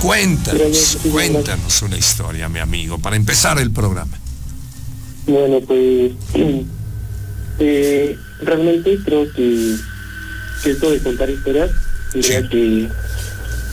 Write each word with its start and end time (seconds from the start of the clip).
Cuéntanos, 0.00 0.98
cuéntanos 1.10 1.82
una 1.82 1.98
historia, 1.98 2.48
mi 2.48 2.58
amigo, 2.58 2.98
para 2.98 3.16
empezar 3.16 3.58
el 3.58 3.70
programa. 3.70 4.16
Bueno, 5.26 5.60
pues 5.60 6.12
eh, 7.58 8.18
realmente 8.40 8.98
creo 9.04 9.30
que, 9.32 9.76
que, 10.62 10.70
esto 10.70 10.90
de 10.90 11.02
contar 11.02 11.28
historias 11.28 11.70
diría 12.14 12.48
que 12.48 12.88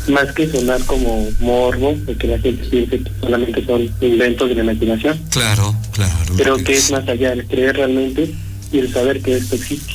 más 0.09 0.31
que 0.33 0.51
sonar 0.51 0.81
como 0.83 1.29
morbo, 1.39 1.95
de 2.05 2.15
que 2.15 2.27
la 2.27 2.39
gente 2.39 2.67
piense 2.69 2.99
que 2.99 3.11
solamente 3.21 3.65
son 3.65 3.89
inventos 4.01 4.49
de 4.49 4.55
la 4.55 4.63
imaginación. 4.63 5.17
Claro, 5.29 5.75
claro. 5.93 6.35
Creo 6.35 6.57
que 6.57 6.75
es 6.75 6.91
más 6.91 7.07
allá 7.07 7.33
el 7.33 7.45
creer 7.47 7.77
realmente 7.77 8.35
y 8.71 8.79
el 8.79 8.91
saber 8.91 9.21
que 9.21 9.37
esto 9.37 9.55
existe. 9.55 9.93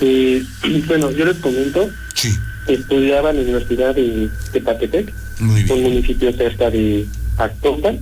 Eh, 0.00 0.44
bueno, 0.86 1.10
yo 1.12 1.24
les 1.24 1.36
comento, 1.38 1.88
sí. 2.14 2.30
Estudiaba 2.68 3.30
en 3.30 3.36
la 3.36 3.42
Universidad 3.42 3.94
de, 3.94 4.28
de 4.52 5.72
un 5.72 5.82
municipio 5.82 6.32
cerca 6.32 6.70
de 6.70 7.06
Actopan. 7.38 8.00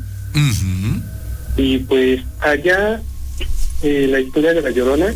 Y 1.56 1.78
pues 1.78 2.20
allá 2.40 3.02
eh, 3.82 4.08
la 4.10 4.20
historia 4.20 4.54
de 4.54 4.62
la 4.62 4.70
Llorona 4.70 5.12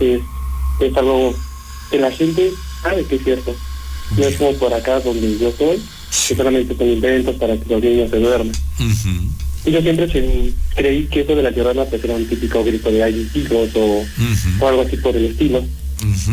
es, 0.00 0.20
es 0.80 0.96
algo 0.96 1.34
que 1.90 1.98
la 1.98 2.10
gente 2.10 2.50
sabe 2.82 3.04
que 3.04 3.16
es 3.16 3.24
cierto. 3.24 3.54
No 4.16 4.24
es 4.24 4.36
como 4.36 4.52
por 4.54 4.72
acá 4.72 5.00
donde 5.00 5.38
yo 5.38 5.48
estoy, 5.48 5.82
que 6.28 6.36
solamente 6.36 6.76
son 6.76 6.88
inventos 6.88 7.34
para 7.36 7.56
que 7.56 7.68
los 7.68 7.82
niños 7.82 8.10
se 8.10 8.18
duerman. 8.18 8.52
Y 9.64 9.70
yo 9.72 9.82
siempre 9.82 10.52
creí 10.76 11.06
que 11.06 11.20
eso 11.22 11.34
de 11.34 11.42
la 11.42 11.50
llorona 11.50 11.84
pues 11.86 12.04
era 12.04 12.14
un 12.14 12.26
típico 12.26 12.62
grito 12.62 12.90
de 12.90 13.02
ay 13.02 13.28
hijos 13.34 13.70
o, 13.74 14.04
o, 14.60 14.68
algo 14.68 14.82
así 14.82 14.96
por 14.96 15.16
el 15.16 15.24
estilo. 15.24 15.64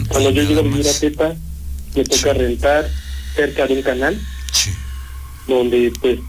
Cuando 0.10 0.30
yo 0.30 0.44
llego 0.44 0.60
a 0.60 0.64
vivir 0.64 0.88
a 0.88 0.94
Tepa, 0.94 1.36
me 1.96 2.04
toca 2.04 2.34
rentar 2.34 2.90
cerca 3.36 3.68
de 3.68 3.74
un 3.76 3.82
canal, 3.82 4.22
donde 5.48 5.92
pues 6.02 6.20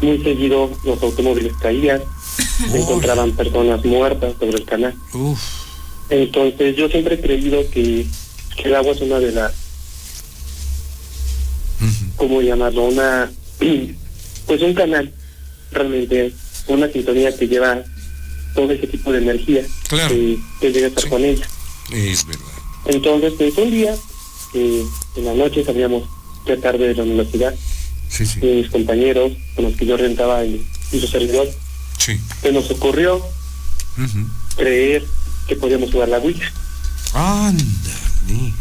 muy 0.00 0.22
seguido 0.22 0.70
los 0.84 1.02
automóviles 1.02 1.52
caían, 1.60 2.02
se 2.70 2.78
encontraban 2.78 3.32
personas 3.32 3.84
muertas 3.84 4.34
sobre 4.38 4.58
el 4.58 4.64
canal. 4.64 4.94
Entonces 6.10 6.76
yo 6.76 6.88
siempre 6.88 7.16
he 7.16 7.20
creído 7.20 7.68
que, 7.70 8.06
que 8.56 8.62
el 8.62 8.74
agua 8.74 8.92
es 8.92 9.00
una 9.00 9.18
de 9.18 9.32
las 9.32 9.52
¿cómo 12.16 12.42
llamarlo? 12.42 12.84
Una, 12.84 13.30
pues 14.46 14.62
un 14.62 14.74
canal, 14.74 15.12
realmente, 15.72 16.32
una 16.66 16.88
sintonía 16.88 17.34
que 17.34 17.48
lleva 17.48 17.82
todo 18.54 18.70
ese 18.72 18.86
tipo 18.86 19.12
de 19.12 19.18
energía 19.18 19.64
claro. 19.88 20.08
que, 20.08 20.38
que 20.60 20.72
llega 20.72 20.86
a 20.86 20.88
estar 20.88 21.08
con 21.08 21.24
ella. 21.24 21.46
Es 21.92 22.26
verdad. 22.26 22.44
Entonces, 22.86 23.32
pues 23.38 23.56
un 23.56 23.70
día, 23.70 23.94
eh, 24.54 24.84
en 25.16 25.24
la 25.24 25.34
noche 25.34 25.64
salíamos 25.64 26.04
ya 26.46 26.56
tarde 26.58 26.88
de 26.88 26.94
la 26.94 27.02
universidad, 27.02 27.54
sí, 28.08 28.24
sí. 28.24 28.40
mis 28.40 28.70
compañeros 28.70 29.32
con 29.54 29.66
los 29.66 29.76
que 29.76 29.86
yo 29.86 29.96
rentaba 29.96 30.44
en, 30.44 30.64
su 30.90 31.06
servidor, 31.06 31.48
sí. 31.98 32.18
se 32.40 32.52
nos 32.52 32.70
ocurrió 32.70 33.22
creer 34.56 35.04
que 35.46 35.56
podíamos 35.56 35.90
jugar 35.90 36.08
la 36.08 36.18
Wii. 36.18 36.40
Anda, 37.14 37.64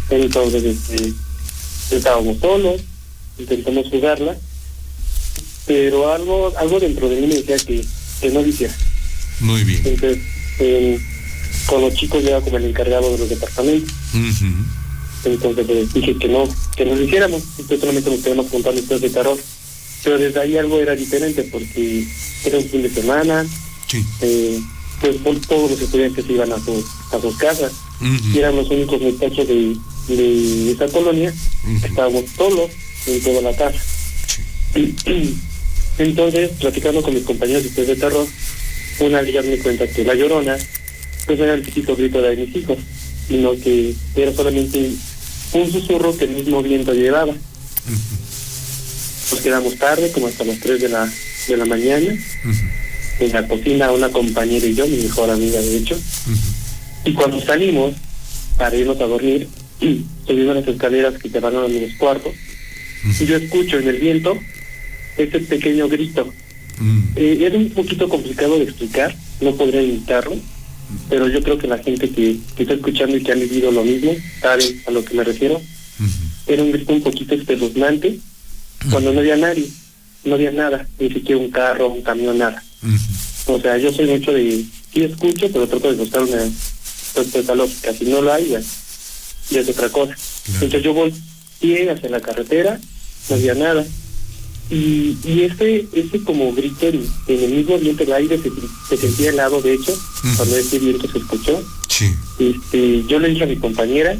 Entonces, 0.10 0.64
este, 0.64 1.14
estábamos 1.92 2.40
solos, 2.40 2.82
intentamos 3.38 3.88
jugarla, 3.90 4.36
pero 5.66 6.12
algo 6.12 6.54
algo 6.58 6.80
dentro 6.80 7.10
de 7.10 7.22
mí 7.22 7.28
me 7.28 7.36
decía 7.36 7.58
que, 7.58 7.86
que 8.22 8.30
no 8.30 8.42
lo 8.42 8.48
hiciera. 8.48 8.74
Muy 9.40 9.64
bien. 9.64 9.82
Entonces, 9.86 10.20
eh, 10.60 11.00
con 11.68 11.82
los 11.82 11.94
chicos 11.94 12.24
ya 12.24 12.42
como 12.42 12.58
el 12.58 12.66
encargado 12.66 13.12
de 13.12 13.18
los 13.20 13.30
departamentos. 13.30 13.94
Entonces 15.26 15.66
pues, 15.66 15.94
dije 15.94 16.18
que 16.18 16.28
no, 16.28 16.48
que 16.76 16.86
no 16.86 16.96
lo 16.96 17.04
hiciéramos, 17.04 17.42
entonces 17.52 17.80
solamente 17.80 18.10
nos 18.10 18.20
quedamos 18.20 18.48
contando 18.48 18.80
historias 18.80 19.02
de 19.02 19.10
terror. 19.10 19.38
Pero 20.04 20.18
desde 20.18 20.40
ahí 20.40 20.58
algo 20.58 20.80
era 20.80 20.96
diferente 20.96 21.44
porque 21.44 22.06
era 22.46 22.58
un 22.60 22.70
fin 22.70 22.84
de 22.84 22.90
semana, 22.90 23.46
sí. 23.88 24.04
eh, 24.22 24.60
pues 25.02 25.18
todos 25.48 25.72
los 25.72 25.82
estudiantes 25.82 26.26
iban 26.30 26.52
a 26.52 26.64
sus, 26.64 26.86
a 27.12 27.20
sus 27.20 27.36
casas. 27.38 27.72
Y 28.34 28.38
eran 28.38 28.56
los 28.56 28.70
únicos 28.70 29.02
muchachos 29.02 29.48
de, 29.48 29.76
de 30.08 30.72
esa 30.72 30.88
colonia. 30.88 31.34
Que 31.82 31.88
estábamos 31.88 32.24
solos 32.38 32.70
en 33.08 33.22
toda 33.22 33.42
la 33.42 33.56
casa. 33.56 33.80
Entonces, 35.98 36.52
platicando 36.60 37.02
con 37.02 37.14
mis 37.14 37.24
compañeros 37.24 37.64
después 37.64 37.88
de 37.88 37.96
terror, 37.96 38.28
una 39.00 39.22
de 39.24 39.30
ellas 39.32 39.46
me 39.46 39.58
cuenta 39.58 39.88
que 39.88 40.04
la 40.04 40.14
llorona, 40.14 40.58
pues 41.26 41.40
era 41.40 41.54
el 41.56 41.64
típico 41.64 41.96
grito 41.96 42.22
de 42.22 42.36
mis 42.36 42.56
hijos, 42.56 42.78
sino 43.28 43.52
que 43.52 43.96
era 44.16 44.34
solamente 44.34 44.92
un 45.54 45.72
susurro 45.72 46.18
que 46.18 46.26
el 46.26 46.32
mismo 46.32 46.62
viento 46.62 46.94
llevaba. 46.94 47.34
Nos 49.32 49.42
quedamos 49.42 49.76
tarde, 49.78 50.12
como 50.12 50.28
hasta 50.28 50.44
las 50.46 50.60
3 50.60 50.82
de 50.82 50.90
la, 50.90 51.12
de 51.48 51.58
la 51.58 51.66
mañana, 51.66 52.14
en 53.20 53.32
la 53.34 53.48
cocina 53.48 53.92
una 53.92 54.10
compañera 54.10 54.66
y 54.66 54.74
yo, 54.74 54.88
mi 54.88 54.98
mejor 54.98 55.30
amiga 55.30 55.60
de 55.60 55.78
hecho, 55.78 56.00
y 57.04 57.14
cuando 57.14 57.42
salimos 57.42 57.94
para 58.58 58.76
irnos 58.76 59.00
a 59.02 59.06
dormir, 59.06 59.48
subimos 60.28 60.56
las 60.56 60.68
escaleras 60.68 61.18
que 61.22 61.30
llevaron 61.30 61.66
a 61.66 61.68
los 61.68 61.94
cuartos, 61.98 62.34
y 63.20 63.26
yo 63.26 63.36
escucho 63.38 63.80
en 63.80 63.88
el 63.88 64.00
viento 64.00 64.38
ese 65.18 65.40
pequeño 65.40 65.88
grito. 65.88 66.32
Eh, 67.16 67.48
es 67.48 67.54
un 67.54 67.70
poquito 67.72 68.08
complicado 68.08 68.58
de 68.58 68.66
explicar, 68.66 69.16
no 69.42 69.56
podría 69.56 69.82
imitarlo, 69.82 70.38
pero 71.10 71.28
yo 71.28 71.42
creo 71.44 71.58
que 71.58 71.68
la 71.68 71.78
gente 71.78 72.10
que, 72.10 72.38
está 72.58 72.74
escuchando 72.74 73.18
y 73.18 73.24
que 73.24 73.32
ha 73.32 73.36
vivido 73.36 73.72
lo 73.72 73.84
mismo 73.84 74.16
sabe 74.42 74.82
a 74.86 74.92
lo 74.92 75.04
que 75.04 75.14
me 75.14 75.24
refiero. 75.24 75.62
Era 76.46 76.64
un 76.64 76.72
grito 76.72 76.94
un 76.94 77.02
poquito 77.02 77.36
espeluznante 77.36 78.20
cuando 78.90 79.12
no 79.12 79.20
había 79.20 79.36
nadie, 79.36 79.68
no 80.24 80.36
había 80.36 80.52
nada, 80.52 80.88
ni 81.00 81.10
siquiera 81.10 81.42
un 81.42 81.50
carro, 81.50 81.90
un 81.90 82.02
camión, 82.02 82.38
nada. 82.38 82.64
O 83.48 83.60
sea, 83.60 83.78
yo 83.78 83.92
soy 83.92 84.06
mucho 84.08 84.32
de, 84.32 84.64
sí 84.94 85.04
escucho, 85.04 85.50
pero 85.52 85.68
trato 85.68 85.92
de 85.92 85.98
buscar 85.98 86.24
una 86.24 86.44
respuesta 87.16 87.56
lógica. 87.56 87.94
Si 87.94 88.06
no 88.06 88.22
lo 88.22 88.32
hay, 88.32 88.50
ya, 88.50 88.60
es 89.60 89.70
otra 89.70 89.90
cosa. 89.90 90.16
Entonces 90.48 90.84
yo 90.84 90.94
voy 90.94 91.14
pie 91.60 91.90
hacia 91.90 92.10
la 92.10 92.22
carretera, 92.22 92.80
no 93.30 93.36
había 93.36 93.56
nada. 93.56 93.86
Y, 94.70 95.18
y 95.24 95.44
ese, 95.44 95.88
ese 95.94 96.22
como 96.24 96.54
grito 96.54 96.88
en, 96.88 97.08
el 97.28 97.52
mismo 97.52 97.78
viento 97.78 98.04
del 98.04 98.14
aire 98.14 98.38
se, 98.38 98.98
sentía 98.98 99.30
helado, 99.30 99.62
de 99.62 99.74
hecho, 99.74 99.98
cuando 100.36 100.58
ese 100.58 100.80
viento 100.80 101.10
se 101.10 101.20
escuchó. 101.20 101.64
Sí. 101.88 102.12
Este, 102.38 103.04
yo 103.08 103.20
le 103.20 103.30
dije 103.30 103.44
a 103.44 103.48
mi 103.48 103.56
compañera, 103.56 104.18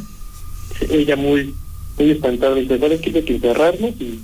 ella 0.90 1.16
muy 1.16 1.54
muy 1.98 2.12
espantada, 2.12 2.56
me 2.56 2.62
dice, 2.62 2.80
¿sabes 2.80 3.02
qué? 3.02 3.12
Hay 3.16 3.24
que 3.24 3.36
encerrarnos 3.36 3.92
y, 4.00 4.20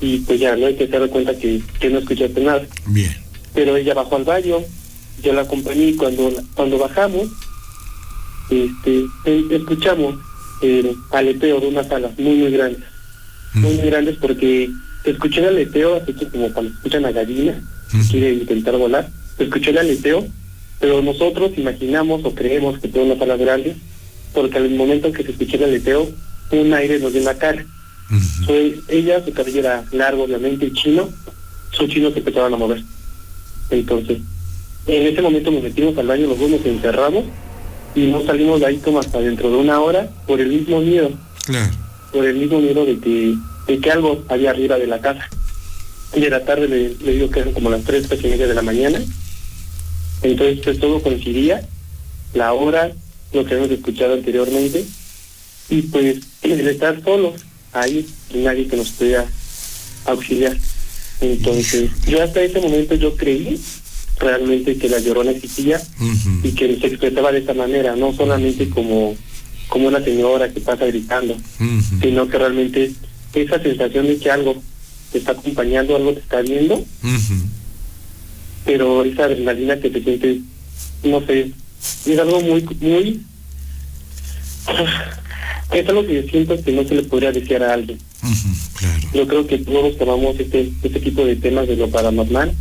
y 0.00 0.18
pues 0.20 0.40
ya, 0.40 0.56
no 0.56 0.66
hay 0.66 0.76
que 0.76 0.86
se 0.86 0.98
dar 0.98 1.08
cuenta 1.10 1.38
que, 1.38 1.62
que 1.78 1.90
no 1.90 1.98
escuchaste 1.98 2.40
nada. 2.40 2.66
Bien. 2.86 3.14
Pero 3.54 3.76
ella 3.76 3.94
bajó 3.94 4.16
al 4.16 4.24
baño, 4.24 4.58
yo 5.22 5.32
la 5.32 5.42
acompañé 5.42 5.88
y 5.88 5.96
cuando, 5.96 6.32
cuando 6.54 6.78
bajamos, 6.78 7.28
este, 8.50 9.04
eh, 9.26 9.44
escuchamos 9.50 10.16
el 10.62 10.96
aleteo 11.10 11.60
de 11.60 11.68
unas 11.68 11.90
alas 11.90 12.18
muy, 12.18 12.36
muy 12.36 12.50
grandes. 12.50 12.84
Muy, 13.54 13.74
muy 13.74 13.86
grandes 13.86 14.16
porque 14.16 14.70
escuché 15.04 15.40
el 15.40 15.48
aleteo, 15.48 15.96
así 15.96 16.12
que 16.12 16.26
como 16.28 16.52
cuando 16.52 16.72
escuchan 16.72 17.04
a 17.04 17.12
gallina, 17.12 17.60
quiere 18.10 18.34
intentar 18.34 18.76
volar, 18.76 19.08
escuché 19.38 19.70
el 19.70 19.78
aleteo, 19.78 20.26
pero 20.78 21.02
nosotros 21.02 21.52
imaginamos 21.56 22.24
o 22.24 22.34
creemos 22.34 22.78
que 22.78 22.90
son 22.90 23.02
unas 23.02 23.20
alas 23.20 23.38
grandes, 23.38 23.76
porque 24.32 24.58
al 24.58 24.70
momento 24.70 25.12
que 25.12 25.22
se 25.22 25.32
escuchó 25.32 25.56
el 25.56 25.64
aleteo, 25.64 26.08
un 26.52 26.74
aire 26.74 26.98
nos 26.98 27.12
dio 27.12 27.20
en 27.20 27.26
la 27.26 27.38
cara. 27.38 27.64
ella, 28.88 29.24
su 29.24 29.32
cabello 29.32 29.60
era 29.60 29.84
largo, 29.92 30.24
obviamente, 30.24 30.66
y 30.66 30.72
chino, 30.72 31.08
sus 31.70 31.88
chinos 31.88 32.12
se 32.12 32.20
empezaban 32.20 32.54
a 32.54 32.56
mover. 32.56 32.82
Entonces, 33.70 34.18
en 34.86 35.06
ese 35.06 35.22
momento 35.22 35.50
nos 35.50 35.62
metimos 35.62 35.96
al 35.98 36.06
baño, 36.06 36.26
los 36.26 36.38
dos 36.38 36.50
nos 36.50 36.64
encerramos 36.64 37.24
y 37.94 38.06
no 38.06 38.24
salimos 38.24 38.60
de 38.60 38.66
ahí 38.66 38.76
como 38.78 39.00
hasta 39.00 39.20
dentro 39.20 39.50
de 39.50 39.56
una 39.56 39.80
hora 39.80 40.08
por 40.26 40.40
el 40.40 40.48
mismo 40.48 40.80
miedo. 40.80 41.10
Claro. 41.44 41.70
Por 42.12 42.24
el 42.24 42.36
mismo 42.36 42.60
miedo 42.60 42.84
de 42.84 42.98
que, 42.98 43.34
de 43.70 43.80
que 43.80 43.90
algo 43.90 44.24
había 44.28 44.50
arriba 44.50 44.78
de 44.78 44.86
la 44.86 45.00
casa. 45.00 45.28
Y 46.14 46.20
de 46.20 46.30
la 46.30 46.44
tarde 46.44 46.68
le, 46.68 46.94
le 46.94 47.12
digo 47.12 47.30
que 47.30 47.40
eran 47.40 47.52
como 47.52 47.70
las 47.70 47.84
tres, 47.84 48.08
tres 48.08 48.24
y 48.24 48.28
media 48.28 48.48
de 48.48 48.54
la 48.54 48.62
mañana. 48.62 49.00
Entonces 50.22 50.60
pues 50.64 50.80
todo 50.80 51.02
coincidía, 51.02 51.66
la 52.34 52.52
hora, 52.52 52.92
lo 53.32 53.44
que 53.44 53.54
hemos 53.54 53.70
escuchado 53.70 54.14
anteriormente, 54.14 54.84
y 55.68 55.82
pues 55.82 56.18
el 56.42 56.68
estar 56.68 57.02
solos 57.02 57.40
ahí, 57.72 58.06
nadie 58.34 58.66
que 58.66 58.76
nos 58.76 58.90
pudiera 58.90 59.26
auxiliar. 60.06 60.56
Entonces, 61.20 61.90
yo 62.06 62.22
hasta 62.22 62.42
ese 62.42 62.60
momento 62.60 62.94
yo 62.94 63.14
creí 63.14 63.60
realmente 64.18 64.76
que 64.76 64.88
la 64.88 64.98
llorona 64.98 65.30
existía 65.30 65.80
y 66.42 66.52
que 66.52 66.78
se 66.78 66.86
expresaba 66.86 67.30
de 67.30 67.40
esa 67.40 67.54
manera, 67.54 67.94
no 67.94 68.12
solamente 68.12 68.68
como, 68.68 69.16
como 69.68 69.88
una 69.88 70.02
señora 70.02 70.52
que 70.52 70.60
pasa 70.60 70.86
gritando, 70.86 71.36
sino 72.00 72.26
que 72.28 72.38
realmente 72.38 72.92
esa 73.34 73.62
sensación 73.62 74.06
de 74.06 74.18
que 74.18 74.30
algo 74.30 74.62
te 75.12 75.18
está 75.18 75.32
acompañando, 75.32 75.96
algo 75.96 76.12
te 76.14 76.20
está 76.20 76.40
viendo, 76.42 76.84
pero 78.64 79.04
esa 79.04 79.24
adrenalina 79.24 79.78
que 79.80 79.90
te 79.90 80.02
sientes, 80.02 80.38
no 81.04 81.24
sé, 81.26 81.52
es 82.06 82.18
algo 82.18 82.40
muy, 82.40 82.62
muy, 82.80 83.20
es 85.72 85.88
algo 85.88 86.06
que 86.06 86.22
yo 86.22 86.30
siento 86.30 86.62
que 86.62 86.72
no 86.72 86.84
se 86.84 86.94
le 86.94 87.02
podría 87.04 87.32
decir 87.32 87.62
a 87.62 87.74
alguien, 87.74 87.98
Yo 89.14 89.26
creo 89.26 89.46
que 89.46 89.58
todos 89.58 89.96
tomamos 89.98 90.38
este, 90.38 90.70
este 90.82 91.00
tipo 91.00 91.24
de 91.24 91.36
temas 91.36 91.66
de 91.66 91.76
lo 91.76 91.90
paranormal, 91.90 92.54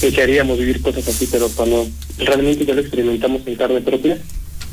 desearíamos 0.00 0.58
vivir 0.58 0.80
cosas 0.82 1.06
así, 1.08 1.28
pero 1.30 1.48
cuando 1.50 1.88
realmente 2.18 2.64
ya 2.64 2.74
lo 2.74 2.80
experimentamos 2.80 3.42
en 3.46 3.56
carne 3.56 3.80
propia, 3.80 4.18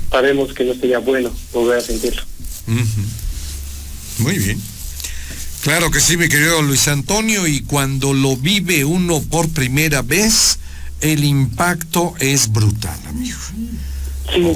sabemos 0.09 0.53
que 0.53 0.65
no 0.65 0.73
sería 0.73 0.99
bueno 0.99 1.31
volver 1.53 1.77
a 1.77 1.81
sentirlo. 1.81 2.21
Muy 4.19 4.37
bien. 4.39 4.70
Claro 5.61 5.91
que 5.91 5.99
sí, 5.99 6.17
mi 6.17 6.27
querido 6.27 6.61
Luis 6.63 6.87
Antonio, 6.87 7.45
y 7.45 7.61
cuando 7.61 8.13
lo 8.13 8.35
vive 8.35 8.83
uno 8.83 9.21
por 9.21 9.47
primera 9.49 10.01
vez, 10.01 10.57
el 11.01 11.23
impacto 11.23 12.15
es 12.19 12.51
brutal, 12.51 12.99
amigo. 13.07 13.37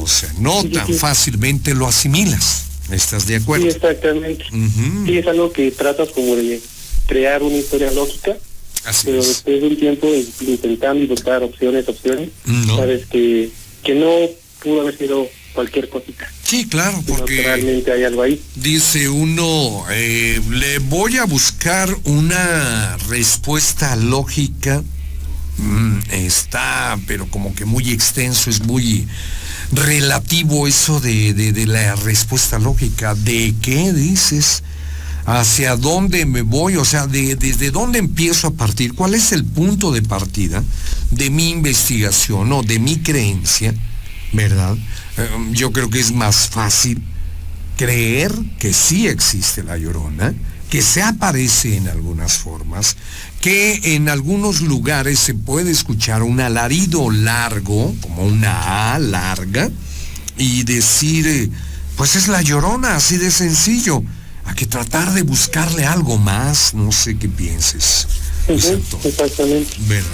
O 0.02 0.08
sea, 0.08 0.34
no 0.40 0.64
tan 0.64 0.92
fácilmente 0.96 1.76
lo 1.76 1.86
asimilas. 1.86 2.66
¿Estás 2.92 3.28
de 3.28 3.36
acuerdo? 3.36 3.66
Sí, 3.66 3.72
exactamente. 3.72 4.46
Sí, 5.06 5.18
es 5.18 5.28
algo 5.28 5.52
que 5.52 5.70
tratas 5.72 6.10
como 6.10 6.36
de 6.36 6.60
crear 7.06 7.44
una 7.44 7.58
historia 7.58 7.92
lógica, 7.92 8.36
pero 9.04 9.24
después 9.24 9.62
de 9.62 9.68
un 9.68 9.78
tiempo 9.78 10.08
intentando 10.42 11.08
buscar 11.08 11.44
opciones, 11.44 11.88
opciones, 11.88 12.30
sabes 12.76 13.06
que, 13.06 13.52
que 13.84 13.94
no 13.94 14.10
pudo 14.64 14.82
haber 14.82 14.98
sido 14.98 15.28
cualquier 15.56 15.90
cosita. 15.90 16.30
Sí, 16.44 16.68
claro, 16.68 17.02
porque 17.08 17.42
realmente 17.42 17.92
hay 17.92 18.04
algo 18.04 18.22
ahí. 18.22 18.40
Dice 18.56 19.10
uno, 19.10 19.86
eh, 19.90 20.40
le 20.52 20.80
voy 20.80 21.18
a 21.18 21.24
buscar 21.24 21.90
una 22.04 22.98
respuesta 23.10 23.96
lógica. 23.96 24.84
Mm, 25.58 26.00
está, 26.12 27.00
pero 27.08 27.28
como 27.32 27.56
que 27.56 27.64
muy 27.64 27.90
extenso, 27.90 28.50
es 28.50 28.62
muy 28.62 29.08
relativo 29.72 30.68
eso 30.68 31.00
de, 31.00 31.34
de, 31.34 31.66
la 31.66 31.96
respuesta 31.96 32.60
lógica. 32.60 33.16
¿De 33.16 33.56
qué 33.62 33.94
dices? 33.94 34.64
¿Hacia 35.26 35.78
dónde 35.78 36.26
me 36.26 36.42
voy? 36.42 36.76
O 36.76 36.86
sea, 36.86 37.08
de, 37.08 37.36
¿desde 37.36 37.72
dónde 37.72 37.98
empiezo 37.98 38.48
a 38.48 38.52
partir? 38.52 38.94
¿Cuál 38.94 39.16
es 39.16 39.32
el 39.32 39.46
punto 39.46 39.92
de 39.92 40.02
partida 40.04 40.64
de 41.10 41.30
mi 41.30 41.50
investigación 41.50 42.52
o 42.52 42.62
de 42.62 42.78
mi 42.78 42.98
creencia? 43.00 43.74
¿Verdad? 44.36 44.76
Eh, 45.18 45.30
yo 45.52 45.72
creo 45.72 45.90
que 45.90 46.00
es 46.00 46.12
más 46.12 46.50
fácil 46.50 47.02
creer 47.78 48.32
que 48.60 48.74
sí 48.74 49.08
existe 49.08 49.64
la 49.64 49.78
llorona, 49.78 50.34
que 50.70 50.82
se 50.82 51.02
aparece 51.02 51.78
en 51.78 51.88
algunas 51.88 52.34
formas, 52.38 52.98
que 53.42 53.96
en 53.96 54.10
algunos 54.10 54.62
lugares 54.62 55.20
se 55.20 55.34
puede 55.34 55.72
escuchar 55.72 56.24
un 56.24 56.40
alarido 56.40 57.10
largo, 57.12 57.96
como 58.02 58.24
una 58.24 58.94
A 58.94 59.00
larga, 59.00 59.70
y 60.38 60.64
decir, 60.64 61.28
eh, 61.28 61.50
pues 61.96 62.16
es 62.16 62.28
la 62.28 62.42
llorona, 62.42 62.96
así 62.96 63.18
de 63.18 63.32
sencillo. 63.32 64.04
Hay 64.46 64.56
que 64.56 64.66
tratar 64.66 65.14
de 65.14 65.24
buscarle 65.24 65.86
algo 65.86 66.18
más, 66.18 66.74
no 66.74 66.92
sé 66.92 67.18
qué 67.18 67.30
pienses. 67.30 68.08
exactamente. 68.48 69.76
¿Verdad? 69.88 70.10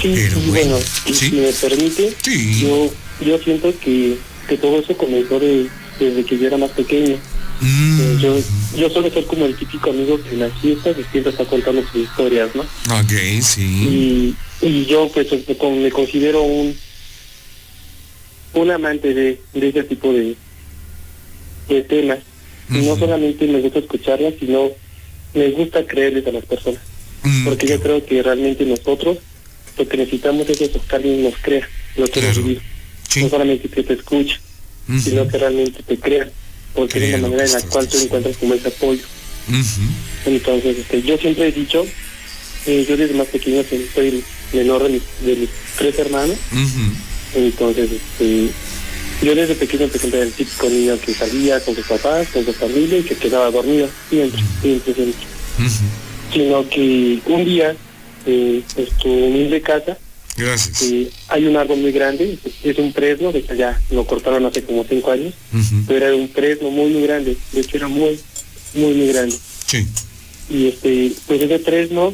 Sí, 0.00 0.28
bueno, 0.48 0.76
si 1.12 1.30
me 1.32 1.52
permite, 1.52 2.16
yo, 2.60 2.92
yo 3.20 3.38
siento 3.38 3.72
que, 3.80 4.16
que 4.48 4.56
todo 4.56 4.80
eso 4.80 4.96
comenzó 4.96 5.38
desde 5.38 6.24
que 6.24 6.38
yo 6.38 6.46
era 6.46 6.56
más 6.58 6.70
pequeño. 6.70 7.16
Mm. 7.60 8.00
Eh, 8.00 8.18
yo, 8.20 8.38
yo 8.76 8.90
suelo 8.90 9.10
ser 9.10 9.24
como 9.24 9.46
el 9.46 9.56
típico 9.56 9.90
amigo 9.90 10.20
que 10.22 10.30
en 10.30 10.40
las 10.40 10.52
fiestas 10.60 10.96
siempre 11.10 11.30
está 11.32 11.44
contando 11.46 11.82
sus 11.90 12.02
historias, 12.02 12.50
¿no? 12.54 12.62
Ok, 12.62 13.12
sí. 13.40 14.34
Y, 14.60 14.66
y 14.66 14.84
yo 14.86 15.08
pues 15.12 15.28
me 15.62 15.90
considero 15.90 16.42
un 16.42 16.76
un 18.54 18.70
amante 18.70 19.12
de, 19.12 19.40
de 19.52 19.68
ese 19.68 19.84
tipo 19.84 20.12
de, 20.12 20.34
de 21.68 21.82
temas. 21.82 22.18
Y 22.70 22.78
no 22.78 22.96
solamente 22.96 23.46
me 23.46 23.60
gusta 23.60 23.78
escucharlas, 23.78 24.34
sino 24.40 24.70
me 25.34 25.50
gusta 25.50 25.86
creerles 25.86 26.26
a 26.26 26.32
las 26.32 26.44
personas. 26.44 26.80
Mm, 27.22 27.44
Porque 27.44 27.66
yo 27.66 27.80
creo 27.80 28.04
que 28.04 28.22
realmente 28.22 28.64
nosotros 28.64 29.18
lo 29.78 29.86
que 29.88 29.96
necesitamos 29.98 30.48
es 30.48 30.58
que 30.58 30.70
alguien 30.90 31.22
nos 31.24 31.34
crea 31.36 31.68
lo 31.96 32.06
que 32.08 32.22
nos 32.22 32.36
vivimos. 32.38 32.62
No 33.22 33.28
solamente 33.30 33.68
que 33.68 33.82
te 33.82 33.94
escuche, 33.94 34.38
sino 35.02 35.26
que 35.28 35.38
realmente 35.38 35.82
te 35.82 35.98
crea 35.98 36.28
porque 36.74 36.98
es 37.04 37.12
la 37.12 37.28
manera 37.28 37.44
en 37.44 37.52
la 37.52 37.60
cual 37.62 37.88
tú 37.88 37.98
encuentras 37.98 38.36
como 38.36 38.54
ese 38.54 38.68
apoyo. 38.68 39.02
Entonces, 40.26 40.78
este, 40.78 41.02
yo 41.02 41.16
siempre 41.16 41.48
he 41.48 41.52
dicho, 41.52 41.86
eh, 42.66 42.84
yo 42.88 42.96
desde 42.96 43.14
más 43.14 43.28
pequeño 43.28 43.62
soy 43.94 44.08
el 44.08 44.24
menor 44.52 44.82
de 44.82 44.88
mis, 44.90 45.02
de 45.24 45.36
mis 45.36 45.48
tres 45.78 45.98
hermanos, 45.98 46.36
entonces 47.34 47.90
este, 47.92 48.48
yo 49.22 49.34
desde 49.34 49.54
pequeño 49.54 49.84
empecé 49.84 50.14
a 50.14 50.22
el 50.22 50.32
típico 50.32 50.68
niño 50.68 50.98
que 51.00 51.14
salía 51.14 51.60
con 51.60 51.74
sus 51.74 51.86
papás, 51.86 52.28
con 52.28 52.44
su 52.44 52.52
familia 52.52 52.98
y 52.98 53.02
que 53.02 53.14
quedaba 53.16 53.50
dormido, 53.50 53.88
siempre, 54.10 54.40
siempre, 54.60 54.94
siempre. 54.94 55.26
Sino 56.32 56.68
que 56.68 57.20
un 57.26 57.44
día, 57.44 57.74
eh, 58.26 58.62
en 58.76 58.86
tu 59.02 59.08
humilde 59.08 59.62
casa, 59.62 59.96
Gracias. 60.36 60.84
hay 61.28 61.46
un 61.46 61.56
árbol 61.56 61.78
muy 61.78 61.92
grande, 61.92 62.38
es 62.62 62.78
un 62.78 62.92
fresno, 62.92 63.32
de 63.32 63.42
que 63.42 63.56
ya 63.56 63.80
lo 63.90 64.06
cortaron 64.06 64.44
hace 64.44 64.62
como 64.62 64.84
cinco 64.84 65.10
años, 65.10 65.32
pero 65.86 66.06
era 66.06 66.14
un 66.14 66.28
fresno 66.28 66.70
muy, 66.70 66.90
muy 66.90 67.02
grande, 67.02 67.36
de 67.52 67.60
hecho 67.60 67.78
era 67.78 67.88
muy, 67.88 68.20
muy, 68.74 68.92
muy 68.92 69.08
grande. 69.08 69.36
Sí. 69.66 69.86
Y 70.50 70.68
este, 70.68 71.12
pues 71.26 71.40
ese 71.40 71.58
fresno 71.58 72.12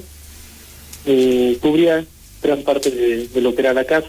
eh, 1.06 1.58
cubría 1.60 2.04
gran 2.42 2.62
parte 2.62 2.90
de, 2.90 3.40
lo 3.40 3.54
que 3.54 3.60
era 3.60 3.74
la 3.74 3.84
casa. 3.84 4.08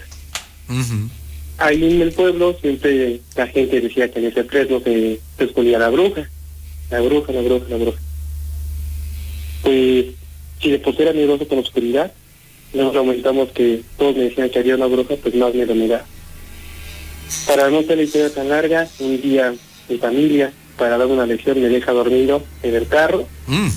Ahí 1.57 1.83
en 1.83 2.01
el 2.01 2.12
pueblo 2.13 2.57
siempre 2.59 3.21
la 3.36 3.48
gente 3.48 3.81
decía 3.81 4.12
que 4.12 4.19
en 4.19 4.25
ese 4.25 4.44
fresno 4.44 4.80
se, 4.83 5.19
se 5.38 5.44
escondía 5.44 5.80
la 5.80 5.89
bruja, 5.89 6.30
la 6.89 7.01
bruja, 7.01 7.31
la 7.31 7.42
bruja, 7.42 7.66
la 7.69 7.77
bruja. 7.77 8.00
Pues 9.63 10.06
si 10.62 10.71
de 10.71 10.80
por 10.80 11.00
era 11.00 11.13
miedoso 11.13 11.48
con 11.48 11.57
la 11.57 11.63
oscuridad, 11.63 12.13
nos 12.74 12.96
aumentamos 12.96 13.50
que 13.52 13.81
todos 13.98 14.16
me 14.16 14.24
decían 14.24 14.50
que 14.50 14.60
había 14.60 14.75
una 14.75 14.88
bruja, 14.88 15.16
pues 15.22 15.36
más 15.36 15.54
miedo 15.54 15.75
me 15.75 15.88
da. 15.88 16.06
Para 17.48 17.70
no 17.70 17.81
ser 17.84 17.98
la 17.98 18.04
historia 18.04 18.34
tan 18.34 18.50
larga, 18.50 18.88
un 19.00 19.22
día 19.22 19.54
mi 19.90 19.98
familia, 19.98 20.52
para 20.78 20.98
dar 20.98 21.08
una 21.08 21.25
lección, 21.25 21.62
me 21.62 21.70
deja 21.70 21.92
dormido 21.92 22.44
en 22.64 22.75
el 22.75 22.88
carro 22.88 23.28
mm. 23.48 23.68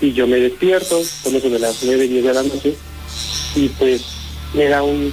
y 0.00 0.12
yo 0.12 0.26
me 0.26 0.36
despierto, 0.36 1.00
con 1.22 1.34
eso 1.34 1.50
de 1.50 1.58
las 1.58 1.82
nueve 1.84 2.04
y 2.04 2.08
diez 2.08 2.24
de 2.24 2.34
la 2.34 2.42
noche, 2.42 2.74
y 3.54 3.68
pues 3.70 4.04
me 4.54 4.66
da 4.66 4.82
un, 4.82 5.12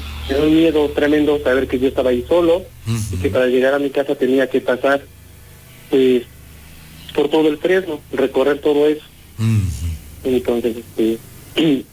miedo 0.50 0.90
tremendo 0.90 1.40
saber 1.44 1.68
que 1.68 1.80
yo 1.80 1.90
estaba 1.90 2.12
ahí 2.12 2.24
solo 2.28 2.64
y 3.12 3.18
que 3.18 3.30
para 3.30 3.48
llegar 3.48 3.74
a 3.74 3.80
mi 3.80 3.90
casa 3.90 4.16
tenía 4.16 4.50
que 4.50 4.62
pasar 4.62 5.04
pues 5.90 6.24
por 7.14 7.30
todo 7.30 7.50
el 7.50 7.58
fresno, 7.58 8.00
recorrer 8.12 8.60
todo 8.60 8.88
eso. 8.88 9.04
Entonces, 10.24 10.78
este, 10.78 11.18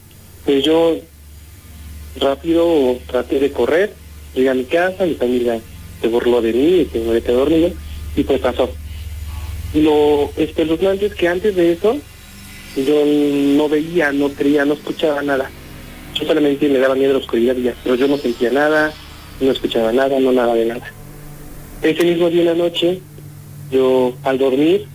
pues 0.45 0.65
yo 0.65 0.97
rápido 2.19 2.99
traté 3.07 3.39
de 3.39 3.53
correr, 3.53 3.93
llegué 4.35 4.51
a 4.51 4.55
mi 4.55 4.65
casa, 4.65 5.07
mi 5.07 5.15
familia 5.15 5.61
se 6.01 6.09
burló 6.09 6.41
de 6.41 6.53
mí, 6.53 6.87
que 6.93 7.01
me 7.01 7.21
quedé 7.21 7.35
dormido, 7.35 7.71
y 8.17 8.25
pues 8.25 8.41
pasó. 8.41 8.71
Lo 9.75 10.31
espeluznante 10.37 11.07
es 11.07 11.15
que 11.15 11.29
antes 11.29 11.55
de 11.55 11.73
eso, 11.73 11.97
yo 12.77 13.05
no 13.05 13.69
veía, 13.69 14.13
no 14.13 14.31
creía, 14.31 14.65
no 14.65 14.75
escuchaba 14.75 15.23
nada. 15.23 15.51
Yo 16.15 16.27
solamente 16.27 16.69
me 16.69 16.79
daba 16.79 16.95
miedo 16.95 17.13
la 17.13 17.19
oscuridad 17.19 17.57
ya, 17.57 17.75
pero 17.83 17.95
yo 17.95 18.09
no 18.09 18.17
sentía 18.17 18.51
nada, 18.51 18.93
no 19.41 19.51
escuchaba 19.51 19.93
nada, 19.93 20.19
no 20.19 20.33
nada 20.33 20.55
de 20.55 20.67
nada. 20.67 20.93
Ese 21.83 22.05
mismo 22.05 22.29
día 22.29 22.41
en 22.41 22.47
la 22.47 22.55
noche, 22.55 23.01
yo 23.71 24.15
al 24.25 24.39
dormir, 24.39 24.87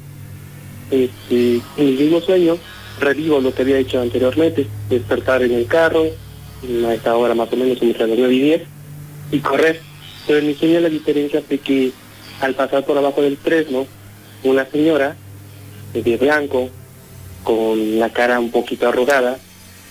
este, 0.92 1.62
en 1.78 1.86
mi 1.86 1.92
mismo 1.92 2.22
sueño, 2.22 2.58
revivo 3.00 3.40
lo 3.40 3.54
que 3.54 3.62
había 3.62 3.80
hecho 3.80 4.02
anteriormente, 4.02 4.68
despertar 4.90 5.42
en 5.44 5.54
el 5.54 5.68
carro, 5.68 6.06
a 6.86 6.94
esta 6.94 7.16
hora 7.16 7.36
más 7.36 7.52
o 7.52 7.56
menos 7.56 7.82
entre 7.82 8.08
las 8.08 8.18
9 8.18 8.34
y 8.34 8.40
10, 8.40 8.62
y 9.32 9.40
correr. 9.40 9.82
Pero 10.28 10.40
en 10.40 10.48
mi 10.48 10.56
sueño 10.56 10.80
la 10.80 10.90
diferencia 10.90 11.42
fue 11.42 11.60
que 11.60 11.92
al 12.42 12.56
pasar 12.56 12.86
por 12.86 12.98
abajo 12.98 13.22
del 13.22 13.38
fresno, 13.38 13.88
una 14.44 14.66
señora 14.66 15.16
de 15.94 16.18
blanco, 16.18 16.70
con 17.44 18.00
la 18.00 18.10
cara 18.10 18.40
un 18.40 18.52
poquito 18.52 18.88
arrugada, 18.88 19.38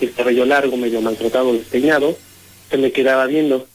el 0.00 0.12
cabello 0.12 0.44
largo, 0.44 0.76
medio 0.76 1.00
maltratado, 1.00 1.52
despeinado, 1.52 2.16
se 2.68 2.76
me 2.76 2.92
quedaba 2.92 3.26
viendo. 3.26 3.66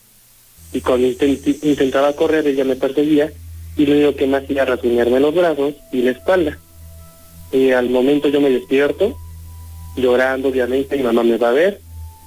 Y 0.72 0.82
cuando 0.82 1.08
intentaba 1.08 2.14
correr, 2.14 2.46
ella 2.46 2.64
me 2.66 2.76
perseguía 2.76 3.32
y 3.76 3.86
lo 3.86 3.94
único 3.94 4.16
que 4.16 4.28
más 4.28 4.44
hacía 4.44 4.66
rasguñarme 4.66 5.20
los 5.20 5.34
brazos 5.34 5.74
y 5.92 6.02
la 6.02 6.12
espalda. 6.12 6.60
Y 7.52 7.72
al 7.72 7.90
momento 7.90 8.28
yo 8.28 8.42
me 8.42 8.50
despierto, 8.50 9.18
llorando 9.96 10.50
obviamente, 10.50 10.98
mi 10.98 11.04
mamá 11.04 11.24
me 11.24 11.38
va 11.38 11.50
a 11.50 11.54
ver 11.54 11.82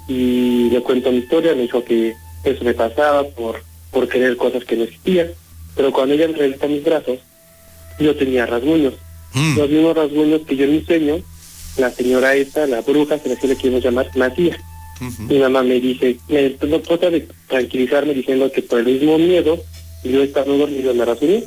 y 0.08 0.70
le 0.70 0.80
cuento 0.82 1.10
mi 1.10 1.18
historia, 1.18 1.54
me 1.54 1.62
dijo 1.62 1.84
que 1.84 2.14
eso 2.44 2.64
me 2.64 2.74
pasaba 2.74 3.24
por, 3.24 3.62
por 3.90 4.08
querer 4.08 4.36
cosas 4.36 4.64
que 4.64 4.76
no 4.76 4.84
existían, 4.84 5.28
pero 5.76 5.92
cuando 5.92 6.14
ella 6.14 6.28
me 6.28 6.34
revista 6.34 6.66
mis 6.66 6.84
brazos, 6.84 7.18
yo 7.98 8.16
tenía 8.16 8.46
rasguños, 8.46 8.94
mm. 9.34 9.56
los 9.56 9.70
mismos 9.70 9.96
rasguños 9.96 10.42
que 10.42 10.56
yo 10.56 10.64
en 10.64 10.72
mi 10.72 10.82
sueño, 10.82 11.22
la 11.76 11.90
señora 11.90 12.34
esta, 12.34 12.66
la 12.66 12.80
bruja, 12.82 13.18
se 13.18 13.48
le 13.48 13.56
quiero 13.56 13.78
llamar, 13.78 14.10
Matías. 14.16 14.58
Mi 15.18 15.38
mamá 15.38 15.64
me 15.64 15.80
dice, 15.80 16.16
me 16.28 16.50
trata 16.50 17.10
de 17.10 17.26
tranquilizarme 17.48 18.14
diciendo 18.14 18.50
que 18.52 18.62
por 18.62 18.78
el 18.78 18.86
mismo 18.86 19.18
miedo, 19.18 19.58
yo 20.04 20.22
estaba 20.22 20.46
dormido 20.46 20.94
me 20.94 21.04
rasguñé. 21.04 21.44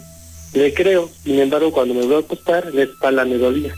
Le 0.53 0.73
creo, 0.73 1.09
sin 1.23 1.39
embargo, 1.39 1.71
cuando 1.71 1.93
me 1.93 2.05
voy 2.05 2.15
a 2.15 2.19
acostar, 2.19 2.73
la 2.73 2.83
espalda 2.83 3.23
me 3.23 3.37
dolía. 3.37 3.73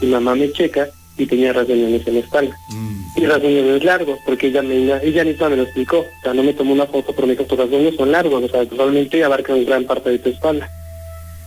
mi 0.00 0.08
mamá 0.08 0.34
me 0.34 0.52
checa 0.52 0.88
y 1.16 1.26
tenía 1.26 1.52
rasguñones 1.52 2.06
en 2.06 2.14
la 2.14 2.20
espalda. 2.20 2.56
Mm. 2.70 3.03
Y 3.16 3.26
rasguñones 3.26 3.84
largos, 3.84 4.18
porque 4.26 4.48
ella 4.48 4.62
me, 4.62 4.74
ella 5.02 5.24
misma 5.24 5.48
me 5.48 5.56
lo 5.56 5.62
explicó. 5.62 5.98
O 5.98 6.22
sea, 6.22 6.34
no 6.34 6.42
me 6.42 6.52
tomó 6.52 6.72
una 6.72 6.86
foto, 6.86 7.12
pero 7.14 7.26
me 7.26 7.34
dijo, 7.34 7.44
tus 7.44 7.58
rasguños 7.58 7.94
son 7.94 8.10
largos, 8.10 8.42
o 8.42 8.48
sea, 8.48 8.66
totalmente 8.66 9.22
abarcan 9.22 9.64
gran 9.64 9.84
parte 9.84 10.10
de 10.10 10.18
tu 10.18 10.30
espalda. 10.30 10.68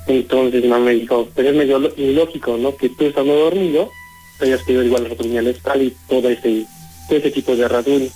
Entonces 0.07 0.63
mamá 0.63 0.85
me 0.85 0.93
dijo, 0.93 1.27
pero 1.35 1.49
es 1.49 1.55
medio 1.55 1.93
ilógico, 1.97 2.57
¿no? 2.57 2.75
Que 2.75 2.89
tú 2.89 3.05
estando 3.05 3.35
dormido, 3.35 3.91
te 4.39 4.45
hayas 4.45 4.63
pedido 4.63 4.83
igual 4.83 5.09
rasguña 5.09 5.41
en 5.41 5.47
espalda 5.47 5.83
y 5.83 5.93
todo 6.07 6.29
ese, 6.29 6.65
todo 7.09 7.19
ese 7.19 7.31
tipo 7.31 7.55
de 7.55 7.67
rasguños. 7.67 8.11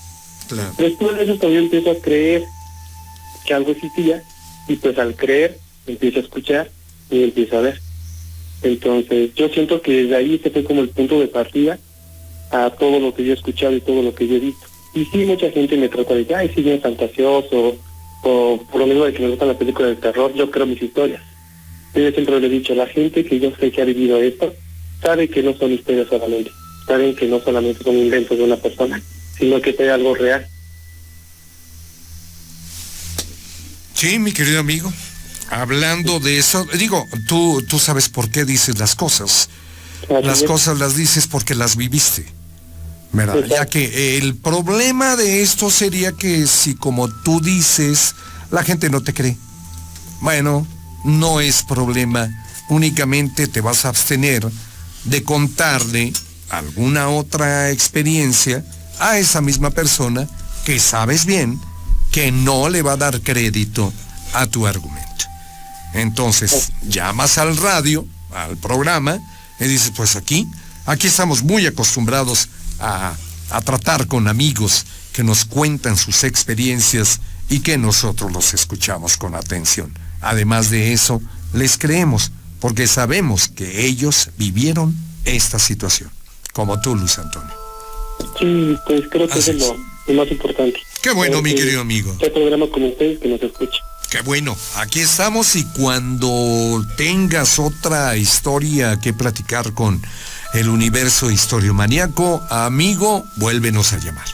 Claro. 0.48 0.72
Después 0.77 1.17
de 1.17 1.24
eso 1.24 1.36
también 1.36 1.63
empiezo 1.63 1.91
a 1.91 1.96
creer 1.96 2.43
que 3.46 3.53
algo 3.53 3.72
existía 3.72 4.24
y 4.67 4.75
pues 4.77 4.98
al 4.98 5.15
creer 5.15 5.58
empiezo 5.88 6.20
a 6.20 6.22
escuchar 6.22 6.70
y 7.10 7.24
empiezo 7.24 7.58
a 7.58 7.62
ver. 7.62 7.79
Entonces 8.63 9.34
yo 9.36 9.50
siento 9.50 9.81
que 9.81 10.03
desde 10.03 10.15
ahí 10.15 10.36
este 10.36 10.51
fue 10.51 10.63
como 10.63 10.81
el 10.81 10.89
punto 10.89 11.20
de 11.20 11.27
partida 11.27 11.79
a 12.51 12.70
todo 12.70 13.00
lo 13.00 13.13
que 13.13 13.24
yo 13.24 13.31
he 13.31 13.36
escuchado 13.36 13.75
y 13.75 13.81
todo 13.81 14.01
lo 14.01 14.13
que 14.13 14.27
yo 14.27 14.36
he 14.36 14.39
visto. 14.39 14.67
Y 14.93 15.05
sí, 15.05 15.20
mucha 15.25 15.50
gente 15.51 15.77
me 15.77 15.89
trata 15.89 16.13
de, 16.13 16.36
ay, 16.36 16.51
sí, 16.53 16.62
bien 16.62 16.81
fantasioso, 16.81 17.75
o 18.24 18.60
por 18.72 18.81
lo 18.81 18.88
mismo 18.88 19.05
de 19.05 19.13
que 19.13 19.22
me 19.22 19.29
gustan 19.29 19.48
las 19.48 19.58
películas 19.58 19.91
de 19.91 19.96
terror, 20.01 20.34
yo 20.34 20.51
creo 20.51 20.65
mis 20.65 20.81
historias. 20.81 21.22
Yo 21.93 22.12
siempre 22.12 22.39
le 22.39 22.48
he 22.48 22.50
dicho, 22.50 22.75
la 22.75 22.88
gente 22.88 23.25
que 23.25 23.39
yo 23.39 23.51
sé 23.60 23.72
que 23.72 23.81
ha 23.81 23.86
vivido 23.86 24.22
esto, 24.22 24.53
sabe 25.01 25.29
que 25.29 25.43
no 25.43 25.53
son 25.58 25.72
historias 25.72 26.08
solamente, 26.08 26.51
saben 26.88 27.15
que 27.15 27.27
no 27.27 27.39
solamente 27.41 27.84
son 27.84 27.98
inventos 27.98 28.38
de 28.38 28.43
una 28.43 28.58
persona, 28.58 29.01
sino 29.38 29.62
que 29.62 29.72
es 29.72 29.79
algo 29.89 30.15
real. 30.15 30.46
Sí, 33.93 34.20
mi 34.20 34.31
querido 34.31 34.60
amigo. 34.60 34.91
Hablando 35.50 36.20
de 36.20 36.38
eso, 36.38 36.65
digo, 36.77 37.05
tú, 37.27 37.63
tú 37.67 37.77
sabes 37.77 38.08
por 38.08 38.31
qué 38.31 38.46
dices 38.46 38.79
las 38.79 38.96
cosas. 38.96 39.50
Las 40.10 40.43
cosas 40.43 40.79
las 40.79 40.96
dices 40.96 41.27
porque 41.27 41.55
las 41.55 41.75
viviste. 41.75 42.25
¿Verdad? 43.13 43.43
Ya 43.47 43.65
que 43.65 44.17
el 44.17 44.35
problema 44.35 45.15
de 45.15 45.41
esto 45.41 45.69
sería 45.69 46.13
que 46.13 46.47
si 46.47 46.75
como 46.75 47.09
tú 47.09 47.41
dices, 47.41 48.15
la 48.51 48.63
gente 48.63 48.89
no 48.89 49.01
te 49.01 49.13
cree. 49.13 49.37
Bueno, 50.21 50.65
no 51.03 51.41
es 51.41 51.63
problema. 51.63 52.29
Únicamente 52.69 53.47
te 53.47 53.61
vas 53.61 53.85
a 53.85 53.89
abstener 53.89 54.49
de 55.05 55.23
contarle 55.23 56.13
alguna 56.49 57.09
otra 57.09 57.69
experiencia 57.71 58.63
a 58.99 59.17
esa 59.17 59.41
misma 59.41 59.71
persona 59.71 60.27
que 60.65 60.79
sabes 60.79 61.25
bien 61.25 61.59
que 62.11 62.31
no 62.31 62.69
le 62.69 62.81
va 62.81 62.93
a 62.93 62.97
dar 62.97 63.21
crédito 63.21 63.91
a 64.33 64.45
tu 64.47 64.67
argumento. 64.67 65.25
Entonces, 65.93 66.71
llamas 66.83 67.37
al 67.37 67.57
radio, 67.57 68.05
al 68.33 68.57
programa, 68.57 69.19
y 69.59 69.65
dices, 69.65 69.91
pues 69.95 70.15
aquí, 70.15 70.47
aquí 70.85 71.07
estamos 71.07 71.43
muy 71.43 71.65
acostumbrados 71.65 72.49
a, 72.81 73.15
a 73.51 73.61
tratar 73.61 74.07
con 74.07 74.27
amigos 74.27 74.85
que 75.13 75.23
nos 75.23 75.45
cuentan 75.45 75.97
sus 75.97 76.23
experiencias 76.23 77.21
y 77.50 77.59
que 77.59 77.77
nosotros 77.77 78.31
los 78.31 78.53
escuchamos 78.53 79.17
con 79.17 79.35
atención. 79.35 79.93
Además 80.21 80.69
de 80.69 80.93
eso, 80.93 81.21
les 81.53 81.77
creemos 81.77 82.31
porque 82.61 82.88
sabemos 82.88 83.47
que 83.47 83.85
ellos 83.85 84.29
vivieron 84.38 84.95
esta 85.25 85.59
situación, 85.59 86.11
como 86.53 86.79
tú, 86.79 86.95
Luz 86.95 87.17
Antonio. 87.17 87.53
Sí, 88.39 88.77
pues 88.85 89.03
creo 89.09 89.27
que 89.27 89.39
es, 89.39 89.47
lo, 89.55 89.75
más 90.13 90.31
importante. 90.31 90.79
Qué 91.01 91.11
bueno, 91.11 91.41
mi 91.41 91.55
querido 91.55 91.81
amigo. 91.81 92.11
Este 92.13 92.29
programa 92.29 92.67
con 92.69 92.83
ustedes 92.83 93.19
que 93.19 93.27
nos 93.27 93.41
escucha. 93.41 93.79
Qué 94.11 94.21
bueno, 94.21 94.55
aquí 94.75 95.00
estamos 95.00 95.55
y 95.55 95.63
cuando 95.63 96.85
tengas 96.97 97.57
otra 97.57 98.15
historia 98.17 99.00
que 99.00 99.13
platicar 99.13 99.73
con 99.73 100.01
el 100.53 100.70
universo 100.70 101.31
historiomaníaco, 101.31 102.46
amigo, 102.50 103.25
vuélvenos 103.36 103.93
a 103.93 103.98
llamar, 103.98 104.27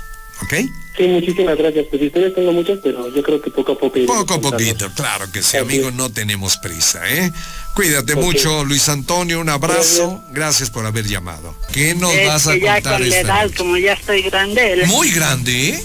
¿ok? 0.44 0.54
Sí, 0.98 1.04
muchísimas 1.08 1.56
gracias. 1.58 1.86
Pues 1.92 2.02
historias 2.02 2.34
tengo 2.34 2.52
muchas, 2.52 2.80
pero 2.82 3.14
yo 3.14 3.22
creo 3.22 3.40
que 3.40 3.52
poco 3.52 3.74
a 3.74 3.78
poco. 3.78 4.00
Poco 4.08 4.34
a 4.34 4.42
poquito, 4.42 4.90
claro 4.96 5.32
que 5.32 5.44
sí, 5.44 5.58
amigo, 5.58 5.92
no 5.92 6.10
tenemos 6.10 6.58
prisa, 6.58 7.08
¿eh? 7.08 7.32
Cuídate 7.76 8.16
mucho, 8.16 8.64
Luis 8.66 8.90
Antonio, 8.90 9.40
un 9.40 9.50
abrazo. 9.50 10.24
Gracias, 10.32 10.72
por 10.72 10.88
haber 10.88 11.06
llamado. 11.06 11.54
¿Qué 11.72 11.94
nos 11.94 12.12
vas 12.26 12.48
a 12.48 12.54
que 12.54 12.62
contar 12.62 12.82
ya 12.82 12.92
con 12.92 13.04
esta 13.04 13.20
edad, 13.20 13.44
noche? 13.44 13.56
como 13.56 13.78
ya 13.78 13.94
estoy 13.94 14.24
grande. 14.24 14.84
Muy 14.88 15.12
grande, 15.12 15.70
¿eh? 15.70 15.84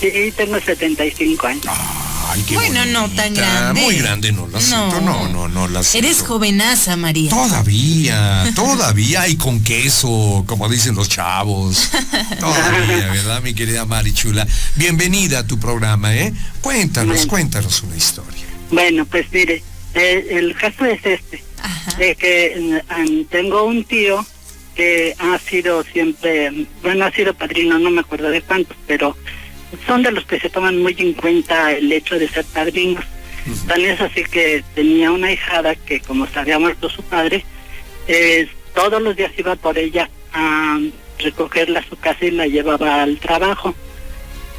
Sí, 0.00 0.32
tengo 0.36 0.60
75 0.60 1.46
años. 1.48 1.64
Ay, 2.30 2.42
qué 2.46 2.54
Bueno, 2.54 2.84
no 2.86 3.08
tan 3.10 3.32
grande. 3.32 3.80
Muy 3.80 3.96
grande, 3.96 4.32
no 4.32 4.46
la 4.48 4.60
siento. 4.60 5.00
No, 5.00 5.28
no, 5.28 5.48
no 5.48 5.66
la 5.68 5.82
siento. 5.82 6.08
Eres 6.08 6.22
jovenaza, 6.22 6.96
María. 6.96 7.30
Todavía, 7.30 8.44
todavía 8.54 9.28
y 9.28 9.36
con 9.36 9.62
queso, 9.64 10.44
como 10.46 10.68
dicen 10.68 10.94
los 10.94 11.08
chavos. 11.08 11.90
Todavía, 12.40 13.10
¿verdad, 13.12 13.42
mi 13.42 13.54
querida 13.54 13.84
Marichula? 13.86 14.46
Bienvenida 14.74 15.40
a 15.40 15.46
tu 15.46 15.58
programa, 15.58 16.14
¿eh? 16.14 16.32
Cuéntanos, 16.60 17.16
Bueno. 17.16 17.30
cuéntanos 17.30 17.82
una 17.82 17.96
historia. 17.96 18.44
Bueno, 18.70 19.06
pues 19.06 19.26
mire, 19.32 19.62
eh, 19.94 20.26
el 20.30 20.54
caso 20.54 20.84
es 20.84 21.00
este, 21.06 21.42
Ajá. 21.62 21.92
de 21.96 22.14
que 22.14 22.82
mm, 22.88 23.24
tengo 23.30 23.64
un 23.64 23.84
tío 23.84 24.24
que 24.74 25.14
ha 25.18 25.38
sido 25.38 25.82
siempre, 25.82 26.66
bueno, 26.82 27.06
ha 27.06 27.10
sido 27.10 27.32
padrino, 27.34 27.78
no 27.78 27.90
me 27.90 28.00
acuerdo 28.00 28.28
de 28.30 28.42
cuántos, 28.42 28.76
pero 28.86 29.16
son 29.86 30.02
de 30.02 30.12
los 30.12 30.24
que 30.24 30.40
se 30.40 30.50
toman 30.50 30.78
muy 30.82 30.94
en 30.98 31.14
cuenta 31.14 31.72
el 31.72 31.92
hecho 31.92 32.18
de 32.18 32.28
ser 32.28 32.44
padrinos. 32.44 33.04
Tan 33.66 33.80
es 33.80 34.00
así 34.00 34.24
que 34.24 34.62
tenía 34.74 35.10
una 35.10 35.32
hijada 35.32 35.74
que 35.74 36.00
como 36.00 36.26
se 36.26 36.38
había 36.38 36.58
muerto 36.58 36.90
su 36.90 37.02
padre, 37.02 37.44
eh, 38.06 38.48
todos 38.74 39.00
los 39.00 39.16
días 39.16 39.32
iba 39.38 39.56
por 39.56 39.78
ella 39.78 40.10
a 40.32 40.78
recogerla 41.18 41.80
a 41.80 41.88
su 41.88 41.96
casa 41.96 42.24
y 42.24 42.30
la 42.30 42.46
llevaba 42.46 43.02
al 43.02 43.18
trabajo. 43.18 43.74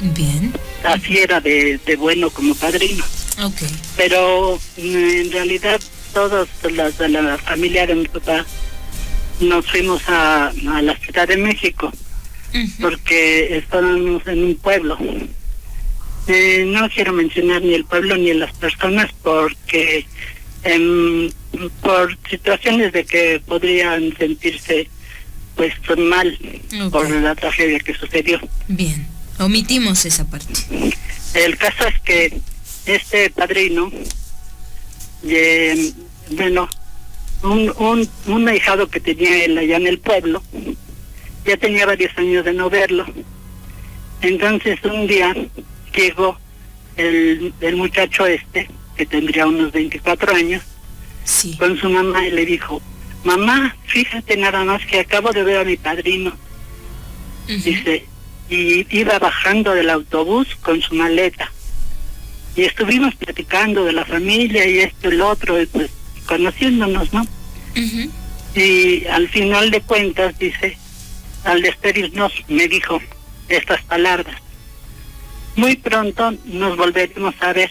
Bien. 0.00 0.52
Así 0.82 1.18
era 1.18 1.40
de, 1.40 1.78
de 1.78 1.96
bueno 1.96 2.30
como 2.30 2.54
padrino. 2.54 3.04
Pero 3.96 4.58
mm, 4.76 5.10
en 5.10 5.32
realidad 5.32 5.80
todos 6.12 6.48
los 6.70 6.98
de 6.98 7.08
la 7.08 7.38
familia 7.38 7.86
de 7.86 7.94
mi 7.94 8.08
papá 8.08 8.44
nos 9.40 9.66
fuimos 9.66 10.02
a, 10.08 10.48
a 10.48 10.82
la 10.82 10.96
Ciudad 10.96 11.28
de 11.28 11.36
México 11.36 11.92
Porque 12.80 13.58
estábamos 13.58 14.26
en 14.26 14.44
un 14.44 14.54
pueblo. 14.56 14.98
Eh, 16.26 16.64
no 16.66 16.88
quiero 16.90 17.12
mencionar 17.12 17.62
ni 17.62 17.74
el 17.74 17.84
pueblo 17.84 18.16
ni 18.16 18.32
las 18.34 18.52
personas 18.52 19.10
porque 19.22 20.06
em, 20.62 21.30
por 21.82 22.16
situaciones 22.28 22.92
de 22.92 23.04
que 23.04 23.40
podrían 23.44 24.16
sentirse 24.16 24.88
pues 25.56 25.74
mal 25.98 26.38
por 26.90 27.10
la 27.10 27.34
tragedia 27.34 27.78
que 27.80 27.94
sucedió. 27.94 28.40
Bien. 28.68 29.06
Omitimos 29.40 30.04
esa 30.04 30.28
parte. 30.28 30.52
El 31.32 31.56
caso 31.56 31.86
es 31.86 32.00
que 32.00 32.40
este 32.84 33.30
padrino, 33.30 33.90
eh, 35.24 35.92
bueno, 36.30 36.68
un, 37.42 37.72
un, 37.78 38.08
un 38.26 38.48
ahijado 38.48 38.88
que 38.88 39.00
tenía 39.00 39.44
él 39.44 39.56
allá 39.56 39.76
en 39.76 39.86
el 39.86 39.98
pueblo, 39.98 40.42
ya 41.50 41.56
tenía 41.56 41.84
varios 41.86 42.16
años 42.16 42.44
de 42.44 42.52
no 42.52 42.70
verlo. 42.70 43.04
Entonces 44.22 44.78
un 44.84 45.06
día 45.06 45.34
llegó 45.94 46.38
el, 46.96 47.52
el 47.60 47.76
muchacho 47.76 48.24
este, 48.26 48.68
que 48.96 49.04
tendría 49.06 49.46
unos 49.46 49.72
24 49.72 50.34
años, 50.34 50.62
Sí. 51.24 51.56
con 51.58 51.76
su 51.78 51.88
mamá 51.90 52.26
y 52.26 52.30
le 52.30 52.44
dijo, 52.46 52.80
mamá, 53.24 53.76
fíjate 53.86 54.36
nada 54.36 54.64
más 54.64 54.84
que 54.86 55.00
acabo 55.00 55.32
de 55.32 55.42
ver 55.42 55.58
a 55.58 55.64
mi 55.64 55.76
padrino. 55.76 56.30
Ujú. 57.48 57.62
Dice, 57.62 58.04
y 58.48 58.86
iba 58.96 59.18
bajando 59.18 59.72
del 59.74 59.90
autobús 59.90 60.48
con 60.60 60.80
su 60.80 60.94
maleta. 60.94 61.50
Y 62.56 62.62
estuvimos 62.62 63.14
platicando 63.16 63.84
de 63.84 63.92
la 63.92 64.04
familia 64.04 64.66
y 64.66 64.80
esto 64.80 65.08
y 65.10 65.16
lo 65.16 65.28
otro, 65.28 65.60
y 65.60 65.66
pues 65.66 65.90
conociéndonos, 66.26 67.12
¿no? 67.12 67.26
Y 68.54 69.06
al 69.06 69.28
final 69.28 69.70
de 69.70 69.80
cuentas, 69.82 70.36
dice, 70.38 70.76
al 71.44 71.62
despedirnos, 71.62 72.32
me 72.48 72.68
dijo 72.68 73.00
estas 73.48 73.82
palabras. 73.82 74.36
Muy 75.56 75.76
pronto 75.76 76.32
nos 76.44 76.76
volveremos 76.76 77.34
a 77.40 77.52
ver. 77.52 77.70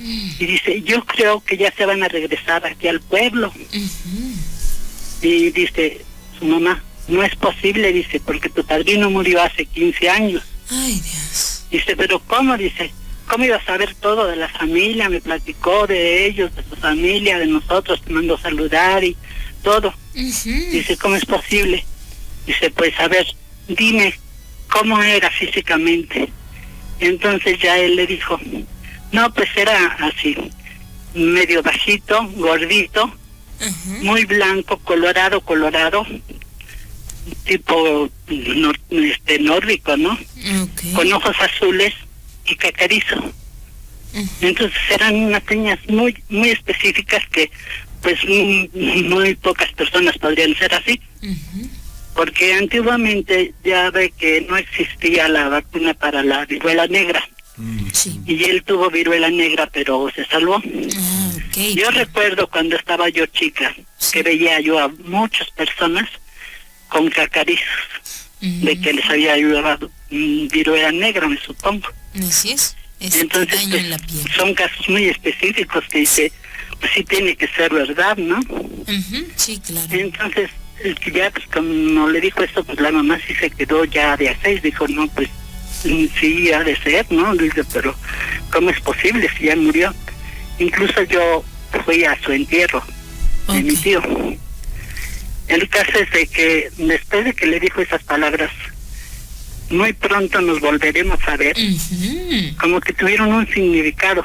Y 0.00 0.46
dice, 0.46 0.82
yo 0.82 1.04
creo 1.04 1.40
que 1.40 1.56
ya 1.56 1.72
se 1.72 1.86
van 1.86 2.02
a 2.02 2.08
regresar 2.08 2.66
aquí 2.66 2.88
al 2.88 3.00
pueblo. 3.00 3.52
Y 5.22 5.50
dice, 5.50 6.04
su 6.38 6.44
mamá, 6.44 6.82
no 7.08 7.22
es 7.22 7.34
posible, 7.36 7.92
dice, 7.92 8.20
porque 8.20 8.48
tu 8.48 8.64
padrino 8.64 9.10
murió 9.10 9.42
hace 9.42 9.66
15 9.66 10.10
años. 10.10 10.42
Ay, 10.70 11.00
Dios. 11.00 11.64
Dice, 11.70 11.96
pero 11.96 12.20
¿cómo? 12.20 12.56
Dice, 12.56 12.92
¿cómo 13.28 13.44
iba 13.44 13.56
a 13.56 13.64
saber 13.64 13.94
todo 13.94 14.26
de 14.26 14.36
la 14.36 14.48
familia? 14.48 15.08
Me 15.08 15.20
platicó 15.20 15.86
de 15.86 16.26
ellos, 16.26 16.54
de 16.54 16.62
su 16.64 16.76
familia, 16.76 17.38
de 17.38 17.46
nosotros, 17.46 18.02
te 18.02 18.12
mandó 18.12 18.38
saludar 18.38 19.04
y 19.04 19.16
todo. 19.62 19.94
Dice, 20.14 20.96
¿cómo 20.96 21.16
es 21.16 21.24
posible? 21.24 21.84
Dice, 22.46 22.70
pues 22.70 22.98
a 22.98 23.08
ver, 23.08 23.26
dime, 23.68 24.14
¿cómo 24.68 25.02
era 25.02 25.30
físicamente? 25.30 26.28
Entonces 27.00 27.58
ya 27.60 27.78
él 27.78 27.96
le 27.96 28.06
dijo, 28.06 28.38
no, 29.12 29.32
pues 29.32 29.48
era 29.56 29.96
así, 30.00 30.36
medio 31.14 31.62
bajito, 31.62 32.26
gordito, 32.36 33.12
muy 34.02 34.24
blanco, 34.24 34.78
colorado, 34.78 35.40
colorado, 35.40 36.06
tipo 37.44 38.10
este, 38.90 39.38
nórdico, 39.38 39.96
¿no? 39.96 40.18
Con 40.94 41.12
ojos 41.12 41.36
azules 41.40 41.94
y 42.46 42.56
cacarizo. 42.56 43.16
Entonces 44.40 44.78
eran 44.90 45.14
unas 45.16 45.42
señas 45.48 45.78
muy 45.88 46.16
muy 46.28 46.50
específicas 46.50 47.22
que 47.30 47.50
pues 48.02 48.22
muy, 48.24 48.70
muy 49.08 49.34
pocas 49.34 49.72
personas 49.72 50.16
podrían 50.18 50.54
ser 50.56 50.74
así. 50.74 51.00
Porque 52.14 52.54
antiguamente 52.54 53.54
ya 53.64 53.90
ve 53.90 54.12
que 54.16 54.40
no 54.42 54.56
existía 54.56 55.28
la 55.28 55.48
vacuna 55.48 55.94
para 55.94 56.22
la 56.22 56.44
viruela 56.46 56.86
negra 56.86 57.22
Mm. 57.56 57.86
Sí. 57.92 58.20
y 58.26 58.42
él 58.50 58.64
tuvo 58.64 58.90
viruela 58.90 59.30
negra 59.30 59.68
pero 59.72 60.10
se 60.12 60.24
salvó. 60.24 60.56
Ah. 60.96 61.30
Yo 61.76 61.88
recuerdo 61.92 62.48
cuando 62.48 62.74
estaba 62.74 63.08
yo 63.10 63.26
chica 63.26 63.72
que 64.12 64.24
veía 64.24 64.58
yo 64.58 64.80
a 64.80 64.88
muchas 64.88 65.48
personas 65.52 66.08
con 66.88 67.08
cacarizos 67.10 67.62
de 68.40 68.80
que 68.80 68.92
les 68.92 69.04
había 69.08 69.34
ayudado 69.34 69.88
mm, 70.10 70.48
viruela 70.48 70.90
negra, 70.90 71.28
me 71.28 71.38
supongo. 71.40 71.86
Así 72.28 72.50
es. 72.50 72.76
Es 72.98 73.14
Entonces, 73.16 73.54
daño 73.56 73.70
pues, 73.70 73.84
en 73.84 73.90
la 73.90 73.98
piel. 73.98 74.24
son 74.36 74.54
casos 74.54 74.88
muy 74.88 75.04
específicos 75.04 75.84
que 75.88 75.98
dice, 75.98 76.32
pues 76.80 76.90
sí 76.92 77.04
tiene 77.04 77.36
que 77.36 77.46
ser 77.48 77.72
verdad, 77.72 78.16
¿no? 78.16 78.40
Sí, 79.36 79.60
claro. 79.64 79.86
Entonces, 79.92 80.50
ya, 81.12 81.30
pues 81.30 81.46
como 81.46 82.08
le 82.08 82.20
dijo 82.20 82.42
esto, 82.42 82.64
pues 82.64 82.80
la 82.80 82.90
mamá 82.90 83.18
sí 83.26 83.34
se 83.34 83.50
quedó 83.50 83.84
ya 83.84 84.16
de 84.16 84.28
a 84.30 84.38
seis, 84.42 84.62
dijo, 84.62 84.86
no, 84.88 85.06
pues 85.08 85.28
sí, 85.82 86.52
ha 86.52 86.62
de 86.64 86.76
ser, 86.76 87.06
¿no? 87.10 87.34
Dice, 87.34 87.64
pero 87.72 87.94
¿cómo 88.52 88.70
es 88.70 88.80
posible 88.80 89.28
si 89.36 89.44
ya 89.44 89.56
murió? 89.56 89.94
Incluso 90.58 91.02
yo 91.02 91.44
fui 91.84 92.04
a 92.04 92.18
su 92.22 92.32
entierro 92.32 92.82
de 93.48 93.62
mi 93.62 93.74
tío. 93.76 94.02
El 95.48 95.68
caso 95.68 95.98
es 95.98 96.10
de 96.10 96.26
que 96.26 96.70
después 96.78 97.24
de 97.24 97.34
que 97.34 97.46
le 97.46 97.60
dijo 97.60 97.80
esas 97.80 98.02
palabras, 98.02 98.50
muy 99.70 99.92
pronto 99.92 100.40
nos 100.40 100.60
volveremos 100.60 101.18
a 101.26 101.36
ver 101.36 101.56
como 102.60 102.80
que 102.80 102.92
tuvieron 102.92 103.32
un 103.32 103.46
significado, 103.46 104.24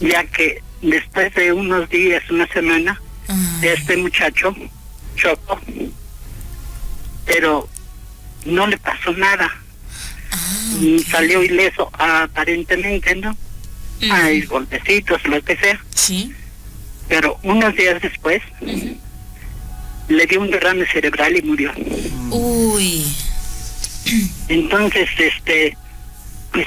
ya 0.00 0.24
que 0.24 0.62
después 0.82 1.34
de 1.34 1.52
unos 1.52 1.88
días, 1.90 2.22
una 2.30 2.46
semana, 2.48 3.00
Ah, 3.30 3.60
este 3.62 3.94
muchacho 3.98 4.54
chocó, 5.18 5.60
pero 7.26 7.68
no 8.46 8.66
le 8.66 8.78
pasó 8.78 9.12
nada, 9.12 9.50
ah, 10.32 10.76
salió 11.10 11.42
ileso 11.42 11.90
aparentemente, 11.92 13.14
¿no? 13.16 13.36
Hay 14.10 14.42
golpecitos, 14.42 15.22
lo 15.26 15.42
que 15.42 15.56
sea, 15.56 15.78
Sí. 15.94 16.32
pero 17.08 17.38
unos 17.42 17.74
días 17.74 18.00
después 18.00 18.40
le 20.08 20.26
dio 20.26 20.40
un 20.40 20.50
derrame 20.50 20.86
cerebral 20.86 21.36
y 21.36 21.42
murió. 21.42 21.72
Uy. 22.30 23.04
Entonces, 24.48 25.08
este, 25.18 25.76
pues, 26.52 26.66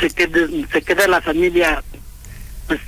se 0.00 0.08
queda, 0.10 0.38
se 0.72 0.82
queda 0.82 1.06
la 1.08 1.20
familia 1.20 1.82
pues 2.66 2.80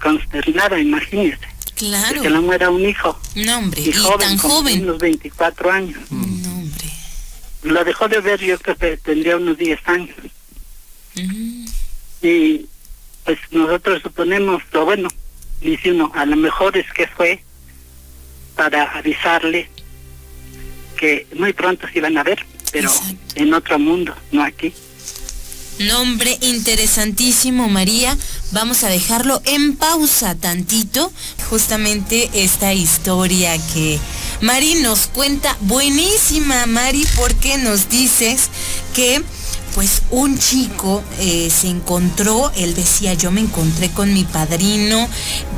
consternada, 0.00 0.78
imagínese. 0.80 1.38
Claro. 1.76 2.22
Que 2.22 2.30
no 2.30 2.42
muera 2.42 2.70
un 2.70 2.84
hijo. 2.88 3.18
No, 3.34 3.58
hombre. 3.58 3.80
Y, 3.80 3.88
Y 3.90 3.92
joven, 3.92 4.28
tan 4.28 4.38
joven. 4.38 4.82
unos 4.84 4.98
24 4.98 5.70
años. 5.70 6.00
No, 6.10 6.22
hombre. 6.52 6.88
Lo 7.62 7.84
dejó 7.84 8.08
de 8.08 8.20
ver, 8.20 8.40
yo 8.40 8.58
creo 8.58 8.76
que 8.76 8.96
tendría 8.98 9.36
unos 9.36 9.56
10 9.58 9.80
años. 9.86 10.16
Y 12.22 12.66
pues 13.24 13.38
nosotros 13.50 14.02
suponemos, 14.02 14.62
o 14.74 14.84
bueno, 14.84 15.08
dice 15.60 15.92
uno, 15.92 16.10
a 16.14 16.24
lo 16.26 16.36
mejor 16.36 16.76
es 16.76 16.90
que 16.92 17.06
fue 17.06 17.42
para 18.56 18.84
avisarle 18.98 19.68
que 20.96 21.26
muy 21.36 21.52
pronto 21.52 21.86
se 21.88 21.98
iban 21.98 22.16
a 22.18 22.22
ver, 22.22 22.44
pero 22.72 22.88
Exacto. 22.88 23.16
en 23.34 23.52
otro 23.54 23.78
mundo, 23.78 24.14
no 24.32 24.42
aquí. 24.44 24.72
Nombre 25.78 26.38
interesantísimo, 26.40 27.68
María. 27.68 28.16
Vamos 28.52 28.84
a 28.84 28.88
dejarlo 28.88 29.42
en 29.44 29.76
pausa 29.76 30.36
tantito. 30.36 31.12
Justamente 31.50 32.30
esta 32.32 32.72
historia 32.72 33.58
que 33.72 33.98
Mari 34.40 34.76
nos 34.76 35.08
cuenta. 35.08 35.56
Buenísima, 35.60 36.66
Mari, 36.66 37.04
porque 37.16 37.58
nos 37.58 37.88
dices 37.88 38.50
que 38.94 39.22
pues 39.74 40.02
un 40.10 40.38
chico 40.38 41.02
eh, 41.18 41.50
se 41.50 41.66
encontró, 41.66 42.52
él 42.54 42.76
decía, 42.76 43.14
yo 43.14 43.32
me 43.32 43.40
encontré 43.40 43.90
con 43.90 44.14
mi 44.14 44.22
padrino, 44.22 45.08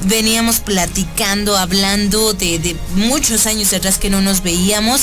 veníamos 0.05 0.61
platicando, 0.61 1.59
hablando 1.59 2.33
de, 2.33 2.59
de 2.59 2.77
muchos 2.95 3.47
años 3.47 3.75
atrás 3.75 3.99
que 3.99 4.09
no 4.09 4.23
nos 4.23 4.43
veíamos, 4.43 5.03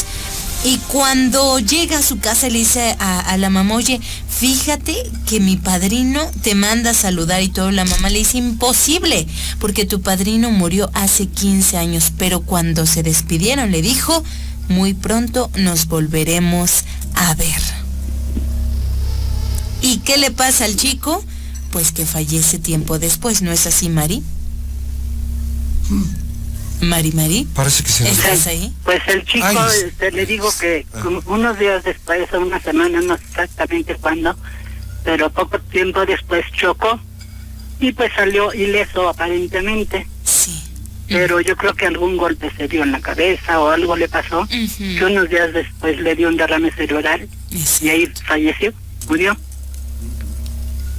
y 0.66 0.78
cuando 0.88 1.60
llega 1.60 1.98
a 1.98 2.02
su 2.02 2.20
casa 2.20 2.48
le 2.48 2.60
dice 2.60 2.96
a, 3.00 3.36
la 3.38 3.50
mamá, 3.50 3.76
oye, 3.76 4.00
fíjate 4.30 4.96
que 5.26 5.42
mi 5.42 5.58
padrino 5.58 6.22
te 6.42 6.56
manda 6.56 6.92
a 6.92 6.94
saludar 6.94 7.42
y 7.42 7.50
todo. 7.50 7.70
La 7.72 7.84
mamá 7.84 8.10
le 8.10 8.20
dice, 8.20 8.38
imposible, 8.38 9.28
porque 9.60 9.86
tu 9.86 10.02
padrino 10.02 10.52
murió 10.52 10.90
hace 10.94 11.28
15 11.28 11.78
años, 11.78 12.14
pero 12.18 12.42
cuando 12.42 12.86
se 12.86 13.04
despidieron 13.04 13.72
le 13.72 13.82
dijo, 13.82 14.24
muy 14.70 14.94
pronto 14.94 15.52
nos 15.58 15.88
volveremos 15.88 16.86
a 17.16 17.34
ver. 17.36 17.62
¿Y 19.82 19.98
qué 19.98 20.18
le 20.18 20.32
pasa 20.32 20.64
al 20.64 20.78
chico? 20.78 21.22
Pues 21.72 21.92
que 21.92 22.06
fallece 22.06 22.58
tiempo 22.58 23.00
después, 23.00 23.42
¿no 23.42 23.52
es 23.52 23.68
así, 23.68 23.90
Mari? 23.90 24.24
Mari, 26.84 27.12
Mari, 27.14 27.48
Parece 27.54 27.84
que 27.84 27.90
se 27.90 28.04
nos... 28.04 28.18
¿estás 28.18 28.48
ahí? 28.48 28.74
Pues 28.84 29.02
el 29.08 29.24
chico, 29.26 29.46
Ay. 29.48 29.80
este, 29.88 30.12
le 30.12 30.26
digo 30.26 30.50
que 30.60 30.86
como 31.02 31.22
unos 31.28 31.58
días 31.58 31.84
después, 31.84 32.32
o 32.34 32.40
una 32.40 32.60
semana, 32.62 33.02
no 33.02 33.18
sé 33.18 33.24
exactamente 33.24 33.96
cuándo, 33.96 34.36
pero 35.04 35.30
poco 35.30 35.60
tiempo 35.60 36.06
después 36.06 36.46
chocó 36.54 37.00
y 37.80 37.92
pues 37.94 38.12
salió 38.14 38.54
ileso 38.54 39.10
aparentemente. 39.10 40.08
Sí. 40.24 40.62
Pero 41.08 41.42
yo 41.42 41.56
creo 41.58 41.74
que 41.74 41.86
algún 41.86 42.18
golpe 42.18 42.52
se 42.58 42.68
dio 42.68 42.84
en 42.84 42.92
la 42.92 43.02
cabeza 43.02 43.60
o 43.60 43.70
algo 43.70 43.96
le 43.96 44.08
pasó, 44.10 44.42
Ujú. 44.42 44.50
que 44.78 45.06
unos 45.06 45.30
días 45.30 45.54
después 45.54 45.98
le 46.00 46.16
dio 46.16 46.28
un 46.30 46.38
derrame 46.38 46.72
cerebral 46.72 47.28
y 47.82 47.90
ahí 47.90 48.12
falleció, 48.26 48.74
murió. 49.08 49.36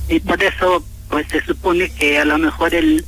Y 0.09 0.21
por 0.21 0.43
eso, 0.43 0.85
pues 1.09 1.27
se 1.31 1.43
supone 1.45 1.91
que 1.91 2.19
a 2.19 2.25
lo 2.27 2.37
mejor 2.39 2.75
él, 2.75 3.05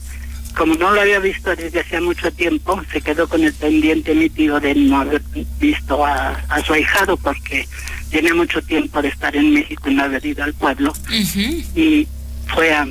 como 0.56 0.74
no 0.74 0.90
lo 0.90 1.00
había 1.02 1.18
visto 1.18 1.54
desde 1.54 1.80
hacía 1.80 2.00
mucho 2.00 2.32
tiempo, 2.32 2.82
se 2.90 3.00
quedó 3.02 3.28
con 3.28 3.44
el 3.44 3.52
pendiente 3.52 4.12
emitido 4.12 4.58
de 4.58 4.74
no 4.74 5.00
haber 5.02 5.22
visto 5.60 6.04
a, 6.04 6.30
a 6.48 6.64
su 6.64 6.72
ahijado 6.72 7.16
porque 7.18 7.68
tiene 8.10 8.32
mucho 8.32 8.62
tiempo 8.62 9.02
de 9.02 9.08
estar 9.08 9.36
en 9.36 9.52
México 9.52 9.90
y 9.90 9.94
no 9.94 10.04
haber 10.04 10.24
ido 10.24 10.42
al 10.42 10.54
pueblo. 10.54 10.94
Y 11.74 12.08
fue 12.54 12.72
a, 12.72 12.88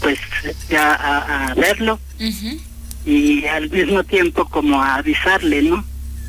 pues, 0.00 0.18
ya 0.68 0.92
a, 0.94 1.46
a 1.48 1.54
verlo 1.54 1.98
y 3.06 3.46
al 3.46 3.70
mismo 3.70 4.04
tiempo 4.04 4.46
como 4.48 4.82
a 4.82 4.96
avisarle, 4.96 5.62
¿no? 5.62 5.82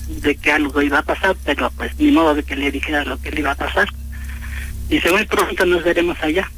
De 0.08 0.36
que 0.38 0.52
algo 0.54 0.82
iba 0.82 1.00
a 1.00 1.04
pasar, 1.04 1.36
pero 1.44 1.70
pues 1.72 1.92
ni 2.00 2.12
modo 2.12 2.36
de 2.36 2.44
que 2.44 2.56
le 2.56 2.72
dijera 2.72 3.04
lo 3.04 3.20
que 3.20 3.32
le 3.32 3.42
iba 3.42 3.52
a 3.52 3.56
pasar. 3.56 3.90
Dice, 4.88 5.12
muy 5.12 5.26
pronto 5.26 5.66
nos 5.66 5.84
veremos 5.84 6.18
allá, 6.22 6.50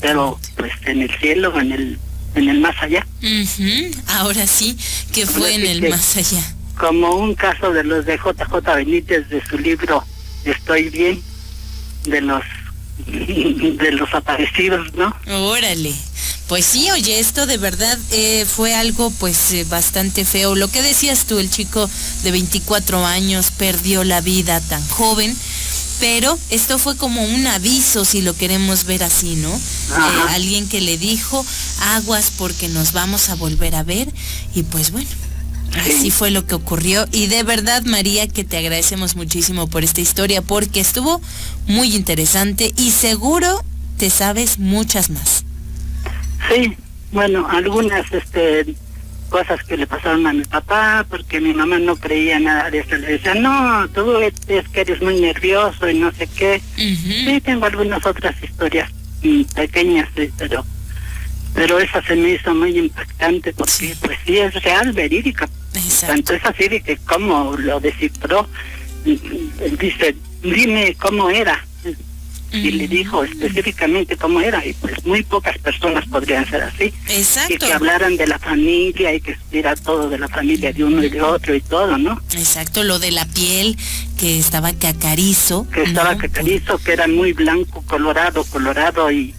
pero 0.00 0.40
pues 0.56 0.72
en 0.86 1.02
el 1.02 1.10
cielo, 1.20 1.56
en 1.60 1.70
el, 1.70 1.98
en 2.38 2.48
el 2.48 2.60
más 2.60 2.74
allá. 2.82 3.06
Ahora 4.06 4.46
sí, 4.46 4.76
que 5.12 5.26
fue 5.26 5.42
Ahora 5.42 5.54
en 5.54 5.60
sí 5.62 5.66
el 5.68 5.80
que- 5.82 5.88
más 5.90 6.16
allá. 6.16 6.54
Como 6.78 7.14
un 7.16 7.34
caso 7.34 7.72
de 7.72 7.82
los 7.84 8.06
de 8.06 8.16
JJ 8.18 8.74
Benítez 8.76 9.28
de 9.28 9.44
su 9.44 9.58
libro 9.58 10.04
Estoy 10.44 10.88
bien, 10.90 11.20
de 12.04 12.20
los 12.20 12.42
de 13.06 13.92
los 13.92 14.12
aparecidos, 14.14 14.92
¿no? 14.94 15.14
Órale. 15.48 15.92
Pues 16.48 16.64
sí, 16.64 16.90
oye, 16.90 17.18
esto 17.20 17.44
de 17.46 17.58
verdad 17.58 17.98
eh, 18.10 18.46
fue 18.46 18.74
algo 18.74 19.10
pues 19.10 19.52
eh, 19.52 19.66
bastante 19.68 20.24
feo. 20.24 20.54
Lo 20.54 20.68
que 20.68 20.80
decías 20.82 21.26
tú, 21.26 21.38
el 21.38 21.50
chico 21.50 21.90
de 22.22 22.30
24 22.30 23.04
años 23.04 23.50
perdió 23.50 24.02
la 24.02 24.20
vida 24.22 24.60
tan 24.62 24.82
joven, 24.88 25.36
pero 26.00 26.38
esto 26.50 26.78
fue 26.78 26.96
como 26.96 27.22
un 27.22 27.46
aviso, 27.46 28.04
si 28.04 28.22
lo 28.22 28.36
queremos 28.36 28.84
ver 28.84 29.02
así, 29.02 29.34
¿no? 29.36 29.54
Eh, 29.54 30.22
alguien 30.30 30.68
que 30.68 30.80
le 30.80 30.98
dijo, 30.98 31.44
aguas 31.80 32.32
porque 32.36 32.68
nos 32.68 32.92
vamos 32.92 33.28
a 33.28 33.34
volver 33.34 33.74
a 33.74 33.82
ver, 33.82 34.08
y 34.54 34.62
pues 34.62 34.90
bueno. 34.90 35.08
Sí. 35.84 35.92
Así 35.92 36.10
fue 36.10 36.30
lo 36.30 36.46
que 36.46 36.54
ocurrió 36.54 37.04
y 37.12 37.26
de 37.26 37.42
verdad 37.42 37.82
María 37.84 38.26
que 38.26 38.42
te 38.42 38.56
agradecemos 38.56 39.16
muchísimo 39.16 39.66
por 39.66 39.84
esta 39.84 40.00
historia 40.00 40.40
porque 40.40 40.80
estuvo 40.80 41.20
muy 41.66 41.94
interesante 41.94 42.72
y 42.78 42.90
seguro 42.90 43.62
te 43.98 44.08
sabes 44.08 44.58
muchas 44.58 45.10
más. 45.10 45.44
Sí, 46.48 46.74
bueno, 47.12 47.46
algunas 47.50 48.10
este 48.12 48.74
cosas 49.28 49.62
que 49.64 49.76
le 49.76 49.86
pasaron 49.86 50.26
a 50.26 50.32
mi 50.32 50.44
papá, 50.44 51.06
porque 51.08 51.40
mi 51.40 51.54
mamá 51.54 51.78
no 51.78 51.96
creía 51.96 52.38
nada 52.40 52.70
de 52.70 52.80
eso. 52.80 52.96
Le 52.96 53.12
decía, 53.12 53.34
no, 53.34 53.88
tú 53.90 54.18
es 54.18 54.68
que 54.68 54.80
eres 54.80 55.00
muy 55.02 55.20
nervioso 55.20 55.88
y 55.88 55.98
no 55.98 56.12
sé 56.12 56.26
qué. 56.26 56.60
Ujú. 56.76 57.12
Sí, 57.30 57.40
tengo 57.44 57.66
algunas 57.66 58.04
otras 58.04 58.34
historias 58.42 58.90
mm, 59.22 59.42
pequeñas, 59.54 60.08
sí, 60.16 60.30
pero 60.36 60.64
Pero 61.54 61.78
esa 61.78 62.02
se 62.02 62.14
me 62.16 62.30
hizo 62.30 62.54
muy 62.54 62.76
impactante 62.78 63.52
porque 63.52 63.94
pues 64.00 64.18
sí 64.24 64.38
es 64.38 64.54
real, 64.62 64.92
verídica. 64.92 65.48
Tanto 66.00 66.34
es 66.34 66.44
así 66.44 66.68
de 66.68 66.80
que 66.80 66.96
como 66.98 67.56
lo 67.56 67.80
descifró, 67.80 68.48
dice, 69.04 70.16
dime 70.42 70.96
cómo 71.00 71.30
era. 71.30 71.64
Y 72.50 72.70
le 72.70 72.88
dijo 72.88 73.24
específicamente 73.24 74.16
cómo 74.16 74.40
era, 74.40 74.64
y 74.64 74.72
pues 74.72 75.04
muy 75.04 75.22
pocas 75.22 75.58
personas 75.58 76.06
podrían 76.06 76.48
ser 76.48 76.62
así. 76.62 76.94
Exacto. 77.08 77.54
Y 77.54 77.58
que 77.58 77.72
hablaran 77.72 78.16
de 78.16 78.26
la 78.26 78.38
familia 78.38 79.14
y 79.14 79.20
que 79.20 79.32
estuviera 79.32 79.76
todo 79.76 80.08
de 80.08 80.18
la 80.18 80.28
familia 80.28 80.72
de 80.72 80.84
uno 80.84 81.04
y 81.04 81.10
de 81.10 81.20
otro 81.20 81.54
y 81.54 81.60
todo, 81.60 81.98
¿no? 81.98 82.20
Exacto, 82.32 82.84
lo 82.84 82.98
de 82.98 83.10
la 83.10 83.26
piel, 83.26 83.76
que 84.16 84.38
estaba 84.38 84.72
cacarizo. 84.72 85.68
Que 85.68 85.82
estaba 85.82 86.16
cacarizo, 86.16 86.78
que 86.78 86.92
era 86.92 87.06
muy 87.06 87.34
blanco, 87.34 87.82
colorado, 87.82 88.44
colorado 88.44 89.12
y 89.12 89.34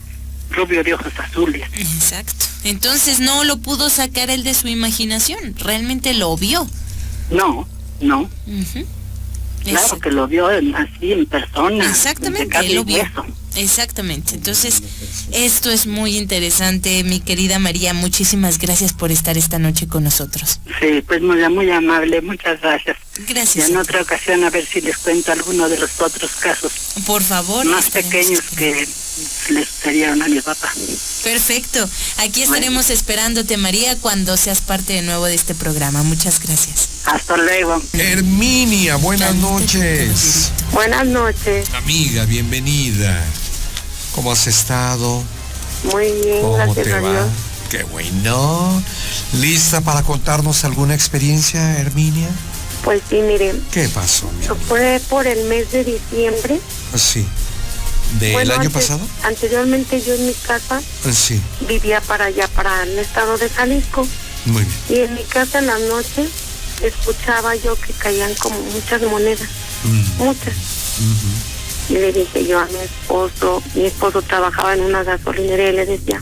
rubio 0.52 0.84
de 0.84 0.94
ojos 0.94 1.14
azules. 1.18 1.64
Exacto. 1.76 2.46
Entonces 2.64 3.20
no 3.20 3.44
lo 3.44 3.58
pudo 3.58 3.90
sacar 3.90 4.30
él 4.30 4.44
de 4.44 4.54
su 4.54 4.68
imaginación, 4.68 5.56
realmente 5.58 6.14
lo 6.14 6.36
vio. 6.38 6.68
No, 7.32 7.68
no. 8.02 8.30
Claro 9.64 10.00
que 10.00 10.12
lo 10.12 10.28
vio 10.28 10.48
así 10.48 11.14
en 11.14 11.26
persona. 11.26 11.86
Exactamente, 11.86 12.74
lo 12.74 12.84
vio. 12.84 13.04
Exactamente. 13.56 14.36
Entonces, 14.36 14.82
esto 15.32 15.72
es 15.72 15.88
muy 15.88 16.18
interesante, 16.18 17.04
mi 17.04 17.20
querida 17.20 17.60
María. 17.60 17.94
Muchísimas 17.94 18.58
gracias 18.58 18.94
por 18.94 19.12
estar 19.12 19.38
esta 19.38 19.60
noche 19.60 19.88
con 19.88 20.04
nosotros. 20.04 20.60
Sí, 20.80 21.04
pues 21.06 21.22
muy, 21.22 21.48
muy 21.50 21.70
amable. 21.72 22.22
Muchas 22.22 22.62
gracias. 22.62 22.98
Gracias. 23.28 23.68
Y 23.68 23.72
en 23.72 23.78
otra 23.78 24.02
ocasión 24.02 24.44
a 24.44 24.50
ver 24.50 24.66
si 24.66 24.82
les 24.82 24.98
cuento 24.98 25.32
alguno 25.32 25.68
de 25.68 25.78
los 25.78 26.00
otros 26.00 26.32
casos. 26.36 26.72
Por 27.06 27.22
favor. 27.22 27.66
Más 27.66 27.90
pequeños 27.90 28.42
que 28.56 28.88
le 29.50 29.66
sucedieron 29.66 30.22
a 30.22 30.28
mi 30.28 30.40
papá. 30.42 30.72
Perfecto. 31.24 31.88
Aquí 32.18 32.44
estaremos 32.44 32.90
esperándote, 32.90 33.58
María, 33.58 33.98
cuando 33.98 34.38
seas 34.38 34.62
parte 34.62 34.94
de 34.94 35.02
nuevo 35.02 35.26
de 35.26 35.36
este 35.36 35.54
programa. 35.56 36.04
Muchas 36.04 36.40
gracias. 36.40 36.88
Hasta 37.06 37.38
luego. 37.38 37.82
Herminia, 37.94 38.96
buenas 38.98 39.36
noches. 39.36 40.52
Buenas 40.72 41.06
noches. 41.06 41.68
Amiga, 41.74 42.26
bienvenida. 42.26 43.24
¿Cómo 44.16 44.32
has 44.32 44.48
estado? 44.48 45.24
Muy 45.92 46.12
bien, 46.24 46.42
¿Cómo 46.42 46.54
gracias 46.56 46.86
te 46.86 46.94
a 46.94 47.00
va? 47.02 47.12
Dios. 47.12 47.26
Qué 47.70 47.84
bueno. 47.84 48.84
¿Lista 49.34 49.82
para 49.82 50.04
contarnos 50.04 50.64
alguna 50.64 50.96
experiencia, 50.96 51.78
Herminia? 51.80 52.30
Pues 52.84 53.02
sí, 53.10 53.18
miren, 53.22 53.62
¿Qué 53.72 53.88
pasó, 53.90 54.26
mi 54.32 54.46
amiga? 54.46 54.56
fue 54.68 55.02
por 55.10 55.28
el 55.28 55.46
mes 55.48 55.72
de 55.72 55.84
diciembre. 55.84 56.60
Sí. 56.96 57.26
¿Del 58.20 58.34
Bueno, 58.34 58.54
año 58.54 58.62
antes- 58.64 58.74
pasado? 58.74 59.08
Anteriormente 59.24 60.02
yo 60.02 60.16
en 60.16 60.26
mi 60.28 60.34
casa 60.34 60.82
Sí. 61.12 61.40
vivía 61.68 62.02
para 62.02 62.26
allá, 62.26 62.48
para 62.50 62.84
el 62.84 62.98
estado 62.98 63.38
de 63.38 63.50
Jalisco. 63.50 64.08
Muy 64.46 64.64
bien. 64.64 64.76
Y 64.90 65.04
en 65.04 65.14
mi 65.16 65.24
casa 65.24 65.60
en 65.60 65.68
las 65.68 65.80
noches 65.82 66.30
escuchaba 66.82 67.56
yo 67.56 67.76
que 67.76 67.94
caían 67.94 68.34
como 68.36 68.60
muchas 68.62 69.02
monedas, 69.04 69.48
Mm, 69.84 70.24
muchas. 70.24 70.54
Y 71.90 71.94
le 71.94 72.12
dije 72.12 72.46
yo 72.46 72.60
a 72.60 72.66
mi 72.66 72.78
esposo, 72.78 73.62
mi 73.76 73.86
esposo 73.86 74.22
trabajaba 74.22 74.74
en 74.74 74.82
una 74.82 75.04
gasolinera 75.04 75.70
y 75.70 75.74
le 75.76 75.86
decía, 75.86 76.22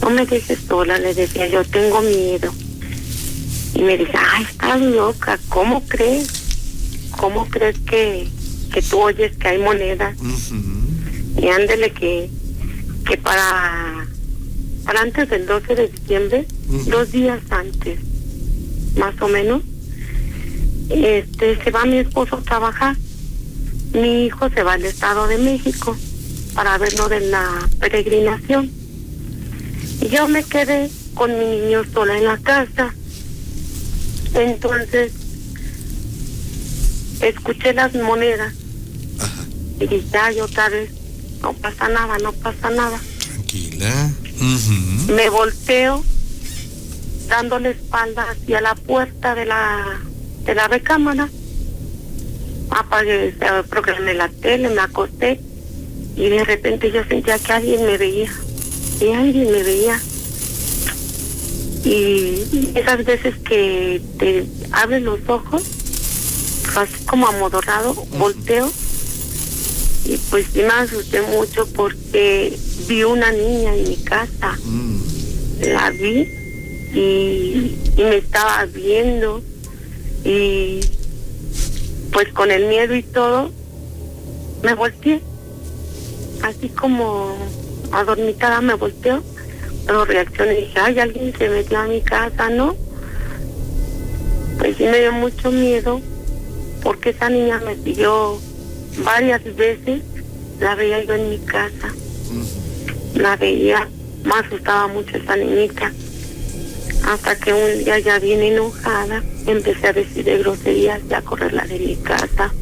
no 0.00 0.10
me 0.10 0.26
dejes 0.26 0.58
sola, 0.68 0.98
le 0.98 1.12
decía 1.14 1.46
yo, 1.48 1.64
tengo 1.64 2.00
miedo. 2.02 2.52
Y 3.74 3.82
me 3.82 3.98
dice, 3.98 4.12
ay, 4.16 4.44
estás 4.50 4.80
loca, 4.80 5.38
¿cómo 5.48 5.84
crees? 5.86 6.28
¿Cómo 7.18 7.46
crees 7.48 7.76
que, 7.80 8.28
que 8.72 8.82
tú 8.82 9.00
oyes 9.00 9.36
que 9.36 9.48
hay 9.48 9.58
monedas? 9.58 10.16
Ujú. 10.18 10.85
Y 11.40 11.48
ándele 11.48 11.92
que, 11.92 12.30
que 13.06 13.16
para, 13.18 14.06
para 14.84 15.00
antes 15.02 15.28
del 15.28 15.46
12 15.46 15.74
de 15.74 15.88
diciembre, 15.88 16.46
dos 16.88 17.12
días 17.12 17.40
antes, 17.50 18.00
más 18.96 19.20
o 19.20 19.28
menos, 19.28 19.62
este 20.90 21.62
se 21.62 21.70
va 21.70 21.84
mi 21.84 21.98
esposo 21.98 22.36
a 22.36 22.42
trabajar. 22.42 22.96
Mi 23.92 24.26
hijo 24.26 24.48
se 24.50 24.62
va 24.62 24.74
al 24.74 24.84
Estado 24.84 25.26
de 25.26 25.38
México 25.38 25.96
para 26.54 26.78
ver 26.78 26.94
lo 26.94 27.08
de 27.08 27.20
la 27.20 27.68
peregrinación. 27.80 28.70
Y 30.00 30.08
yo 30.08 30.28
me 30.28 30.42
quedé 30.42 30.90
con 31.14 31.38
mi 31.38 31.44
niño 31.44 31.82
sola 31.92 32.16
en 32.16 32.24
la 32.24 32.38
casa. 32.38 32.94
Entonces, 34.34 35.12
escuché 37.20 37.72
las 37.72 37.94
monedas 37.94 38.54
y 39.80 39.86
dije, 39.86 40.18
ay, 40.18 40.40
otra 40.40 40.68
vez, 40.68 40.90
no 41.42 41.52
pasa 41.54 41.88
nada, 41.88 42.18
no 42.18 42.32
pasa 42.32 42.70
nada. 42.70 43.00
Tranquila. 43.18 44.10
Me 45.08 45.28
volteo 45.28 46.04
dándole 47.28 47.70
espalda 47.70 48.26
hacia 48.30 48.60
la 48.60 48.74
puerta 48.74 49.34
de 49.34 49.46
la 49.46 50.00
de 50.44 50.54
la 50.54 50.68
recámara. 50.68 51.28
Apagué, 52.70 53.34
programé 53.68 54.14
la 54.14 54.28
tele, 54.28 54.68
me 54.68 54.80
acosté 54.80 55.40
y 56.16 56.28
de 56.28 56.44
repente 56.44 56.90
yo 56.90 57.04
sentía 57.04 57.38
que 57.38 57.52
alguien 57.52 57.84
me 57.84 57.98
veía. 57.98 58.32
Y 59.00 59.12
alguien 59.12 59.52
me 59.52 59.62
veía. 59.62 60.00
Y 61.84 62.72
esas 62.74 63.04
veces 63.04 63.36
que 63.48 64.02
te 64.18 64.46
abres 64.72 65.02
los 65.02 65.20
ojos, 65.28 65.62
así 66.74 67.04
como 67.04 67.28
amodorrado, 67.28 67.94
volteo 68.18 68.72
y 70.06 70.16
pues 70.30 70.46
sí 70.52 70.60
me 70.60 70.68
asusté 70.68 71.20
mucho 71.22 71.66
porque 71.74 72.56
vi 72.86 73.02
una 73.02 73.32
niña 73.32 73.74
en 73.74 73.88
mi 73.88 73.96
casa. 73.96 74.56
Mm. 74.64 75.00
la 75.62 75.90
vi 75.90 76.28
y, 76.94 77.76
y 77.96 78.02
me 78.02 78.16
estaba 78.18 78.64
viendo 78.66 79.42
y 80.24 80.80
pues 82.12 82.28
con 82.32 82.50
el 82.50 82.66
miedo 82.66 82.94
y 82.94 83.02
todo 83.02 83.50
me 84.62 84.74
volteé. 84.74 85.20
Así 86.42 86.68
como 86.68 87.34
adormitada 87.92 88.60
me 88.60 88.74
volteó 88.74 89.22
pero 89.86 90.04
reaccioné 90.04 90.58
y 90.58 90.62
dije 90.62 90.78
ay 90.80 90.98
alguien 90.98 91.32
se 91.36 91.48
metió 91.48 91.78
a 91.78 91.86
mi 91.86 92.00
casa 92.00 92.48
no 92.50 92.74
pues 94.58 94.76
sí 94.76 94.84
me 94.84 95.00
dio 95.00 95.12
mucho 95.12 95.50
miedo 95.52 96.00
porque 96.82 97.10
esa 97.10 97.28
niña 97.28 97.60
me 97.64 97.76
siguió 97.76 98.38
varias 99.04 99.42
veces 99.56 100.02
la 100.60 100.74
veía 100.74 101.04
yo 101.04 101.14
en 101.14 101.30
mi 101.30 101.38
casa 101.38 101.92
la 103.18 103.36
veía, 103.36 103.88
me 104.24 104.34
asustaba 104.34 104.86
mucho 104.88 105.16
esa 105.16 105.36
niñita. 105.36 105.92
Hasta 107.04 107.36
que 107.38 107.52
un 107.52 107.84
día 107.84 107.98
ya 107.98 108.18
bien 108.18 108.42
enojada, 108.42 109.22
empecé 109.46 109.88
a 109.88 109.92
decir 109.92 110.24
de 110.24 110.38
groserías 110.38 111.00
y 111.08 111.14
a 111.14 111.22
correrla 111.22 111.66
de 111.66 111.78
mi 111.78 111.96
casa. 111.96 112.52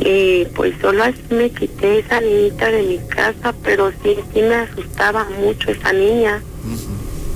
Y 0.00 0.46
pues 0.54 0.74
solo 0.80 1.04
así 1.04 1.22
me 1.30 1.50
quité 1.50 1.98
esa 1.98 2.20
niñita 2.20 2.70
de 2.70 2.82
mi 2.82 2.98
casa, 3.08 3.54
pero 3.62 3.92
sí, 4.02 4.16
sí 4.32 4.42
me 4.42 4.54
asustaba 4.54 5.28
mucho 5.40 5.70
esa 5.70 5.92
niña. 5.92 6.42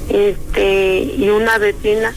Este, 0.09 1.03
y 1.17 1.29
una 1.29 1.59
vecina, 1.59 2.15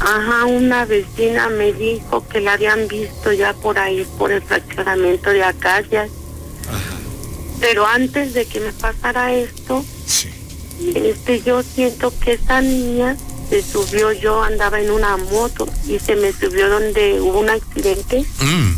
ajá, 0.00 0.44
una 0.46 0.84
vecina 0.84 1.48
me 1.48 1.72
dijo 1.72 2.26
que 2.28 2.40
la 2.40 2.54
habían 2.54 2.88
visto 2.88 3.32
ya 3.32 3.52
por 3.54 3.78
ahí, 3.78 4.06
por 4.18 4.32
el 4.32 4.42
fraccionamiento 4.42 5.30
de 5.30 5.44
acacias. 5.44 6.10
Pero 7.60 7.86
antes 7.86 8.32
de 8.32 8.46
que 8.46 8.60
me 8.60 8.72
pasara 8.72 9.32
esto, 9.34 9.84
Sí. 10.06 10.28
este, 10.94 11.42
yo 11.42 11.62
siento 11.62 12.12
que 12.18 12.32
esa 12.34 12.62
niña 12.62 13.16
se 13.50 13.62
subió, 13.62 14.12
yo 14.12 14.42
andaba 14.42 14.80
en 14.80 14.90
una 14.90 15.16
moto 15.18 15.68
y 15.86 15.98
se 15.98 16.16
me 16.16 16.32
subió 16.32 16.68
donde 16.70 17.20
hubo 17.20 17.40
un 17.40 17.50
accidente. 17.50 18.24
Mm. 18.40 18.72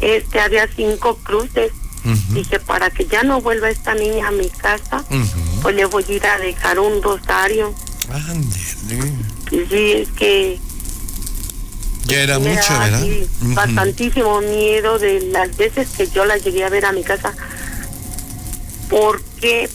Este, 0.00 0.40
había 0.40 0.68
cinco 0.74 1.16
cruces. 1.22 1.72
Ujú. 2.04 2.34
Dije, 2.34 2.60
para 2.60 2.90
que 2.90 3.06
ya 3.06 3.22
no 3.22 3.40
vuelva 3.40 3.70
esta 3.70 3.94
niña 3.94 4.28
a 4.28 4.30
mi 4.30 4.48
casa, 4.50 5.04
pues 5.62 5.74
le 5.74 5.84
voy 5.86 6.04
a 6.08 6.12
ir 6.12 6.26
a 6.26 6.38
dejar 6.38 6.78
un 6.78 7.02
rosario. 7.02 7.74
Ándale. 8.10 9.12
Sí, 9.50 9.92
es 9.92 10.08
que 10.10 10.58
Ya 12.06 12.22
era 12.22 12.38
mucho, 12.38 12.78
¿verdad? 12.78 13.06
bastantísimo 13.40 14.40
miedo 14.40 14.98
de 14.98 15.20
las 15.30 15.56
veces 15.56 15.88
que 15.96 16.06
yo 16.08 16.24
la 16.24 16.36
llegué 16.36 16.64
a 16.64 16.68
ver 16.68 16.84
a 16.84 16.92
mi 16.92 17.02
casa. 17.02 17.32
¿Por 18.88 19.22
qué? 19.40 19.68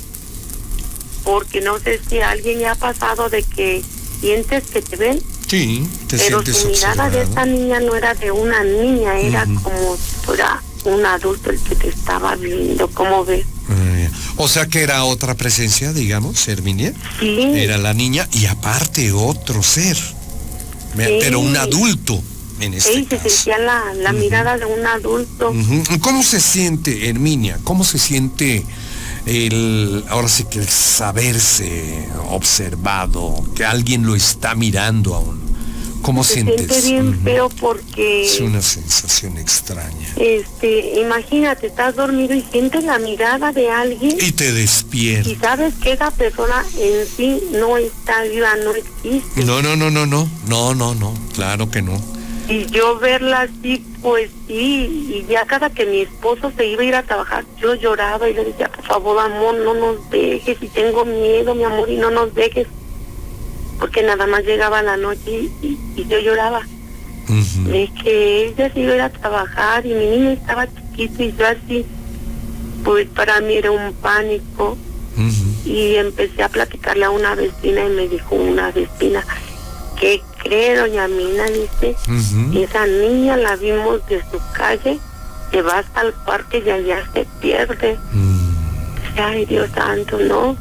Porque 1.24 1.62
no 1.62 1.80
sé 1.80 2.00
si 2.08 2.20
a 2.20 2.32
alguien 2.32 2.60
le 2.60 2.68
ha 2.68 2.76
pasado 2.76 3.30
de 3.30 3.44
que 3.44 3.84
sientes 4.20 4.64
que 4.66 4.82
te 4.82 4.96
ven, 4.96 5.20
Sí, 5.48 5.88
te 6.08 6.18
pero 6.18 6.44
su 6.44 6.70
mirada 6.70 7.10
de 7.12 7.22
esta 7.22 7.46
niña 7.46 7.80
no 7.80 7.96
era 7.96 8.16
de 8.16 8.32
una 8.32 8.64
niña, 8.64 9.20
era 9.20 9.46
como 9.62 9.96
si 9.98 10.26
fuera 10.26 10.64
un 10.86 11.06
adulto 11.06 11.52
el 11.52 11.60
que 11.60 11.76
te 11.76 11.90
estaba 11.90 12.36
viendo. 12.36 12.88
¿Cómo 12.90 13.24
ves? 13.24 13.46
Ya. 13.70 13.93
O 14.38 14.48
sea 14.48 14.68
que 14.68 14.82
era 14.82 15.04
otra 15.04 15.36
presencia, 15.36 15.94
digamos, 15.94 16.48
Herminia. 16.48 16.94
Sí, 17.20 17.38
Era 17.56 17.78
la 17.78 17.94
niña 17.94 18.28
y 18.34 18.46
aparte 18.46 19.12
otro 19.12 19.64
ser. 19.64 19.96
Sí. 19.96 20.14
Pero 20.96 21.40
un 21.40 21.58
adulto 21.58 22.22
en 22.60 22.74
este 22.76 22.94
sí, 22.94 23.08
se 23.10 23.18
caso. 23.18 23.30
sentía 23.30 23.58
la, 23.58 24.14
mirada 24.14 24.58
de 24.58 24.66
un 24.66 24.86
adulto. 24.86 25.54
¿Cómo 26.02 26.24
se 26.24 26.40
siente, 26.40 27.10
Herminia? 27.10 27.60
¿Cómo 27.64 27.84
se 27.84 27.98
siente 27.98 28.64
el, 29.26 30.04
ahora 30.10 30.28
sí 30.28 30.46
que 30.46 30.60
el 30.60 30.68
saberse 30.68 32.08
observado, 32.30 33.44
que 33.56 33.66
alguien 33.66 34.06
lo 34.06 34.16
está 34.16 34.56
mirando 34.56 35.16
aún. 35.16 35.43
¿Cómo 36.04 36.24
se 36.26 36.34
sientes? 36.34 36.68
siente 36.68 36.88
bien 36.88 37.24
feo 37.24 37.50
porque 37.50 38.26
es 38.26 38.40
una 38.42 38.62
sensación 38.62 39.38
extraña. 39.38 40.08
Este, 40.18 41.00
imagínate, 41.00 41.68
estás 41.68 41.96
dormido 41.96 42.36
y 42.36 42.42
sientes 42.42 42.84
la 42.84 43.00
mirada 43.00 43.54
de 43.54 43.72
alguien 43.72 44.18
y 44.20 44.34
te 44.34 44.52
despiertas. 44.52 45.32
Y 45.32 45.36
sabes 45.38 45.74
que 45.76 45.94
esa 45.94 46.12
persona 46.12 46.66
en 46.78 47.08
sí 47.08 47.42
no 47.54 47.78
está 47.78 48.24
viva, 48.24 48.54
no 48.58 48.76
existe. 48.76 49.46
No, 49.46 49.62
no, 49.62 49.78
no, 49.78 49.90
no, 49.90 50.06
no, 50.06 50.28
no, 50.46 50.76
no, 50.76 50.94
no, 50.94 51.14
claro 51.34 51.72
que 51.72 51.82
no. 51.82 52.00
Y 52.50 52.66
yo 52.66 53.00
verla 53.00 53.44
así, 53.44 53.86
pues 54.02 54.30
sí, 54.48 55.24
y 55.26 55.26
ya 55.32 55.46
cada 55.46 55.70
que 55.70 55.86
mi 55.86 56.02
esposo 56.02 56.52
se 56.58 56.68
iba 56.68 56.82
a 56.82 56.86
ir 56.86 56.96
a 56.96 57.04
trabajar, 57.04 57.46
yo 57.62 57.74
lloraba 57.76 58.30
y 58.30 58.34
le 58.34 58.44
decía, 58.44 58.70
por 58.70 58.84
favor, 58.84 59.20
amor, 59.20 59.56
no 59.56 59.74
nos 59.74 60.10
dejes, 60.10 60.58
y 60.62 60.68
tengo 60.68 61.06
miedo, 61.06 61.56
mi 61.56 61.64
amor, 61.64 61.90
y 61.90 61.96
no 61.96 62.12
nos 62.12 62.36
dejes 62.36 62.68
porque 63.84 64.02
nada 64.02 64.28
más 64.28 64.46
llegaba 64.46 64.82
la 64.82 64.96
noche 64.96 65.50
y, 65.62 65.78
yo 66.08 66.18
lloraba. 66.18 66.62
Es 67.70 67.92
que 68.02 68.48
ella 68.48 68.72
se 68.72 68.80
iba 68.80 69.04
a 69.04 69.10
trabajar 69.10 69.86
y 69.86 69.94
mi 69.94 70.06
niño 70.06 70.30
estaba 70.30 70.68
chiquito 70.68 71.22
y 71.22 71.36
yo 71.36 71.46
así, 71.46 71.86
pues 72.86 73.10
para 73.10 73.42
mí 73.42 73.56
era 73.56 73.72
un 73.72 73.92
pánico. 73.96 74.78
Y 75.66 75.96
empecé 75.96 76.44
a 76.44 76.48
platicarle 76.48 77.04
a 77.04 77.10
una 77.10 77.36
vecina 77.36 77.84
y 77.84 77.90
me 77.90 78.08
dijo 78.08 78.36
una 78.36 78.72
vecina, 78.72 79.22
¿qué 80.00 80.22
cree 80.42 80.78
doña 80.78 81.10
Mina? 81.10 81.44
Dice, 81.48 81.98
esa 82.56 82.88
niña 82.88 83.36
la 83.36 83.58
vimos 83.58 84.00
de 84.08 84.22
su 84.32 84.40
calle, 84.54 84.98
que 85.52 85.62
va 85.62 85.80
hasta 85.80 86.04
el 86.04 86.14
parque 86.26 86.64
y 86.66 86.70
allá 86.70 87.04
se 87.14 87.28
pierde. 87.42 87.98
Ay, 89.18 89.46
Dios 89.46 89.70
santo, 89.76 90.20
no. 90.20 90.56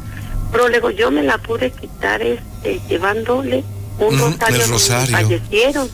Pero 0.51 0.69
luego 0.69 0.91
yo 0.91 1.13
me 1.13 1.23
la 1.23 1.39
pude 1.39 1.71
quitar 1.71 2.21
este, 2.63 2.81
llevándole 2.89 3.65
un 3.99 4.19
rosario, 4.19 4.67
rosario. 4.67 5.17
fallecieron. 5.17 5.89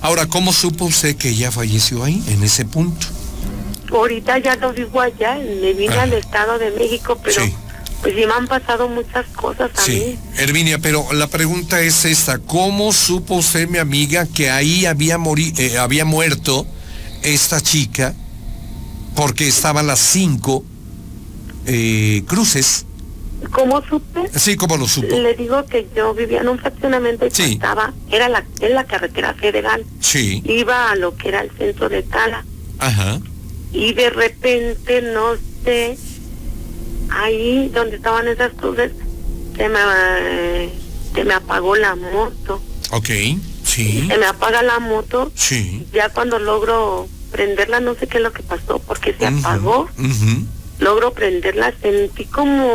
Ahora, 0.00 0.26
¿cómo 0.26 0.52
supo 0.52 0.86
usted 0.86 1.16
que 1.16 1.30
ella 1.30 1.50
falleció 1.50 2.04
ahí, 2.04 2.22
en 2.28 2.42
ese 2.42 2.64
punto? 2.64 3.06
Ahorita 3.90 4.38
ya 4.38 4.56
no 4.56 4.72
vivo 4.72 5.00
allá, 5.00 5.36
me 5.36 5.72
vine 5.72 5.94
al 5.94 6.12
Estado 6.12 6.58
de 6.58 6.70
México, 6.72 7.18
pero 7.22 7.42
pues 8.02 8.14
sí 8.14 8.26
me 8.26 8.32
han 8.32 8.46
pasado 8.46 8.88
muchas 8.88 9.26
cosas 9.28 9.70
a 9.74 9.82
sí. 9.82 10.18
Herminia, 10.36 10.78
pero 10.78 11.12
la 11.12 11.26
pregunta 11.26 11.80
es 11.80 12.04
esta, 12.04 12.38
¿cómo 12.38 12.92
supo 12.92 13.36
usted, 13.36 13.68
mi 13.68 13.78
amiga, 13.78 14.26
que 14.26 14.50
ahí 14.50 14.84
había, 14.84 15.18
eh, 15.56 15.78
había 15.78 16.04
muerto 16.04 16.66
esta 17.22 17.60
chica? 17.60 18.14
Porque 19.14 19.48
estaban 19.48 19.86
las 19.86 19.98
cinco 19.98 20.64
eh, 21.66 22.22
cruces 22.26 22.86
¿Cómo 23.52 23.82
supe? 23.82 24.28
Sí, 24.36 24.56
¿cómo 24.56 24.76
lo 24.76 24.86
supo? 24.88 25.16
Le 25.16 25.34
digo 25.34 25.64
que 25.66 25.88
yo 25.94 26.12
vivía 26.14 26.40
en 26.40 26.48
un 26.48 26.58
fraccionamiento 26.58 27.26
y 27.26 27.52
estaba, 27.52 27.92
era 28.10 28.28
la, 28.28 28.44
en 28.60 28.74
la 28.74 28.84
carretera 28.84 29.34
federal. 29.34 29.84
Sí. 30.00 30.42
Iba 30.44 30.90
a 30.90 30.96
lo 30.96 31.16
que 31.16 31.28
era 31.28 31.40
el 31.42 31.50
centro 31.52 31.88
de 31.88 32.02
Tala. 32.02 32.44
Ajá. 32.78 33.20
Y 33.72 33.92
de 33.94 34.10
repente, 34.10 35.02
no 35.02 35.36
sé, 35.64 35.96
ahí 37.10 37.70
donde 37.72 37.96
estaban 37.96 38.26
esas 38.28 38.52
cruces, 38.54 38.92
se 39.56 39.68
me, 39.68 39.78
se 41.14 41.24
me 41.24 41.34
apagó 41.34 41.76
la 41.76 41.94
moto. 41.94 42.62
Ok, 42.90 43.08
sí. 43.64 44.06
Se 44.08 44.18
me 44.18 44.26
apaga 44.26 44.62
la 44.62 44.78
moto. 44.78 45.30
Sí. 45.34 45.86
Ya 45.92 46.08
cuando 46.08 46.38
logro 46.38 47.08
prenderla, 47.30 47.80
no 47.80 47.94
sé 47.94 48.06
qué 48.06 48.18
es 48.18 48.22
lo 48.22 48.32
que 48.32 48.42
pasó, 48.42 48.78
porque 48.80 49.14
se 49.18 49.26
apagó. 49.26 49.88
Logro 50.78 51.12
prenderla, 51.12 51.74
sentí 51.82 52.24
como 52.24 52.74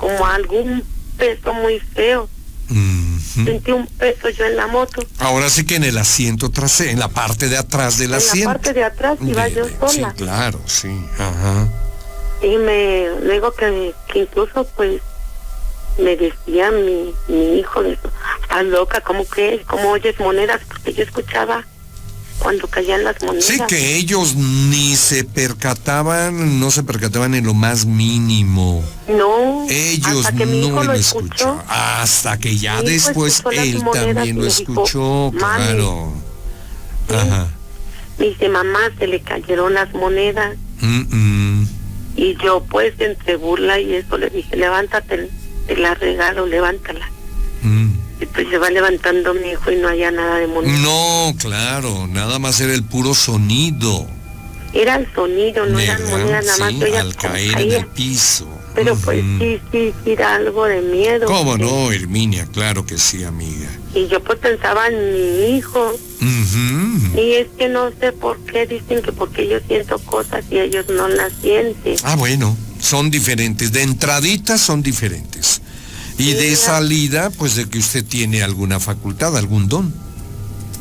como 0.00 0.26
algún 0.26 0.82
peso 1.18 1.52
muy 1.52 1.78
feo. 1.78 2.28
Sentí 3.34 3.72
un 3.72 3.86
peso 3.86 4.28
yo 4.30 4.44
en 4.46 4.56
la 4.56 4.66
moto. 4.66 5.02
Ahora 5.18 5.50
sí 5.50 5.66
que 5.66 5.76
en 5.76 5.84
el 5.84 5.98
asiento 5.98 6.50
trasero, 6.50 6.90
en 6.90 6.98
la 6.98 7.08
parte 7.08 7.48
de 7.48 7.58
atrás 7.58 7.98
del 7.98 8.14
asiento. 8.14 8.38
En 8.38 8.44
la 8.46 8.52
parte 8.54 8.72
de 8.72 8.84
atrás 8.84 9.18
iba 9.22 9.48
yo 9.48 9.64
sola. 9.68 10.10
Sí, 10.10 10.16
claro, 10.16 10.60
sí. 10.66 10.88
Ajá. 11.18 11.68
Y 12.42 12.56
me 12.56 13.08
luego 13.22 13.52
que, 13.52 13.92
que 14.10 14.20
incluso 14.20 14.66
pues 14.76 15.02
me 15.98 16.16
decía 16.16 16.70
mi, 16.70 17.12
mi 17.28 17.58
hijo, 17.58 17.82
estás 17.82 18.64
loca, 18.64 19.00
¿cómo 19.00 19.24
crees? 19.24 19.64
¿Cómo 19.66 19.90
oyes 19.90 20.18
monedas? 20.18 20.60
Porque 20.66 20.94
yo 20.94 21.02
escuchaba 21.02 21.66
cuando 22.40 22.66
caían 22.66 23.04
las 23.04 23.22
monedas. 23.22 23.44
Sí, 23.44 23.60
que 23.68 23.96
ellos 23.96 24.34
ni 24.34 24.96
se 24.96 25.24
percataban, 25.24 26.58
no 26.58 26.70
se 26.70 26.82
percataban 26.82 27.34
en 27.34 27.46
lo 27.46 27.54
más 27.54 27.86
mínimo. 27.86 28.82
No. 29.08 29.66
Ellos 29.68 30.26
hasta 30.26 30.36
que 30.36 30.46
mi 30.46 30.66
hijo 30.66 30.82
lo 30.82 30.92
escuchó. 30.94 31.62
Hasta 31.68 32.38
que 32.38 32.56
ya 32.56 32.82
después 32.82 33.42
él 33.52 33.82
también 33.92 34.38
lo 34.38 34.46
escuchó, 34.46 35.32
claro. 35.36 36.12
Ajá. 37.08 37.48
Me 38.18 38.26
dice, 38.26 38.48
mamá, 38.48 38.80
se 38.98 39.06
le 39.06 39.20
cayeron 39.20 39.74
las 39.74 39.92
monedas. 39.94 40.56
Y 42.16 42.36
yo, 42.42 42.64
pues, 42.68 42.94
entre 42.98 43.36
burla 43.36 43.78
y 43.78 43.94
eso, 43.94 44.18
le 44.18 44.28
dije, 44.28 44.56
levántate, 44.56 45.30
te 45.66 45.76
la 45.76 45.94
regalo, 45.94 46.46
levántala. 46.46 47.08
Mm. 47.62 48.09
Y 48.20 48.26
pues 48.26 48.48
se 48.48 48.58
va 48.58 48.70
levantando 48.70 49.32
mi 49.34 49.50
hijo 49.50 49.70
y 49.70 49.76
no 49.76 49.88
había 49.88 50.10
nada 50.10 50.36
de 50.36 50.46
moneda. 50.46 50.76
No, 50.78 51.34
claro, 51.38 52.06
nada 52.06 52.38
más 52.38 52.60
era 52.60 52.74
el 52.74 52.82
puro 52.82 53.14
sonido. 53.14 54.06
Era 54.72 54.96
el 54.96 55.12
sonido, 55.14 55.66
no 55.66 55.78
eran 55.80 56.02
monedas, 56.10 56.44
nada 56.44 56.58
más. 56.58 56.72
Sí, 56.72 56.94
al 56.94 57.16
caer 57.16 57.60
en 57.60 57.72
el 57.72 57.86
piso. 57.86 58.46
Pero 58.74 58.94
pues 58.96 59.24
sí, 59.40 59.60
sí, 59.72 59.92
sí, 60.04 60.12
era 60.12 60.36
algo 60.36 60.64
de 60.64 60.80
miedo. 60.80 61.26
¿Cómo 61.26 61.58
no, 61.58 61.90
Herminia? 61.90 62.46
Claro 62.46 62.86
que 62.86 62.98
sí, 62.98 63.24
amiga. 63.24 63.68
Y 63.94 64.06
yo 64.06 64.22
pues 64.22 64.38
pensaba 64.38 64.86
en 64.86 65.12
mi 65.12 65.56
hijo. 65.56 65.92
Y 67.16 67.32
es 67.32 67.48
que 67.58 67.68
no 67.68 67.90
sé 67.98 68.12
por 68.12 68.38
qué 68.44 68.66
dicen 68.66 69.02
que 69.02 69.10
porque 69.10 69.48
yo 69.48 69.58
siento 69.66 69.98
cosas 69.98 70.44
y 70.50 70.58
ellos 70.58 70.86
no 70.88 71.08
las 71.08 71.32
sienten. 71.42 71.96
Ah, 72.04 72.14
bueno, 72.14 72.56
son 72.78 73.10
diferentes. 73.10 73.72
De 73.72 73.82
entraditas 73.82 74.60
son 74.60 74.82
diferentes. 74.82 75.62
Y 76.20 76.34
de 76.34 76.54
salida, 76.54 77.30
pues 77.30 77.56
de 77.56 77.66
que 77.66 77.78
usted 77.78 78.04
tiene 78.04 78.42
alguna 78.42 78.78
facultad, 78.78 79.36
algún 79.38 79.68
don. 79.68 79.92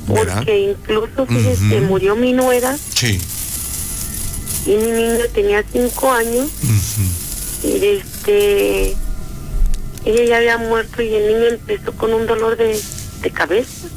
Porque 0.06 0.71
incluso, 0.71 1.25
fíjese, 1.25 1.82
murió 1.82 2.15
mi 2.17 2.34
nuera. 2.34 2.78
Sí. 2.93 3.21
Y 4.65 4.71
mi 4.71 4.91
niño 4.91 5.25
tenía 5.34 5.63
cinco 5.71 6.12
años. 6.12 6.49
Y 7.63 7.86
este. 7.86 8.95
Ella 10.06 10.25
ya 10.25 10.38
había 10.38 10.58
muerto 10.58 11.02
y 11.02 11.13
el 11.13 11.28
niño 11.28 11.45
empezó 11.52 11.93
con 11.93 12.13
un 12.13 12.25
dolor 12.25 12.58
de, 12.58 12.78
cabeza. 13.32 13.88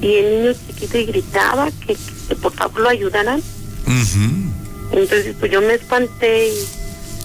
Y 0.00 0.14
el 0.14 0.38
niño 0.38 0.52
chiquito 0.66 0.98
y 0.98 1.06
gritaba 1.06 1.70
que, 1.84 1.96
por 2.36 2.52
favor 2.52 2.80
lo 2.80 2.88
ayudaran. 2.88 3.42
Entonces, 4.92 5.34
pues 5.40 5.50
yo 5.50 5.60
me 5.62 5.74
espanté 5.74 6.48
y, 6.48 6.52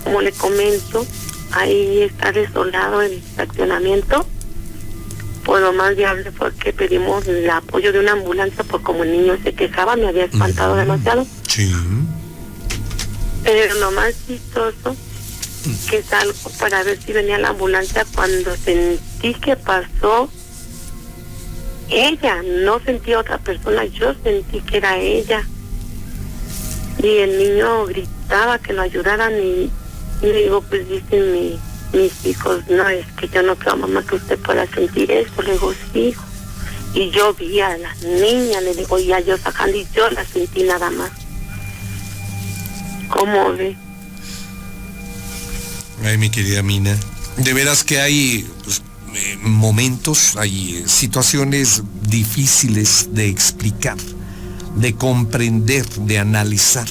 como 0.04 0.22
le 0.22 0.32
comento, 0.32 1.06
ahí 1.54 2.02
está 2.02 2.32
desolado 2.32 3.02
el 3.02 3.14
estacionamiento. 3.14 4.28
Pues 5.46 5.62
lo 5.62 5.74
más 5.74 5.96
viable 5.96 6.32
fue 6.32 6.54
que 6.56 6.72
pedimos 6.72 7.28
el 7.28 7.50
apoyo 7.50 7.92
de 7.92 8.00
una 8.00 8.14
ambulancia, 8.14 8.64
porque 8.64 8.86
como 8.86 9.04
el 9.04 9.12
niño 9.12 9.38
se 9.44 9.54
quejaba, 9.54 9.96
me 9.96 10.08
había 10.08 10.26
espantado 10.26 10.76
demasiado. 10.76 11.28
Sí. 11.48 11.72
Pero 13.44 13.76
lo 13.76 13.92
más 13.92 14.14
chistoso, 14.26 14.96
que 15.90 16.02
salgo 16.02 16.50
para 16.60 16.84
ver 16.84 16.98
si 17.02 17.12
venía 17.12 17.38
la 17.38 17.50
ambulancia, 17.50 18.06
cuando 18.16 18.56
sentí 18.56 19.34
que 19.34 19.58
pasó 19.58 20.30
ella, 21.90 22.42
no 22.42 22.80
sentí 22.80 23.12
a 23.12 23.20
otra 23.20 23.38
persona, 23.38 23.84
yo 23.86 24.14
sentí 24.24 24.62
que 24.62 24.78
era 24.78 24.98
ella. 24.98 25.46
Y 27.00 27.18
el 27.18 27.38
niño 27.38 27.86
gritaba 27.86 28.60
que 28.60 28.72
lo 28.72 28.82
ayudaran 28.82 29.34
y 29.44 29.70
y 29.74 29.83
le 30.22 30.44
digo, 30.44 30.62
pues 30.62 30.88
dicen 30.88 31.32
mi, 31.32 31.60
mis 31.94 32.26
hijos, 32.26 32.64
no, 32.70 32.88
es 32.90 33.06
que 33.18 33.28
yo 33.30 33.44
no 33.44 33.56
creo, 33.56 33.78
mamá, 33.78 34.04
que 34.04 34.16
usted 34.16 34.38
pueda 34.40 34.66
sentir 34.68 35.12
eso. 35.12 35.42
Le 35.42 35.54
digo, 35.54 35.74
sí, 35.94 36.16
Y 36.94 37.10
yo 37.10 37.34
vi 37.34 37.60
a 37.60 37.78
la 37.78 37.94
niña, 37.96 38.62
le 38.62 38.76
digo, 38.76 39.00
y 39.00 39.12
a 39.12 39.20
yo 39.20 39.38
sacando, 39.38 39.78
y 39.78 39.88
yo 39.96 40.10
la 40.12 40.26
sentí 40.26 40.64
nada 40.64 40.90
más. 40.92 41.12
¿Cómo 43.10 43.54
ve? 43.54 43.76
Ay, 46.04 46.18
mi 46.18 46.30
querida 46.30 46.62
Mina, 46.62 46.96
de 47.38 47.54
veras 47.54 47.84
que 47.84 48.00
hay 48.00 48.48
pues, 48.64 48.82
eh, 49.16 49.38
momentos, 49.42 50.36
hay 50.38 50.78
eh, 50.78 50.84
situaciones 50.88 51.84
difíciles 52.02 53.10
de 53.12 53.28
explicar, 53.28 53.98
de 54.76 54.96
comprender, 54.96 55.88
de 55.88 56.20
analizar 56.20 56.88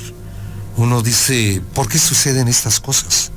uno 0.77 1.03
dice, 1.03 1.63
¿por 1.75 1.89
qué 1.89 1.99
suceden 1.99 2.49
estas 2.49 2.81
cosas? 2.81 3.31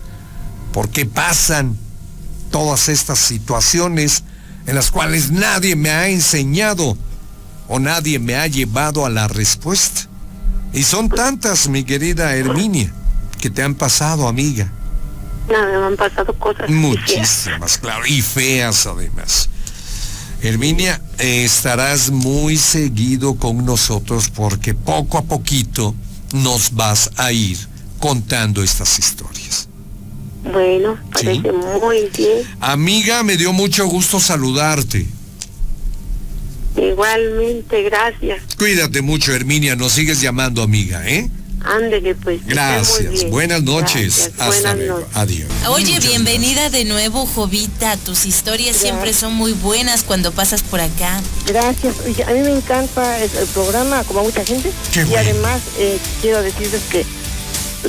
¿Por 0.71 0.89
qué 0.89 1.05
pasan 1.05 1.77
todas 2.51 2.89
estas 2.89 3.19
situaciones 3.19 4.23
en 4.67 4.75
las 4.75 4.91
cuales 4.91 5.31
nadie 5.31 5.75
me 5.75 5.89
ha 5.89 6.07
enseñado 6.07 6.97
o 7.67 7.79
nadie 7.79 8.19
me 8.19 8.35
ha 8.35 8.47
llevado 8.47 9.05
a 9.05 9.09
la 9.09 9.27
respuesta? 9.27 10.01
Y 10.73 10.83
son 10.83 11.09
tantas, 11.09 11.67
mi 11.67 11.83
querida 11.83 12.35
Herminia, 12.35 12.91
que 13.39 13.49
te 13.49 13.63
han 13.63 13.75
pasado, 13.75 14.27
amiga. 14.27 14.71
Nada, 15.49 15.79
me 15.79 15.85
han 15.85 15.95
pasado 15.95 16.33
cosas. 16.33 16.69
Muchísimas, 16.69 17.77
claro, 17.77 18.05
y 18.05 18.21
feas 18.21 18.85
además. 18.85 19.49
Herminia, 20.41 21.01
estarás 21.17 22.11
muy 22.11 22.57
seguido 22.57 23.35
con 23.35 23.65
nosotros 23.65 24.29
porque 24.29 24.73
poco 24.73 25.17
a 25.17 25.23
poquito 25.23 25.95
nos 26.35 26.75
vas 26.75 27.11
a 27.17 27.31
ir 27.31 27.57
contando 27.99 28.61
estas 28.61 28.99
historias. 28.99 29.67
Bueno, 30.51 30.97
parece 31.11 31.51
muy 31.51 32.09
bien. 32.15 32.43
Amiga, 32.59 33.23
me 33.23 33.35
dio 33.35 33.51
mucho 33.51 33.87
gusto 33.87 34.19
saludarte. 34.19 35.07
Igualmente, 36.77 37.83
gracias. 37.83 38.43
Cuídate 38.57 39.01
mucho, 39.01 39.33
Herminia. 39.33 39.75
Nos 39.75 39.93
sigues 39.93 40.21
llamando, 40.21 40.61
amiga, 40.61 41.07
¿eh? 41.07 41.29
Ándele, 41.65 42.15
pues. 42.15 42.45
Gracias. 42.45 43.29
Buenas 43.29 43.63
noches. 43.63 44.31
Hasta 44.37 44.75
luego. 44.75 45.05
Adiós. 45.13 45.49
Oye, 45.69 45.99
bienvenida 45.99 46.69
de 46.69 46.85
nuevo, 46.85 47.25
Jovita. 47.25 47.97
Tus 47.97 48.25
historias 48.25 48.75
siempre 48.75 49.13
son 49.13 49.33
muy 49.33 49.53
buenas 49.53 50.03
cuando 50.03 50.31
pasas 50.31 50.61
por 50.63 50.79
acá. 50.79 51.21
Gracias. 51.47 51.95
A 52.27 52.31
mí 52.31 52.39
me 52.39 52.55
encanta 52.55 53.21
el, 53.23 53.29
programa, 53.53 54.03
como 54.03 54.21
a 54.21 54.23
mucha 54.23 54.45
gente. 54.45 54.71
y 54.95 55.15
además, 55.15 55.61
eh, 55.77 55.97
quiero 56.21 56.41
decirles 56.41 56.81
que 56.91 57.05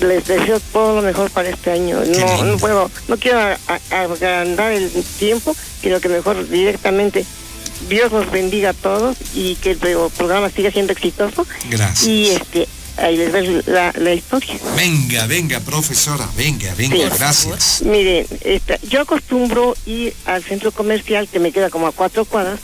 les 0.00 0.26
deseo 0.26 0.60
todo 0.72 0.96
lo 0.96 1.02
mejor 1.02 1.30
para 1.30 1.48
este 1.48 1.70
año. 1.70 2.02
No, 2.04 2.44
no 2.44 2.56
puedo, 2.58 2.90
no 3.08 3.16
quiero 3.16 3.40
agrandar 3.90 4.72
el 4.72 4.90
tiempo, 5.18 5.56
sino 5.82 6.00
que 6.00 6.08
mejor 6.08 6.48
directamente 6.48 7.24
Dios 7.88 8.10
nos 8.10 8.30
bendiga 8.30 8.70
a 8.70 8.74
todos 8.74 9.16
y 9.34 9.54
que 9.56 9.72
el 9.72 9.78
programa 9.78 10.50
siga 10.50 10.70
siendo 10.70 10.92
exitoso. 10.92 11.46
Gracias. 11.70 12.06
Y 12.06 12.30
este, 12.30 12.68
ahí 12.96 13.16
les 13.16 13.32
ves 13.32 13.66
la, 13.66 13.92
la 13.96 14.12
historia. 14.12 14.54
Venga, 14.76 15.26
venga, 15.26 15.60
profesora, 15.60 16.28
venga, 16.36 16.74
venga, 16.74 17.08
gracias. 17.16 17.82
Miren, 17.82 18.26
yo 18.88 19.02
acostumbro 19.02 19.76
ir 19.86 20.14
al 20.24 20.42
centro 20.42 20.72
comercial 20.72 21.28
que 21.28 21.38
me 21.38 21.52
queda 21.52 21.70
como 21.70 21.86
a 21.86 21.92
cuatro 21.92 22.24
cuadras, 22.24 22.60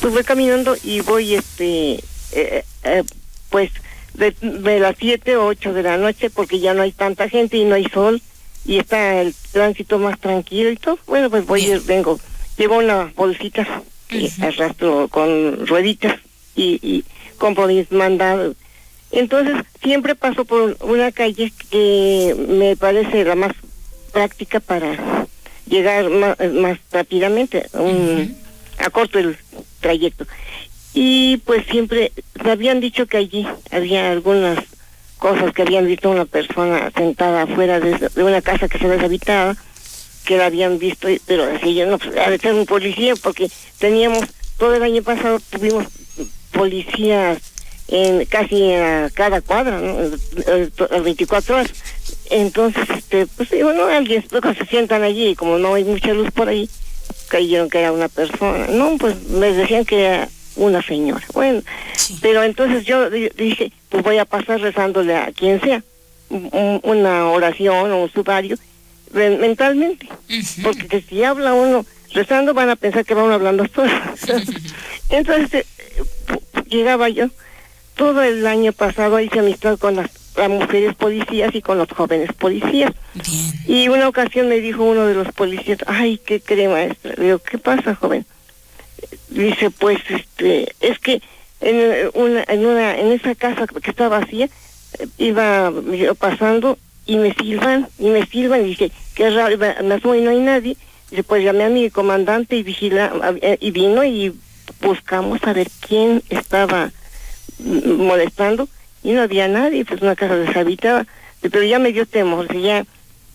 pues 0.00 0.12
voy 0.12 0.24
caminando 0.24 0.76
y 0.82 1.00
voy, 1.00 1.34
este, 1.34 1.94
eh, 2.32 2.64
eh, 2.84 3.04
pues 3.50 3.70
de, 4.14 4.34
las 4.80 4.96
siete 4.98 5.36
o 5.36 5.46
ocho 5.46 5.72
de 5.72 5.82
la 5.82 5.98
noche 5.98 6.30
porque 6.30 6.58
ya 6.58 6.74
no 6.74 6.82
hay 6.82 6.92
tanta 6.92 7.28
gente 7.28 7.56
y 7.56 7.64
no 7.64 7.74
hay 7.74 7.84
sol 7.84 8.22
y 8.64 8.78
está 8.78 9.20
el 9.20 9.34
tránsito 9.52 9.98
más 9.98 10.18
tranquilo 10.18 10.70
y 10.70 10.76
todo. 10.76 10.98
Bueno, 11.06 11.30
pues 11.30 11.46
voy, 11.46 11.64
y 11.64 11.78
vengo, 11.80 12.18
llevo 12.56 12.78
una 12.78 13.12
bolsita 13.14 13.66
y 14.10 14.30
arrastro 14.42 15.08
con 15.08 15.66
rueditas 15.66 16.18
y, 16.54 16.78
y 16.82 17.04
compro 17.38 17.66
mis 17.66 17.90
mandados 17.92 18.56
entonces, 19.18 19.56
siempre 19.82 20.14
paso 20.14 20.44
por 20.44 20.76
una 20.80 21.12
calle 21.12 21.52
que 21.70 22.36
me 22.48 22.76
parece 22.76 23.24
la 23.24 23.34
más 23.34 23.52
práctica 24.12 24.60
para 24.60 25.26
llegar 25.66 26.10
más, 26.10 26.78
rápidamente, 26.92 27.66
un, 27.72 28.36
a 28.78 28.90
corto 28.90 29.18
el 29.18 29.36
trayecto. 29.80 30.26
Y 30.92 31.38
pues 31.38 31.66
siempre 31.66 32.12
me 32.42 32.50
habían 32.50 32.80
dicho 32.80 33.06
que 33.06 33.16
allí 33.16 33.46
había 33.70 34.10
algunas 34.10 34.58
cosas 35.18 35.52
que 35.52 35.62
habían 35.62 35.86
visto 35.86 36.10
una 36.10 36.24
persona 36.24 36.90
sentada 36.94 37.42
afuera 37.42 37.80
de, 37.80 38.10
una 38.22 38.42
casa 38.42 38.68
que 38.68 38.78
se 38.78 38.88
deshabitaba, 38.88 39.56
que 40.24 40.36
la 40.36 40.46
habían 40.46 40.78
visto, 40.78 41.08
pero 41.26 41.44
así 41.44 41.74
yo 41.74 41.86
no, 41.86 41.98
pues, 41.98 42.16
a 42.16 42.36
ser 42.38 42.54
un 42.54 42.66
policía, 42.66 43.14
porque 43.16 43.50
teníamos, 43.78 44.24
todo 44.58 44.74
el 44.74 44.82
año 44.82 45.02
pasado 45.02 45.38
tuvimos 45.50 45.86
policías 46.52 47.38
en 47.88 48.24
casi 48.26 48.72
a 48.72 49.10
cada 49.14 49.40
cuadra, 49.40 49.80
¿no? 49.80 49.96
24 51.02 51.54
horas. 51.54 51.72
Entonces, 52.30 52.84
este, 52.90 53.26
pues 53.26 53.50
bueno, 53.50 53.86
alguien 53.86 54.24
se 54.28 54.66
sientan 54.66 55.02
allí, 55.02 55.28
y 55.28 55.34
como 55.34 55.58
no 55.58 55.74
hay 55.74 55.84
mucha 55.84 56.12
luz 56.12 56.30
por 56.32 56.48
ahí, 56.48 56.68
creyeron 57.28 57.70
que 57.70 57.80
era 57.80 57.92
una 57.92 58.08
persona. 58.08 58.66
No, 58.68 58.96
pues 58.98 59.28
me 59.28 59.52
decían 59.52 59.84
que 59.84 60.04
era 60.04 60.28
una 60.56 60.82
señora. 60.82 61.24
Bueno, 61.32 61.62
pero 62.20 62.42
entonces 62.42 62.84
yo 62.84 63.10
dije, 63.10 63.72
pues 63.88 64.02
voy 64.02 64.18
a 64.18 64.24
pasar 64.24 64.60
rezándole 64.60 65.16
a 65.16 65.30
quien 65.32 65.60
sea, 65.60 65.82
una 66.28 67.30
oración 67.30 67.92
o 67.92 68.02
un 68.02 68.12
subario, 68.12 68.56
mentalmente, 69.12 70.08
porque 70.62 71.00
si 71.02 71.22
habla 71.22 71.54
uno 71.54 71.86
rezando 72.12 72.54
van 72.54 72.70
a 72.70 72.76
pensar 72.76 73.04
que 73.04 73.14
van 73.14 73.30
hablando 73.30 73.64
todos. 73.68 73.90
entonces, 75.10 75.52
eh, 75.52 75.64
llegaba 76.68 77.08
yo 77.08 77.28
todo 77.96 78.22
el 78.22 78.46
año 78.46 78.72
pasado 78.72 79.18
hice 79.18 79.40
amistad 79.40 79.78
con 79.78 79.96
las, 79.96 80.10
mujeres 80.50 80.94
policías 80.94 81.54
y 81.54 81.62
con 81.62 81.78
los 81.78 81.88
jóvenes 81.88 82.30
policías. 82.34 82.92
Y 83.66 83.88
una 83.88 84.06
ocasión 84.06 84.48
me 84.48 84.60
dijo 84.60 84.84
uno 84.84 85.06
de 85.06 85.14
los 85.14 85.32
policías, 85.32 85.78
ay, 85.86 86.18
¿qué 86.18 86.40
cree 86.40 86.68
maestra? 86.68 87.14
Le 87.16 87.24
digo, 87.24 87.38
¿qué 87.38 87.56
pasa, 87.56 87.94
joven? 87.94 88.26
Dice, 89.30 89.70
pues, 89.70 89.98
este, 90.10 90.74
es 90.80 90.98
que 90.98 91.22
en 91.62 92.10
una, 92.12 92.44
en 92.48 92.66
una, 92.66 92.98
en 92.98 93.12
esa 93.12 93.34
casa 93.34 93.66
que 93.66 93.90
está 93.90 94.08
vacía, 94.08 94.50
iba 95.16 95.72
pasando 96.18 96.78
y 97.06 97.16
me 97.16 97.32
silban, 97.32 97.88
y 97.98 98.10
me 98.10 98.26
silban, 98.26 98.60
y 98.60 98.70
dice, 98.70 98.92
qué 99.14 99.30
raro, 99.30 99.56
me 99.56 99.94
asomo 99.94 100.16
y 100.16 100.20
no 100.20 100.30
hay 100.30 100.40
nadie. 100.40 100.76
Dice, 101.10 101.22
pues 101.22 101.42
llamé 101.42 101.64
a 101.64 101.70
mi 101.70 101.88
comandante 101.88 102.56
y 102.56 102.62
vigila, 102.62 103.10
eh, 103.40 103.56
y 103.58 103.70
vino 103.70 104.04
y 104.04 104.34
buscamos 104.82 105.42
a 105.44 105.54
ver 105.54 105.68
quién 105.80 106.22
estaba 106.28 106.90
molestando 107.58 108.68
y 109.02 109.12
no 109.12 109.22
había 109.22 109.48
nadie, 109.48 109.84
pues 109.84 110.02
una 110.02 110.16
casa 110.16 110.36
deshabitada. 110.36 111.06
Pero 111.40 111.62
ya 111.62 111.78
me 111.78 111.92
dio 111.92 112.06
temor, 112.06 112.52
ya 112.56 112.84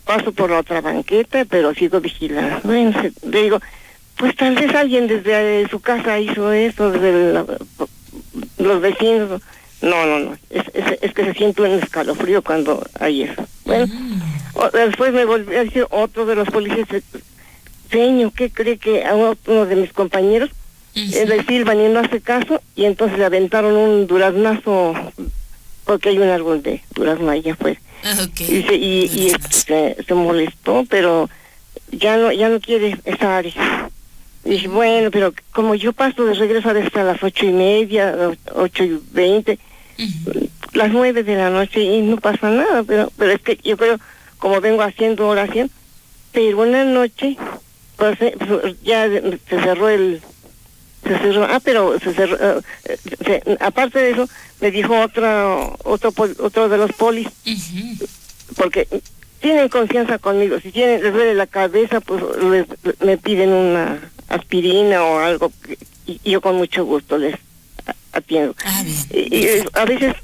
paso 0.05 0.31
por 0.31 0.49
la 0.49 0.59
otra 0.59 0.81
banqueta, 0.81 1.45
pero 1.45 1.73
sigo 1.73 2.01
vigilando. 2.01 2.59
Bueno, 2.63 3.01
le 3.23 3.43
digo, 3.43 3.59
pues 4.17 4.35
tal 4.35 4.55
vez 4.55 4.73
alguien 4.75 5.07
desde 5.07 5.67
su 5.69 5.79
casa 5.79 6.19
hizo 6.19 6.51
eso, 6.51 6.91
desde 6.91 7.43
los 8.57 8.81
vecinos. 8.81 9.41
No, 9.81 10.05
no, 10.05 10.19
no, 10.19 10.37
es, 10.51 10.63
es, 11.01 11.13
que 11.13 11.25
se 11.25 11.33
siente 11.33 11.63
un 11.63 11.71
escalofrío 11.71 12.43
cuando 12.43 12.85
hay 12.99 13.23
eso. 13.23 13.47
Bueno, 13.65 13.91
después 14.73 15.11
me 15.11 15.25
volvió 15.25 15.59
a 15.59 15.63
decir 15.63 15.87
otro 15.89 16.25
de 16.27 16.35
los 16.35 16.47
policías, 16.49 16.87
señor, 17.89 18.31
¿qué 18.33 18.51
cree 18.51 18.77
que 18.77 19.05
a 19.05 19.15
uno 19.15 19.65
de 19.65 19.75
mis 19.75 19.91
compañeros 19.91 20.51
es 20.95 21.27
decir, 21.27 21.65
y 21.67 21.89
no 21.89 21.99
hace 21.99 22.21
caso 22.21 22.61
y 22.75 22.85
entonces 22.85 23.17
le 23.17 23.25
aventaron 23.25 23.75
un 23.75 24.07
duraznazo 24.07 24.93
porque 25.85 26.09
hay 26.09 26.19
un 26.19 26.29
árbol 26.29 26.61
de 26.61 26.81
durazno 26.93 27.29
allá 27.31 27.53
afuera. 27.53 27.79
Ah, 28.03 28.27
y, 28.39 28.63
se, 28.63 28.75
y, 28.75 29.31
se, 30.05 30.13
molestó, 30.13 30.85
pero 30.89 31.29
ya 31.91 32.17
no 32.17 32.31
ya 32.31 32.49
no 32.49 32.59
quiere 32.59 32.97
esa 33.05 33.37
área. 33.37 33.89
Y 34.43 34.49
dije, 34.51 34.67
bueno, 34.67 35.11
pero 35.11 35.33
como 35.51 35.75
yo 35.75 35.93
paso 35.93 36.25
de 36.25 36.33
regreso 36.33 36.69
hasta 36.69 37.03
las 37.03 37.21
ocho 37.21 37.45
y 37.45 37.51
media, 37.51 38.15
ocho 38.55 38.83
y 38.83 38.99
veinte, 39.11 39.59
las 40.73 40.91
nueve 40.91 41.23
de 41.23 41.35
la 41.35 41.49
noche 41.49 41.81
y 41.81 42.01
no 42.01 42.17
pasa 42.17 42.49
nada, 42.49 42.83
pero 42.83 43.11
pero 43.17 43.31
es 43.31 43.41
que 43.41 43.59
yo 43.63 43.77
creo, 43.77 43.99
como 44.39 44.61
vengo 44.61 44.81
haciendo 44.81 45.27
oración, 45.27 45.69
pero 46.31 46.61
una 46.61 46.83
noche, 46.85 47.37
pues 47.97 48.19
eh, 48.21 48.35
ya 48.83 49.07
se 49.07 49.61
cerró 49.61 49.89
el 49.89 50.21
se 51.03 51.17
cerró, 51.17 51.45
ah, 51.45 51.59
pero 51.63 51.99
se 51.99 52.13
cerró, 52.13 52.61
eh, 52.85 53.57
aparte 53.59 53.99
de 53.99 54.11
eso, 54.11 54.29
me 54.59 54.71
dijo 54.71 54.99
otra, 54.99 55.47
otro, 55.83 56.13
otro 56.39 56.69
de 56.69 56.77
los 56.77 56.91
polis, 56.93 57.27
porque 58.55 58.87
tienen 59.39 59.69
confianza 59.69 60.19
conmigo, 60.19 60.59
si 60.59 60.71
tienen, 60.71 61.03
les 61.03 61.13
duele 61.13 61.33
la 61.33 61.47
cabeza, 61.47 62.01
pues 62.01 62.23
me 62.99 63.17
piden 63.17 63.49
una 63.49 64.11
aspirina 64.27 65.03
o 65.03 65.19
algo, 65.19 65.51
y, 66.05 66.19
yo 66.29 66.41
con 66.41 66.55
mucho 66.55 66.85
gusto 66.85 67.17
les 67.17 67.35
atiendo. 68.13 68.55
Ah, 68.65 68.83
y, 69.11 69.47
a 69.73 69.85
veces 69.85 70.15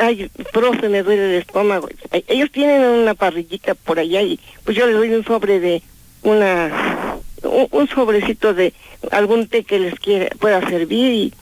ay, 0.00 0.30
profe, 0.52 0.88
me 0.88 1.02
duele 1.02 1.36
el 1.36 1.42
estómago. 1.42 1.88
Ellos 2.10 2.50
tienen 2.50 2.82
una 2.82 3.14
parrillita 3.14 3.74
por 3.74 3.98
allá 3.98 4.22
y 4.22 4.40
pues 4.64 4.76
yo 4.76 4.86
les 4.86 4.96
doy 4.96 5.12
un 5.12 5.24
sobre 5.24 5.60
de 5.60 5.82
una 6.22 7.11
un, 7.44 7.88
sobrecito 7.88 8.54
de 8.54 8.72
algún 9.10 9.46
té 9.46 9.64
que 9.64 9.78
les 9.78 9.98
quiera, 9.98 10.28
pueda 10.38 10.60
servir 10.68 11.12
y, 11.12 11.32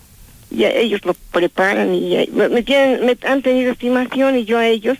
ellos 0.52 1.04
lo 1.04 1.14
preparan 1.14 1.94
y 1.94 2.28
me, 2.32 2.62
tienen, 2.64 3.06
me 3.06 3.16
han 3.22 3.40
tenido 3.40 3.70
estimación 3.70 4.36
y 4.36 4.44
yo 4.44 4.58
a 4.58 4.66
ellos, 4.66 4.98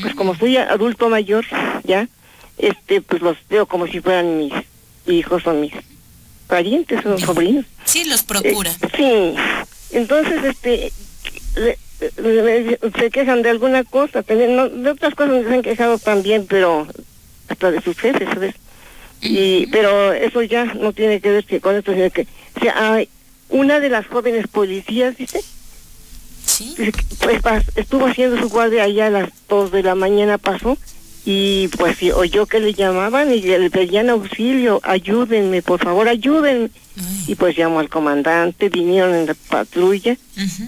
pues 0.00 0.14
como 0.14 0.34
soy 0.34 0.56
adulto 0.56 1.10
mayor, 1.10 1.44
ya, 1.84 2.08
este, 2.56 3.02
pues 3.02 3.20
los 3.20 3.36
veo 3.50 3.66
como 3.66 3.86
si 3.86 4.00
fueran 4.00 4.38
mis 4.38 4.54
hijos 5.06 5.46
o 5.46 5.52
mis 5.52 5.74
parientes 6.46 7.04
o 7.04 7.18
sobrinos. 7.18 7.66
Sí, 7.84 8.04
los 8.04 8.22
procura. 8.22 8.70
Eh, 8.70 8.88
sí, 8.96 9.34
entonces, 9.90 10.44
este, 10.44 10.92
se 11.98 13.10
quejan 13.10 13.42
de 13.42 13.50
alguna 13.50 13.84
cosa, 13.84 14.22
de 14.22 14.90
otras 14.90 15.14
cosas 15.14 15.44
se 15.46 15.54
han 15.54 15.62
quejado 15.62 15.98
también, 15.98 16.46
pero 16.46 16.86
hasta 17.48 17.70
de 17.70 17.80
sus 17.80 17.98
jefes, 17.98 18.28
¿sabes? 18.32 18.54
Y 19.22 19.66
pero 19.66 20.12
eso 20.12 20.42
ya 20.42 20.64
no 20.64 20.92
tiene 20.92 21.20
que 21.20 21.30
ver 21.30 21.60
con 21.60 21.74
esto 21.74 21.92
sino 21.92 22.10
que 22.10 22.26
o 22.56 22.60
sea, 22.60 22.94
hay 22.94 23.08
una 23.48 23.80
de 23.80 23.88
las 23.88 24.06
jóvenes 24.06 24.46
policías 24.48 25.16
dice 25.16 25.42
¿Sí? 26.44 26.74
pues 27.42 27.64
estuvo 27.74 28.06
haciendo 28.06 28.38
su 28.38 28.48
guardia 28.48 28.84
allá 28.84 29.06
a 29.06 29.10
las 29.10 29.30
dos 29.48 29.72
de 29.72 29.82
la 29.82 29.94
mañana 29.94 30.38
pasó 30.38 30.78
y 31.28 31.68
pues 31.76 32.00
oyó 32.14 32.46
que 32.46 32.60
le 32.60 32.72
llamaban 32.72 33.32
y 33.32 33.40
le 33.40 33.68
pedían 33.68 34.10
auxilio, 34.10 34.80
ayúdenme, 34.84 35.60
por 35.60 35.82
favor, 35.82 36.06
ayúdenme. 36.06 36.70
Y 37.26 37.34
pues 37.34 37.56
llamó 37.56 37.80
al 37.80 37.88
comandante, 37.88 38.68
vinieron 38.68 39.12
en 39.12 39.26
la 39.26 39.34
patrulla 39.34 40.16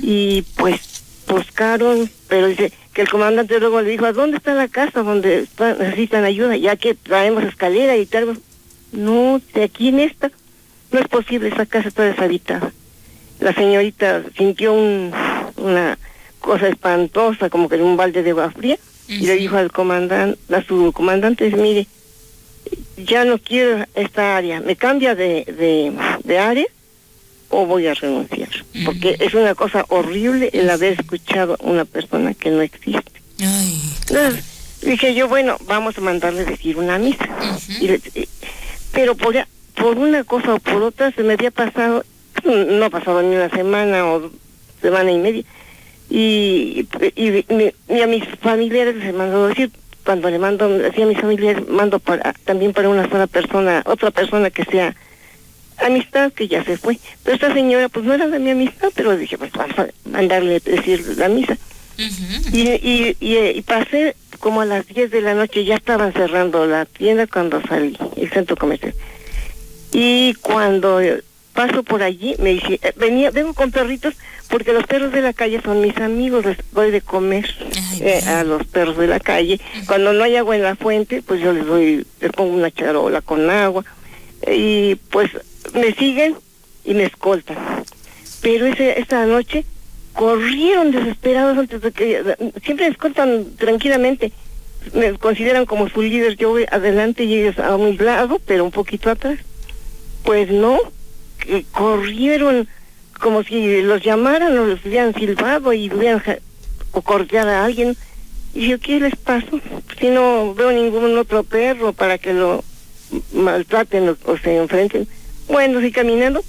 y 0.03 0.43
pues 0.57 0.81
buscaron, 1.29 2.11
pero 2.27 2.49
dice 2.49 2.73
que 2.99 3.03
el 3.03 3.11
comandante 3.11 3.61
luego 3.61 3.81
le 3.81 3.91
dijo, 3.91 4.07
¿a 4.07 4.13
dónde 4.13 4.39
está 4.39 4.55
la 4.55 4.67
casa 4.67 5.05
donde 5.05 5.47
necesitan 5.79 6.25
ayuda? 6.25 6.57
Ya 6.57 6.75
que 6.75 6.97
traemos 6.97 7.45
escalera 7.45 7.97
y 7.97 8.07
tal. 8.07 8.37
No, 8.91 9.41
de 9.55 9.63
aquí 9.63 9.91
en 9.91 10.01
esta 10.01 10.33
no 10.91 10.99
es 10.99 11.07
posible, 11.07 11.49
esa 11.49 11.65
casa 11.65 11.87
está 11.87 12.03
deshabitada. 12.03 12.73
La 13.39 13.55
señorita 13.55 14.25
sintió 14.37 14.73
un, 14.73 15.13
una 15.59 15.97
cosa 16.41 16.67
espantosa, 16.67 17.49
como 17.51 17.69
que 17.69 17.77
en 17.77 17.83
un 17.83 17.97
balde 17.97 18.25
de 18.25 18.31
agua 18.31 18.51
fría, 18.51 18.77
y 19.07 19.27
le 19.27 19.35
dijo 19.35 19.57
al 19.57 19.71
comandante, 19.71 20.37
a 20.53 20.61
su 20.63 20.91
comandante, 20.93 21.49
mire, 21.53 21.87
ya 22.97 23.25
no 23.25 23.39
quiero 23.39 23.87
esta 23.95 24.37
área, 24.37 24.61
me 24.61 24.75
cambia 24.75 25.15
de, 25.15 25.45
de, 25.45 25.93
de 26.25 26.39
área 26.41 26.67
o 27.51 27.67
voy 27.67 27.87
a 27.87 27.95
renunciar. 27.95 28.49
Porque 28.85 29.17
es 29.21 29.35
una 29.35 29.55
cosa 29.55 29.85
horrible 29.89 30.51
el 30.53 30.69
haber 30.71 31.01
escuchado 31.01 31.57
a 31.61 31.65
una 31.65 31.85
persona 31.85 32.35
que 32.35 32.51
no 32.51 32.63
existe. 32.63 33.23
Entonces, 33.39 34.45
dije 34.83 35.15
yo, 35.15 35.29
bueno, 35.29 35.57
vamos 35.67 35.97
a 35.99 36.01
mandarle 36.01 36.45
decir 36.45 36.77
una 36.77 36.99
misa. 36.99 37.29
pero 38.93 39.15
por, 39.15 39.35
por 39.75 39.99
una 39.99 40.25
cosa 40.25 40.55
o 40.55 40.59
por 40.59 40.83
otra 40.83 41.11
se 41.13 41.23
me 41.23 41.35
había 41.35 41.51
pasado, 41.51 42.05
no 42.45 42.85
ha 42.85 42.91
pasado 42.91 43.23
ni 43.23 43.37
una 43.37 43.51
semana 43.51 44.07
o 44.07 44.31
semana 44.81 45.11
y 45.11 45.19
media, 45.19 45.45
y, 46.11 46.87
y, 47.17 48.01
a 48.01 48.07
mis 48.07 48.25
familiares 48.41 48.97
les 48.97 49.09
he 49.09 49.13
mandado 49.13 49.49
decir, 49.49 49.71
cuando 50.05 50.31
le 50.31 50.39
mando, 50.39 50.71
así 50.91 51.03
a 51.03 51.07
mis 51.07 51.21
familiares, 51.21 51.69
mando 51.69 51.99
para, 51.99 52.33
también 52.45 52.73
para 52.73 52.89
una 52.89 53.09
sola 53.11 53.27
persona, 53.27 53.83
otra 53.85 54.11
persona 54.11 54.51
que 54.51 54.65
sea 54.65 54.97
amistad 55.81 56.33
que 56.33 56.49
ya 56.49 56.65
se 56.65 56.77
fue. 56.77 56.99
Pero 57.23 57.35
esta 57.35 57.53
señora 57.53 57.89
pues 57.89 58.05
no 58.05 58.15
era 58.15 58.29
de 58.29 58.39
mi 58.39 58.51
amistad, 58.51 58.89
pero 58.95 59.17
dije, 59.17 59.39
pues 59.39 59.53
vamos 59.53 59.79
a 59.79 59.89
mandarle 60.09 60.61
decir 60.61 61.05
la 61.17 61.29
misa. 61.29 61.57
y, 62.53 62.61
y, 62.61 63.17
y, 63.21 63.63
pasé 63.63 64.15
como 64.39 64.61
a 64.61 64.65
las 64.65 64.87
10 64.87 65.11
de 65.11 65.21
la 65.21 65.35
noche, 65.35 65.65
ya 65.65 65.75
estaban 65.75 66.13
cerrando 66.13 66.65
la 66.65 66.85
tienda 66.85 67.27
cuando 67.27 67.61
salí, 67.63 67.99
el 68.17 68.31
centro 68.31 68.57
comercial. 68.57 68.95
Y 69.93 70.35
cuando 70.35 71.01
paso 71.55 71.83
por 71.83 72.05
allí, 72.05 72.37
me 72.39 72.51
dice, 72.51 72.79
eh, 72.83 72.93
venía, 72.97 73.33
vengo 73.33 73.53
con 73.53 73.73
perritos 73.73 74.15
porque 74.49 74.73
los 74.73 74.87
perros 74.87 75.13
de 75.13 75.21
la 75.21 75.33
calle 75.33 75.61
son 75.63 75.81
mis 75.81 75.97
amigos, 75.99 76.45
les 76.45 76.57
doy 76.73 76.91
de 76.91 77.01
comer 77.01 77.47
eh, 78.01 78.23
a 78.27 78.45
los 78.45 78.67
perros 78.67 78.97
de 78.97 79.07
la 79.07 79.21
calle. 79.21 79.61
Cuando 79.87 80.13
no 80.13 80.25
hay 80.25 80.37
agua 80.37 80.57
en 80.57 80.63
la 80.63 80.77
fuente, 80.77 81.23
pues 81.23 81.41
yo 81.41 81.53
les 81.53 81.67
doy, 81.67 82.07
les 82.21 82.33
pongo 82.33 82.55
una 82.55 82.71
charola 82.71 83.21
con 83.21 83.51
agua. 83.51 83.85
Y 84.47 84.95
pues 85.11 85.31
me 85.75 85.93
siguen 85.95 86.37
y 86.85 86.95
me 86.95 87.05
escoltan. 87.05 87.57
Pero 88.43 88.67
ese, 88.67 89.01
esta 89.01 89.27
noche 89.27 89.65
corrieron 90.13 90.91
desesperados 90.91 91.59
antes 91.59 91.81
de 91.81 91.93
que 91.93 92.37
siempre 92.65 92.87
me 92.87 92.93
escoltan 92.93 93.57
tranquilamente. 93.57 94.33
Me 94.95 95.13
consideran 95.19 95.67
como 95.67 95.89
su 95.89 96.03
líder, 96.03 96.37
yo 96.37 96.51
voy 96.51 96.67
adelante 96.71 97.25
y 97.25 97.35
ellos 97.35 97.59
a 97.59 97.77
un 97.77 97.97
lado, 97.97 98.41
pero 98.45 98.65
un 98.65 98.71
poquito 98.71 99.11
atrás. 99.11 99.39
Pues 100.25 100.51
no, 100.51 100.79
que 101.39 101.65
corrieron 101.73 102.69
como 103.21 103.43
si 103.43 103.83
los 103.83 104.03
llamaran 104.03 104.57
o 104.59 104.67
les 104.67 104.85
hubieran 104.85 105.15
silbado 105.15 105.73
y 105.73 105.93
hubieran 105.93 106.23
o 106.93 107.03
cortear 107.03 107.49
a 107.49 107.65
alguien. 107.65 107.97
Y 108.55 108.69
yo, 108.69 108.79
¿qué 108.79 109.01
les 109.01 109.17
pasó? 109.17 109.61
Si 110.01 110.09
no 110.09 110.55
veo 110.55 110.73
ningún 110.73 111.17
otro 111.19 111.45
perro 111.45 111.93
para 111.93 112.19
que 112.19 112.33
lo 112.33 112.65
maltraten 113.33 114.17
o 114.25 114.37
se 114.39 114.57
enfrenten. 114.57 115.07
Bueno, 115.49 115.81
sí 115.81 115.91
caminando 115.91 116.45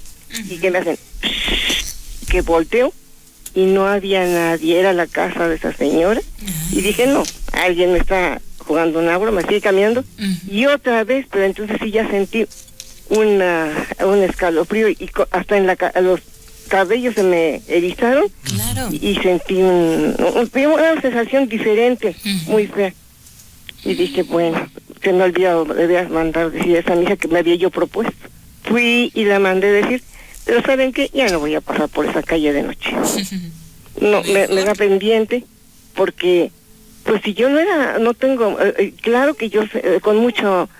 y 0.48 0.58
que 0.58 0.70
me 0.70 0.78
hacen 0.78 0.98
que 2.28 2.42
volteo 2.42 2.92
y 3.54 3.64
no 3.64 3.86
había 3.86 4.24
nadie, 4.26 4.78
era 4.78 4.92
la 4.92 5.06
casa 5.06 5.48
de 5.48 5.56
esa 5.56 5.72
señora 5.72 6.20
y 6.70 6.80
dije, 6.80 7.06
no, 7.06 7.24
alguien 7.52 7.92
me 7.92 7.98
está 7.98 8.40
jugando 8.58 9.00
una 9.00 9.18
broma, 9.18 9.42
sigue 9.42 9.60
caminando 9.60 10.04
y 10.48 10.66
otra 10.66 11.02
vez, 11.04 11.26
pero 11.30 11.44
entonces 11.44 11.78
sí 11.82 11.90
ya 11.90 12.08
sentí 12.08 12.46
una 13.08 13.68
un 14.04 14.22
escalofrío 14.22 14.88
y 14.88 15.10
hasta 15.32 15.56
en 15.56 15.66
la 15.66 15.76
los 16.00 16.20
cabellos 16.68 17.16
se 17.16 17.24
me 17.24 17.60
erizaron 17.66 18.26
y, 18.92 19.16
sentí 19.16 19.54
un, 19.54 20.14
una 20.16 21.00
sensación 21.00 21.48
diferente, 21.48 22.14
muy 22.46 22.68
fea. 22.68 22.94
Y 23.84 23.94
dije, 23.94 24.22
bueno, 24.22 24.68
se 25.02 25.12
me 25.12 25.24
olvidado, 25.24 25.64
debía 25.64 26.08
mandar 26.08 26.52
decir 26.52 26.76
a 26.76 26.80
esa 26.80 26.94
misa 26.94 27.16
que 27.16 27.26
me 27.26 27.40
había 27.40 27.56
yo 27.56 27.70
propuesto 27.70 28.14
fui 28.62 29.10
y 29.14 29.24
la 29.24 29.38
mandé 29.38 29.70
decir, 29.70 30.02
pero 30.44 30.62
¿saben 30.62 30.92
qué? 30.92 31.10
Ya 31.12 31.28
no 31.28 31.40
voy 31.40 31.54
a 31.54 31.60
pasar 31.60 31.88
por 31.88 32.06
esa 32.06 32.22
calle 32.22 32.52
de 32.52 32.62
noche. 32.62 32.90
No, 34.00 34.22
me, 34.22 34.46
da 34.46 34.74
pendiente 34.74 35.44
porque, 35.94 36.50
pues 37.04 37.20
si 37.22 37.34
yo 37.34 37.50
no 37.50 37.58
era, 37.58 37.98
no 37.98 38.14
tengo, 38.14 38.58
eh, 38.58 38.74
eh, 38.78 38.94
claro 39.02 39.34
que 39.34 39.50
yo 39.50 39.62
eh, 39.74 39.98
con 40.00 40.16
mucho 40.16 40.70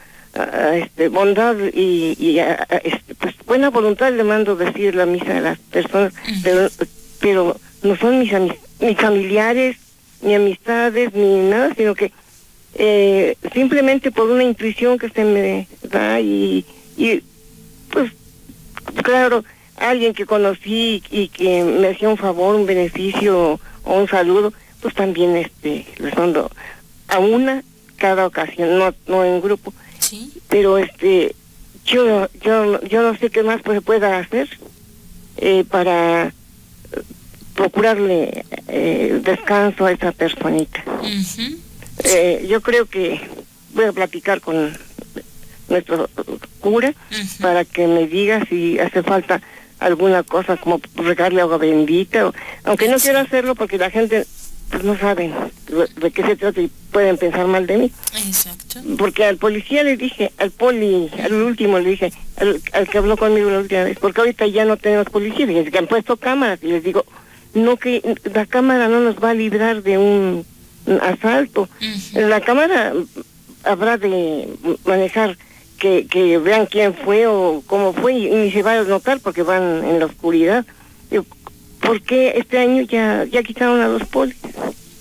este, 0.73 1.09
bondad 1.09 1.57
y, 1.75 2.17
y 2.19 2.39
este, 2.39 3.15
pues 3.17 3.35
buena 3.45 3.69
voluntad 3.69 4.11
le 4.13 4.25
mando 4.25 4.57
decir 4.57 4.95
la 4.95 5.05
misa 5.05 5.37
a 5.37 5.41
las 5.41 5.59
personas, 5.59 6.15
pero, 6.43 6.69
pero 7.21 7.61
no 7.83 7.97
son 7.97 8.21
mis, 8.21 8.33
mis 8.81 8.97
familiares, 8.97 9.77
ni 10.23 10.35
amistades, 10.35 11.13
ni 11.13 11.41
nada, 11.51 11.75
sino 11.77 11.95
que 11.95 12.13
simplemente 13.53 14.13
por 14.13 14.31
una 14.31 14.45
intuición 14.45 14.99
que 14.99 15.11
se 15.11 15.25
me 15.25 15.69
da 15.83 16.21
y, 16.21 16.65
y 16.97 17.23
pues 17.91 18.13
claro, 19.03 19.45
alguien 19.77 20.15
que 20.15 20.27
conocí 20.27 21.03
y 21.11 21.29
que 21.29 21.63
me 21.65 21.89
hacía 21.89 22.09
un 22.09 22.17
favor, 22.17 22.55
un 22.55 22.67
beneficio 22.67 23.61
o 23.85 23.95
un 23.95 24.09
saludo, 24.09 24.53
pues 24.81 24.95
también 24.95 25.37
este 25.37 25.87
les 25.99 26.17
mando 26.17 26.51
a 27.09 27.19
una 27.19 27.63
cada 27.97 28.27
ocasión, 28.27 28.79
no 28.79 28.95
no 29.07 29.25
en 29.25 29.41
grupo. 29.41 29.73
¿Sí? 29.99 30.33
Pero 30.49 30.79
este 30.79 31.35
yo 31.85 32.29
yo 32.43 32.81
yo 32.85 33.03
no 33.03 33.17
sé 33.19 33.31
qué 33.31 33.43
más 33.43 33.61
pues, 33.63 33.79
se 33.79 33.83
pueda 33.83 34.19
hacer 34.19 34.49
eh, 35.37 35.65
para 35.69 36.33
procurarle 37.55 38.45
eh, 38.69 39.21
descanso 39.23 39.87
a 39.87 39.93
esa 39.93 40.13
personita. 40.13 40.83
eh, 42.05 42.47
yo 42.49 42.61
creo 42.63 42.87
que 42.87 43.21
voy 43.75 43.85
a 43.85 43.93
platicar 43.93 44.41
con 44.41 44.77
nuestro 45.71 46.09
cura 46.61 46.95
para 47.41 47.65
que 47.65 47.87
me 47.87 48.07
diga 48.07 48.45
si 48.47 48.79
hace 48.79 49.03
falta 49.03 49.41
alguna 49.79 50.23
cosa 50.23 50.57
como 50.59 50.81
regarle 50.97 51.41
agua 51.41 51.57
bendita, 51.57 52.31
aunque 52.65 52.89
no 52.89 52.99
quiero 52.99 53.19
hacerlo 53.21 53.55
porque 53.55 53.79
la 53.79 53.91
gente 53.91 54.27
pues 54.71 54.85
no 54.85 54.97
sabe 54.97 55.33
de 55.97 56.11
qué 56.13 56.23
se 56.23 56.37
trata 56.37 56.61
y 56.61 56.71
pueden 56.93 57.17
pensar 57.17 57.47
mal 57.47 57.67
de 57.67 57.77
mí. 57.77 57.93
Exacto. 58.15 58.81
Porque 58.99 59.25
al 59.25 59.37
policía 59.37 59.83
le 59.83 59.97
dije, 59.97 60.33
al 60.39 60.53
poli, 60.53 61.11
al 61.25 61.33
último 61.33 61.79
le 61.81 61.91
dije, 61.91 62.13
al, 62.37 62.89
que 62.89 62.99
habló 62.99 63.17
conmigo 63.17 63.51
la 63.51 63.59
última 63.59 63.83
vez, 63.83 63.99
porque 63.99 64.21
ahorita 64.21 64.47
ya 64.47 64.65
no 64.65 64.77
tenemos 64.77 65.07
policía, 65.07 65.51
y 65.51 65.71
que 65.71 65.79
han 65.79 65.89
puesto 65.89 66.17
cámaras 66.17 66.61
y 66.63 66.69
les 66.69 66.85
digo, 66.85 67.05
no 67.55 67.77
que 67.79 68.17
la 68.33 68.47
cámara 68.47 68.89
no 68.89 69.01
nos 69.01 69.17
va 69.17 69.31
a 69.31 69.35
librar 69.35 69.83
de 69.83 69.99
un 69.99 70.47
asalto. 71.01 71.69
La 72.15 72.41
cámara 72.41 72.93
habrá 73.65 73.99
de 73.99 74.49
manejar 74.85 75.37
que, 75.81 76.39
vean 76.39 76.67
quién 76.67 76.95
fue 76.95 77.27
o 77.27 77.63
cómo 77.67 77.93
fue 77.93 78.13
y 78.13 78.31
ni 78.31 78.53
se 78.53 78.63
va 78.63 78.75
a 78.75 78.85
notar 78.85 79.19
porque 79.21 79.43
van 79.43 79.83
en 79.85 79.99
la 79.99 80.07
oscuridad. 80.07 80.65
¿Por 81.81 82.03
qué 82.03 82.35
este 82.37 82.59
año 82.59 82.83
ya, 82.83 83.25
ya 83.25 83.43
quitaron 83.43 83.81
a 83.81 83.89
los 83.89 84.05
polis? 84.05 84.37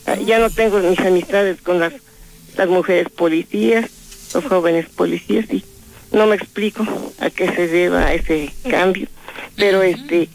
Ah, 0.08 0.16
ya 0.16 0.40
no 0.40 0.50
tengo 0.50 0.80
mis 0.80 1.00
amistades 1.00 1.62
con 1.62 1.80
las, 1.80 1.94
las 2.58 2.68
mujeres 2.70 3.10
policías, 3.10 3.90
los 4.34 4.46
jóvenes 4.46 4.88
policías 4.88 5.46
y 5.52 5.64
no 6.12 6.26
me 6.26 6.36
explico 6.36 6.88
a 7.20 7.30
qué 7.30 7.52
se 7.54 7.68
deba 7.68 8.14
ese 8.14 8.50
cambio. 8.70 9.08
Pero 9.56 9.84
este 9.84 10.30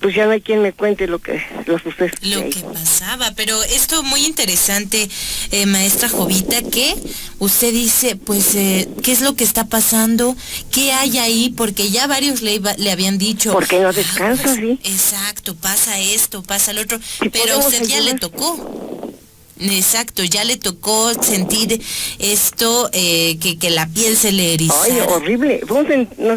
pues 0.00 0.14
ya 0.14 0.26
no 0.26 0.32
hay 0.32 0.40
quien 0.40 0.62
me 0.62 0.72
cuente 0.72 1.06
lo 1.06 1.18
que 1.18 1.42
lo 1.66 1.78
sucede. 1.78 2.12
Lo 2.22 2.48
que 2.48 2.60
pasaba, 2.60 3.32
pero 3.34 3.62
esto 3.64 4.02
muy 4.02 4.24
interesante, 4.24 5.08
eh, 5.50 5.66
maestra 5.66 6.08
Jovita, 6.08 6.62
que 6.62 6.94
usted 7.38 7.72
dice, 7.72 8.16
pues, 8.16 8.54
eh, 8.54 8.88
¿qué 9.02 9.12
es 9.12 9.20
lo 9.20 9.34
que 9.34 9.44
está 9.44 9.64
pasando? 9.64 10.36
¿Qué 10.70 10.92
hay 10.92 11.18
ahí? 11.18 11.52
Porque 11.56 11.90
ya 11.90 12.06
varios 12.06 12.42
le, 12.42 12.60
le 12.76 12.92
habían 12.92 13.18
dicho. 13.18 13.52
Porque 13.52 13.80
no 13.80 13.92
descansa, 13.92 14.44
pues, 14.44 14.56
sí. 14.56 14.78
Exacto, 14.84 15.56
pasa 15.56 15.98
esto, 15.98 16.42
pasa 16.42 16.72
lo 16.72 16.82
otro, 16.82 17.00
pero 17.32 17.54
a 17.54 17.58
usted 17.58 17.82
ya 17.84 18.00
le 18.00 18.14
tocó. 18.14 19.12
Exacto, 19.60 20.22
ya 20.22 20.44
le 20.44 20.56
tocó 20.56 21.12
sentir 21.20 21.82
esto, 22.20 22.88
eh, 22.92 23.38
que, 23.40 23.58
que 23.58 23.70
la 23.70 23.88
piel 23.88 24.16
se 24.16 24.30
le 24.30 24.54
erizara. 24.54 24.84
Ay, 24.84 25.00
horrible. 25.00 25.60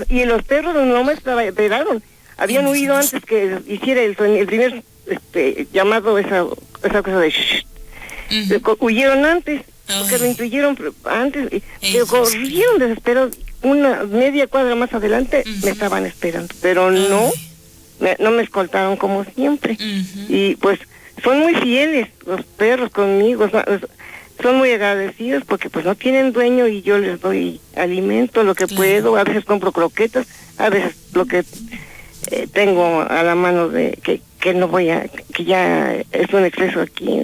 Y 0.10 0.26
los 0.26 0.42
perros 0.42 0.74
no 0.74 1.04
me 1.04 1.14
esperaron 1.14 2.02
habían 2.42 2.66
huido 2.68 2.96
antes 2.96 3.24
que 3.26 3.60
hiciera 3.68 4.02
el, 4.02 4.16
el 4.20 4.46
primer 4.48 4.84
este, 5.08 5.68
llamado, 5.74 6.18
esa, 6.18 6.46
esa 6.84 7.02
cosa 7.04 7.20
de 7.20 7.30
shh. 7.30 7.66
Huyeron 8.80 9.26
antes 9.26 9.62
porque 10.00 10.18
lo 10.20 10.26
intuyeron 10.26 10.78
antes, 11.06 11.50
y 11.82 11.98
corrieron 12.08 12.80
desesperados. 12.80 13.38
Una 13.62 14.04
media 14.06 14.48
cuadra 14.48 14.74
más 14.76 14.94
adelante 14.94 15.44
me 15.64 15.72
estaban 15.72 16.06
esperando, 16.06 16.54
pero 16.62 16.90
no, 16.92 17.32
me- 18.00 18.16
no 18.20 18.32
me 18.32 18.42
escoltaron 18.44 18.96
como 18.98 19.24
siempre. 19.26 19.78
Y 20.30 20.56
pues 20.56 20.80
son 21.24 21.40
muy 21.40 21.54
fieles 21.56 22.08
los 22.26 22.44
perros 22.46 22.90
conmigo, 22.92 23.50
son, 23.50 23.64
son 24.42 24.56
muy 24.58 24.72
agradecidos 24.72 25.44
porque 25.46 25.70
pues 25.70 25.86
no 25.86 25.94
tienen 25.96 26.32
dueño 26.32 26.68
y 26.68 26.82
yo 26.82 26.98
les 26.98 27.20
doy 27.22 27.60
alimento, 27.76 28.44
lo 28.44 28.56
que 28.56 28.66
puedo, 28.68 29.18
a 29.18 29.24
veces 29.26 29.44
compro 29.46 29.72
croquetas, 29.74 30.26
a 30.58 30.70
veces 30.70 30.96
lo 31.14 31.26
que 31.26 31.44
eh, 32.28 32.48
tengo 32.52 33.02
a 33.02 33.24
la 33.24 33.36
mano 33.36 33.70
de 33.70 33.98
que, 34.04 34.22
que 34.40 34.54
no 34.54 34.68
voy 34.68 34.90
a, 34.90 35.08
que 35.08 35.44
ya 35.46 35.94
es 36.12 36.34
un 36.34 36.46
exceso 36.46 36.82
aquí. 36.82 37.22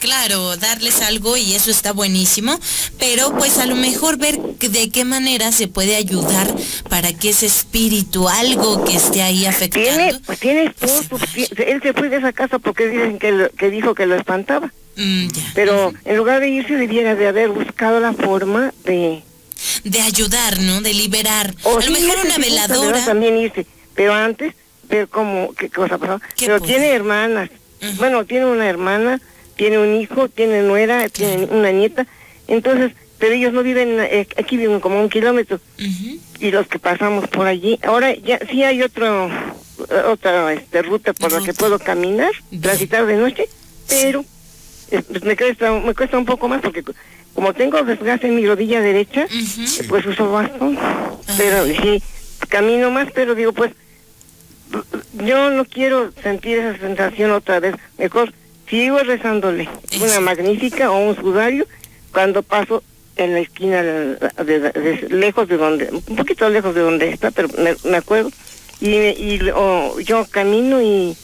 Claro, 0.00 0.56
darles 0.56 1.02
algo 1.02 1.36
y 1.36 1.54
eso 1.54 1.72
está 1.72 1.92
buenísimo, 1.92 2.56
pero 3.00 3.32
pues 3.36 3.58
a 3.58 3.66
lo 3.66 3.74
mejor 3.74 4.16
ver 4.16 4.38
que- 4.60 4.68
de 4.68 4.90
qué 4.90 5.04
manera 5.04 5.50
se 5.50 5.66
puede 5.66 5.96
ayudar 5.96 6.46
para 6.88 7.12
que 7.12 7.30
ese 7.30 7.46
espíritu, 7.46 8.28
algo 8.28 8.84
que 8.84 8.94
esté 8.96 9.22
ahí 9.22 9.38
Tiene, 9.40 9.48
afectando. 9.48 10.20
pues 10.24 10.38
tiene 10.38 10.64
esposo, 10.66 11.18
ti- 11.34 11.48
él 11.66 11.80
se 11.82 11.92
fue 11.94 12.08
de 12.10 12.18
esa 12.18 12.32
casa 12.32 12.60
porque 12.60 12.86
dicen 12.86 13.18
que, 13.18 13.32
lo- 13.32 13.50
que 13.50 13.70
dijo 13.70 13.94
que 13.96 14.06
lo 14.06 14.14
espantaba, 14.14 14.72
Mm, 14.96 15.28
ya. 15.32 15.42
pero 15.54 15.92
en 16.04 16.16
lugar 16.16 16.40
de 16.40 16.48
irse 16.50 16.74
debiera 16.74 17.16
de 17.16 17.26
haber 17.26 17.48
buscado 17.48 17.98
la 17.98 18.12
forma 18.12 18.72
de... 18.84 19.22
De 19.82 20.00
ayudar, 20.00 20.60
¿no? 20.60 20.80
De 20.80 20.94
liberar. 20.94 21.52
o 21.64 21.78
a 21.78 21.82
sí, 21.82 21.88
lo 21.92 21.98
mejor 21.98 22.24
una 22.24 22.38
veladora. 22.38 23.04
También 23.04 23.36
irse, 23.36 23.66
pero 23.98 24.14
antes 24.14 24.54
ver 24.88 25.08
cómo, 25.08 25.52
qué 25.58 25.68
cosa 25.68 25.98
pasó. 25.98 26.20
¿Qué 26.36 26.46
Pero 26.46 26.60
tiene 26.60 26.92
hermanas, 26.92 27.50
bueno, 27.96 28.24
tiene 28.24 28.46
una 28.46 28.68
hermana, 28.68 29.20
tiene 29.56 29.76
un 29.78 30.00
hijo, 30.00 30.28
tiene 30.28 30.62
nuera, 30.62 31.08
tiene 31.08 31.46
una 31.50 31.72
nieta, 31.72 32.06
entonces, 32.46 32.92
pero 33.18 33.34
ellos 33.34 33.52
no 33.52 33.64
viven, 33.64 33.96
eh, 33.98 34.28
aquí 34.36 34.56
viven 34.56 34.78
como 34.78 35.00
un 35.00 35.08
kilómetro. 35.08 35.58
Y 36.38 36.52
los 36.52 36.68
que 36.68 36.78
pasamos 36.78 37.26
por 37.28 37.48
allí. 37.48 37.80
Ahora 37.82 38.14
ya 38.14 38.38
sí 38.48 38.62
hay 38.62 38.82
otro 38.82 39.28
otra 40.06 40.52
este, 40.52 40.82
ruta 40.82 41.12
por 41.12 41.32
la 41.32 41.38
que 41.44 41.52
puedo 41.54 41.78
caminar, 41.80 42.30
transitar 42.62 43.04
de 43.06 43.16
noche, 43.16 43.48
pero 43.88 44.24
eh, 44.92 45.02
pues, 45.08 45.24
me 45.24 45.36
cuesta 45.36 45.72
me 45.72 45.92
cuesta 45.94 46.18
un 46.18 46.24
poco 46.24 46.46
más 46.48 46.60
porque 46.62 46.84
co- 46.84 46.94
como 47.34 47.52
tengo 47.52 47.82
desgaste 47.82 48.28
en 48.28 48.36
mi 48.36 48.46
rodilla 48.46 48.80
derecha, 48.80 49.26
pues 49.88 50.06
uso 50.06 50.30
bastón. 50.30 50.78
Pero 51.36 51.64
sí 51.66 52.00
camino 52.48 52.90
más, 52.92 53.08
pero 53.12 53.34
digo 53.34 53.52
pues 53.52 53.72
yo 55.24 55.50
no 55.50 55.64
quiero 55.64 56.10
sentir 56.22 56.58
esa 56.58 56.78
sensación 56.78 57.30
otra 57.32 57.60
vez. 57.60 57.74
Mejor 57.98 58.32
sigo 58.68 58.98
rezándole 59.00 59.68
una 60.00 60.20
magnífica 60.20 60.90
o 60.90 60.98
un 60.98 61.16
sudario 61.16 61.66
cuando 62.12 62.42
paso 62.42 62.82
en 63.16 63.32
la 63.34 63.40
esquina 63.40 63.82
de, 63.82 64.16
de- 64.44 64.60
de- 64.60 65.06
lejos 65.10 65.48
de 65.48 65.56
donde, 65.56 65.88
un 65.90 66.16
poquito 66.16 66.48
lejos 66.48 66.74
de 66.74 66.82
donde 66.82 67.08
está, 67.10 67.30
pero 67.30 67.48
me, 67.58 67.74
me 67.84 67.96
acuerdo. 67.96 68.30
Y, 68.80 68.90
y 68.94 69.40
o 69.54 69.98
yo 70.00 70.24
camino 70.30 70.80
y 70.80 71.16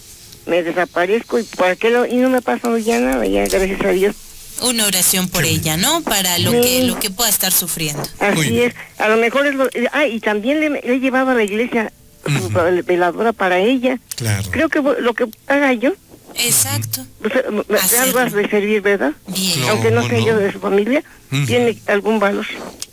me 0.47 0.63
desaparezco 0.63 1.39
y 1.39 1.45
por 1.45 1.69
aquel 1.69 1.97
y 2.11 2.17
no 2.17 2.31
me 2.31 2.39
ha 2.39 2.41
pasado 2.41 2.77
ya 2.79 2.99
nada, 2.99 3.25
ya 3.27 3.45
gracias 3.47 3.81
a 3.83 3.91
Dios. 3.91 4.17
Una 4.63 4.87
oración 4.87 5.29
por 5.29 5.45
ella, 5.45 5.77
¿no? 5.77 6.03
Para 6.03 6.39
lo 6.39 6.51
Sí. 6.53 6.61
que 6.61 6.83
lo 6.85 6.99
que 6.99 7.11
pueda 7.11 7.29
estar 7.31 7.53
sufriendo. 7.53 8.03
Así 8.21 8.61
es, 8.61 8.75
a 8.99 9.09
lo 9.09 9.17
mejor 9.17 9.47
es 9.47 9.55
lo... 9.55 9.69
Ah, 9.93 10.07
y 10.07 10.21
también 10.21 10.61
le, 10.61 10.71
le 10.71 10.81
he 10.95 11.01
llevado 11.01 11.31
a 11.31 11.35
la 11.35 11.43
iglesia 11.45 11.93
su 12.25 12.51
veladora 12.85 13.33
para 13.33 13.59
ella. 13.59 13.99
Claro. 14.17 14.51
Creo 14.51 14.69
que 14.69 14.81
lo 14.81 15.15
que 15.15 15.27
haga 15.47 15.73
yo, 15.73 15.93
Exacto. 16.37 17.07
pues, 17.21 17.35
eh, 17.37 17.99
algo 18.01 18.19
has 18.19 18.33
de 18.33 18.49
servir, 18.49 18.81
¿verdad? 18.83 19.13
Bien. 19.29 19.61
No, 19.61 19.69
Aunque 19.69 19.91
no 19.91 20.09
sea 20.09 20.19
no. 20.19 20.27
yo 20.27 20.37
de 20.39 20.53
su 20.53 20.61
familia, 20.61 21.03
Ujú. 21.33 21.47
tiene 21.47 21.79
algún 21.87 22.19
valor. 22.19 22.47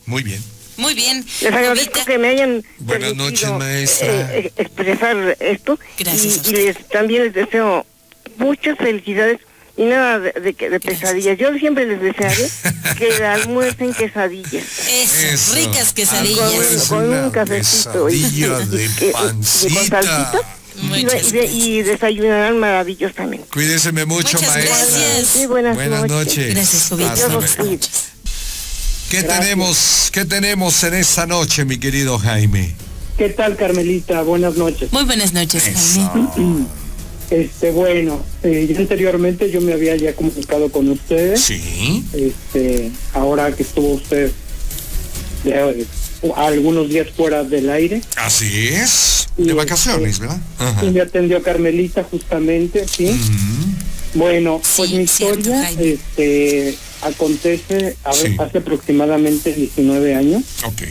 Muy 0.06 0.24
bien. 0.24 0.42
Muy 0.78 0.94
bien. 0.96 1.24
Les 1.42 1.54
agradezco 1.54 2.04
que 2.06 2.18
me 2.18 2.30
hayan 2.30 2.64
Buenas 2.80 3.10
permitido, 3.14 3.16
noches, 3.16 3.50
maestra. 3.52 4.08
eh, 4.36 4.46
eh, 4.48 4.54
expresar 4.58 5.38
esto 5.40 5.78
Gracias 6.00 6.48
y, 6.48 6.50
y 6.50 6.54
les, 6.54 6.88
también 6.90 7.24
les 7.26 7.34
deseo 7.34 7.86
muchas 8.38 8.78
felicidades 8.78 9.40
y 9.78 9.84
nada 9.86 10.20
de, 10.20 10.32
de, 10.34 10.54
que- 10.54 10.70
de 10.70 10.80
pesadillas. 10.80 11.38
Yo 11.38 11.54
siempre 11.58 11.86
les 11.86 12.02
desearé 12.02 12.50
que 12.98 13.24
almuercen 13.26 13.94
quesadillas. 13.94 14.64
Eso, 14.88 15.28
Eso. 15.28 15.56
ricas 15.56 15.86
Con, 15.88 15.94
quesadillas. 15.96 16.86
con 16.88 17.10
un 17.14 17.32
cafecito 17.32 18.10
y, 18.10 18.16
y- 18.16 18.42
de 18.42 18.86
y- 18.86 19.06
y- 19.06 19.10
y 19.10 19.12
con 19.12 19.22
pancita. 19.24 20.02
salsita 20.04 20.42
y, 20.82 20.86
Muchas 20.88 21.28
y 21.28 21.32
de- 21.32 21.46
y 21.46 21.82
desayunarán 21.84 22.60
maravillosamente. 22.60 23.48
Cuídeseme 23.52 24.06
mucho, 24.06 24.38
Muchas 24.38 24.54
maestra. 24.56 24.78
gracias. 24.78 25.28
Sí, 25.28 25.46
buenas, 25.46 25.76
Buenas 25.76 26.08
noches. 26.08 26.54
Gracias, 26.56 27.58
Dios. 27.58 27.90
¿Qué 29.10 29.24
tenemos, 29.24 30.10
¿Qué 30.14 30.24
tenemos 30.26 30.84
en 30.86 30.94
esta 30.94 31.26
noche, 31.28 31.66
mi 31.66 31.78
querido 31.78 32.18
Jaime? 32.18 32.74
¿Qué 33.18 33.28
tal, 33.30 33.58
Carmelita? 33.58 34.22
Buenas 34.22 34.56
noches. 34.56 34.92
Muy 34.94 35.04
buenas 35.04 35.34
noches, 35.34 35.64
Jaime. 35.64 36.66
Este, 37.32 37.72
bueno, 37.72 38.22
eh, 38.44 38.68
ya 38.70 38.78
anteriormente 38.80 39.50
yo 39.50 39.62
me 39.62 39.72
había 39.74 39.96
ya 39.96 40.14
comunicado 40.14 40.70
con 40.70 40.90
ustedes. 40.90 41.40
Sí. 41.42 42.04
Este, 42.14 42.92
ahora 43.14 43.52
que 43.56 43.64
estuvo 43.64 43.94
usted 43.94 44.32
algunos 46.36 46.88
días 46.90 47.08
fuera 47.18 47.44
del 47.44 47.70
aire 47.72 48.02
Así 48.16 48.68
es. 48.68 49.28
De 49.38 49.54
vacaciones, 49.54 50.12
este, 50.16 50.26
¿verdad? 50.28 50.42
Ajá. 50.60 50.86
y 50.86 50.92
me 50.92 51.02
atendió 51.02 51.42
Carmelita 51.42 52.04
justamente, 52.04 52.86
¿sí? 52.88 53.10
Bueno, 54.14 54.62
pues 54.76 54.90
Sí, 54.90 54.98
mi 54.98 55.04
historia 55.04 55.72
este, 55.80 56.76
acontece 57.02 57.96
a 58.04 58.14
ver, 58.14 58.28
Sí. 58.32 58.36
hace 58.40 58.58
aproximadamente 58.60 59.54
19 59.54 60.14
años 60.16 60.44
Ok. 60.66 60.82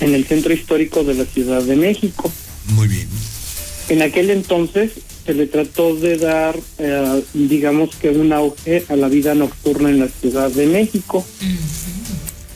en 0.00 0.14
el 0.14 0.26
centro 0.26 0.52
histórico 0.52 1.02
de 1.04 1.14
la 1.14 1.24
Ciudad 1.24 1.62
de 1.62 1.74
México. 1.74 2.30
Muy 2.66 2.86
bien. 2.86 3.08
En 3.88 4.02
aquel 4.02 4.28
entonces 4.30 4.90
se 5.28 5.34
le 5.34 5.46
trató 5.46 5.94
de 5.94 6.16
dar, 6.16 6.58
eh, 6.78 7.22
digamos 7.34 7.94
que 7.96 8.08
un 8.08 8.32
auge 8.32 8.82
a 8.88 8.96
la 8.96 9.08
vida 9.08 9.34
nocturna 9.34 9.90
en 9.90 10.00
la 10.00 10.08
Ciudad 10.08 10.50
de 10.50 10.66
México. 10.66 11.22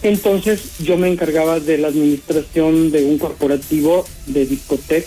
Entonces 0.03 0.61
yo 0.83 0.97
me 0.97 1.09
encargaba 1.09 1.61
de 1.61 1.77
la 1.77 1.89
administración 1.89 2.91
de 2.91 3.05
un 3.05 3.18
corporativo 3.18 4.07
de 4.27 4.47
discoteca 4.47 5.07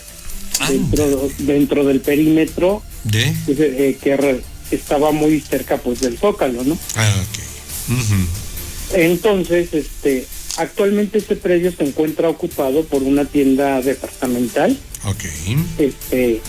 Ah. 0.60 0.70
dentro, 0.70 1.28
dentro 1.40 1.84
del 1.84 2.00
perímetro 2.00 2.82
¿De? 3.02 3.34
pues, 3.46 3.58
eh, 3.60 3.98
que 4.00 4.16
re- 4.16 4.40
estaba 4.70 5.10
muy 5.10 5.40
cerca 5.40 5.76
pues 5.76 5.98
del 6.00 6.16
Zócalo, 6.18 6.62
¿no? 6.62 6.78
Ah, 6.94 7.14
ok. 7.20 8.96
Entonces, 8.96 9.74
este, 9.74 10.24
actualmente 10.56 11.18
este 11.18 11.34
predio 11.34 11.72
se 11.72 11.82
encuentra 11.84 12.28
ocupado 12.30 12.84
por 12.84 13.02
una 13.02 13.24
tienda 13.24 13.82
departamental, 13.82 14.78
Ok. 15.04 15.24
este, 15.78 16.40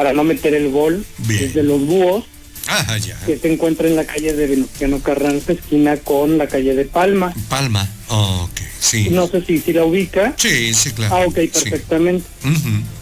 para 0.00 0.14
no 0.14 0.24
meter 0.24 0.54
el 0.54 0.70
gol, 0.70 1.04
Bien. 1.18 1.42
desde 1.42 1.62
los 1.62 1.78
búhos, 1.84 2.24
Ajá, 2.66 2.96
ya. 2.96 3.20
que 3.26 3.36
se 3.36 3.52
encuentra 3.52 3.86
en 3.86 3.96
la 3.96 4.06
calle 4.06 4.32
de 4.32 4.46
Venustiano 4.46 4.98
Carranza, 5.02 5.52
esquina 5.52 5.98
con 5.98 6.38
la 6.38 6.46
calle 6.48 6.74
de 6.74 6.86
Palma. 6.86 7.34
Palma. 7.50 7.86
ok, 8.08 8.60
sí. 8.80 9.08
No 9.10 9.28
sé 9.28 9.44
si, 9.44 9.58
si 9.58 9.74
la 9.74 9.84
ubica. 9.84 10.32
Sí, 10.38 10.72
sí, 10.72 10.92
claro. 10.92 11.14
Ah, 11.16 11.26
ok, 11.26 11.34
Sí. 11.40 11.48
perfectamente. 11.48 12.24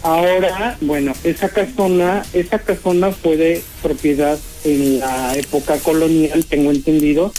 Ahora, 0.03 0.77
bueno, 0.81 1.13
esa 1.23 1.49
casona, 1.51 2.27
esa 2.33 2.59
casona 2.59 3.13
fue 3.13 3.37
de 3.37 3.63
propiedad 3.81 4.37
en 4.65 4.99
la 4.99 5.37
época 5.37 5.79
colonial, 5.79 6.45
tengo 6.47 6.73
entendido, 6.73 7.33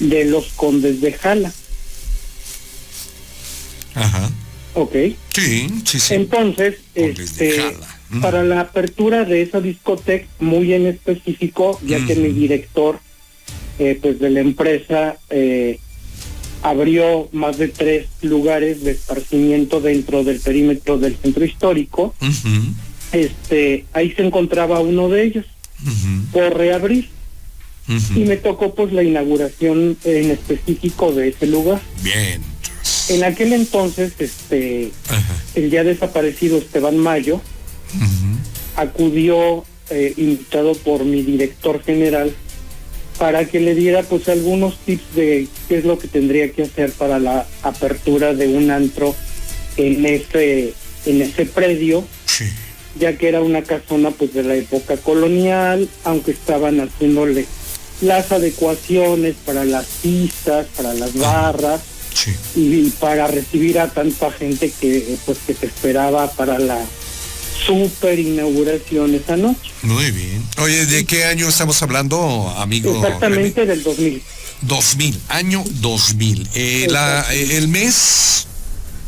de 0.00 0.24
los 0.24 0.46
condes 0.54 1.00
de 1.00 1.12
Jala. 1.12 1.52
Ajá. 3.94 4.30
Ok. 4.74 4.96
Sí, 5.32 5.68
sí, 5.84 6.00
sí. 6.00 6.14
Entonces, 6.14 6.78
Condes 6.92 7.36
de 7.36 7.48
este, 7.50 7.60
Jala. 7.62 7.95
Mm. 8.08 8.20
para 8.20 8.44
la 8.44 8.60
apertura 8.60 9.24
de 9.24 9.42
esa 9.42 9.60
discoteca, 9.60 10.26
muy 10.38 10.72
en 10.72 10.86
específico, 10.86 11.80
ya 11.84 12.04
que 12.06 12.14
mi 12.14 12.28
director, 12.28 13.00
eh, 13.78 13.98
pues 14.00 14.20
de 14.20 14.30
la 14.30 14.40
empresa, 14.40 15.16
eh, 15.30 15.80
abrió 16.62 17.28
más 17.32 17.58
de 17.58 17.68
tres 17.68 18.06
lugares 18.22 18.82
de 18.82 18.92
esparcimiento 18.92 19.80
dentro 19.80 20.24
del 20.24 20.40
perímetro 20.40 20.98
del 20.98 21.16
centro 21.16 21.44
histórico, 21.44 22.14
este, 23.12 23.84
ahí 23.92 24.12
se 24.12 24.24
encontraba 24.24 24.80
uno 24.80 25.08
de 25.08 25.24
ellos 25.24 25.46
por 26.32 26.56
reabrir. 26.56 27.08
Y 28.16 28.20
me 28.20 28.36
tocó 28.36 28.74
pues 28.74 28.92
la 28.92 29.04
inauguración 29.04 29.96
en 30.02 30.32
específico 30.32 31.12
de 31.12 31.28
ese 31.28 31.46
lugar. 31.46 31.80
Bien. 32.02 32.42
En 33.08 33.22
aquel 33.22 33.52
entonces, 33.52 34.12
este, 34.18 34.90
el 35.54 35.70
ya 35.70 35.84
desaparecido 35.84 36.58
Esteban 36.58 36.98
Mayo 36.98 37.40
Acudió 38.76 39.64
eh, 39.90 40.12
invitado 40.16 40.74
por 40.74 41.04
mi 41.04 41.22
director 41.22 41.82
general 41.82 42.34
para 43.18 43.46
que 43.46 43.60
le 43.60 43.74
diera 43.74 44.02
pues 44.02 44.28
algunos 44.28 44.76
tips 44.84 45.14
de 45.14 45.48
qué 45.68 45.78
es 45.78 45.84
lo 45.84 45.98
que 45.98 46.08
tendría 46.08 46.52
que 46.52 46.64
hacer 46.64 46.92
para 46.92 47.18
la 47.18 47.46
apertura 47.62 48.34
de 48.34 48.48
un 48.48 48.70
antro 48.70 49.14
en 49.78 50.04
ese 50.04 50.74
en 51.06 51.22
ese 51.22 51.46
predio 51.46 52.04
Sí. 52.26 52.44
ya 53.00 53.16
que 53.16 53.28
era 53.28 53.40
una 53.40 53.62
casona 53.62 54.10
pues 54.10 54.34
de 54.34 54.42
la 54.42 54.54
época 54.56 54.98
colonial 54.98 55.88
aunque 56.04 56.32
estaban 56.32 56.80
haciéndole 56.80 57.46
las 58.02 58.30
adecuaciones 58.32 59.36
para 59.46 59.64
las 59.64 59.86
pistas, 60.02 60.66
para 60.76 60.92
las 60.92 61.14
barras 61.14 61.80
Sí. 62.12 62.32
y, 62.56 62.90
para 62.98 63.26
recibir 63.28 63.78
a 63.78 63.88
tanta 63.88 64.30
gente 64.30 64.70
que 64.78 65.16
pues 65.24 65.38
que 65.46 65.54
se 65.54 65.66
esperaba 65.66 66.30
para 66.32 66.58
la 66.58 66.84
super 67.66 68.18
inauguración 68.18 69.14
esa 69.14 69.36
noche. 69.36 69.70
Muy 69.82 70.10
bien. 70.10 70.42
Oye, 70.58 70.86
¿de 70.86 71.04
qué 71.04 71.24
año 71.24 71.48
estamos 71.48 71.80
hablando, 71.82 72.48
amigo? 72.58 72.94
Exactamente 72.96 73.60
René? 73.62 73.74
del 73.74 73.82
2000. 73.82 74.22
2000, 74.62 75.20
año 75.28 75.64
2000. 75.80 76.48
Eh, 76.54 76.86
la, 76.90 77.26
eh, 77.32 77.56
el 77.58 77.68
mes, 77.68 78.46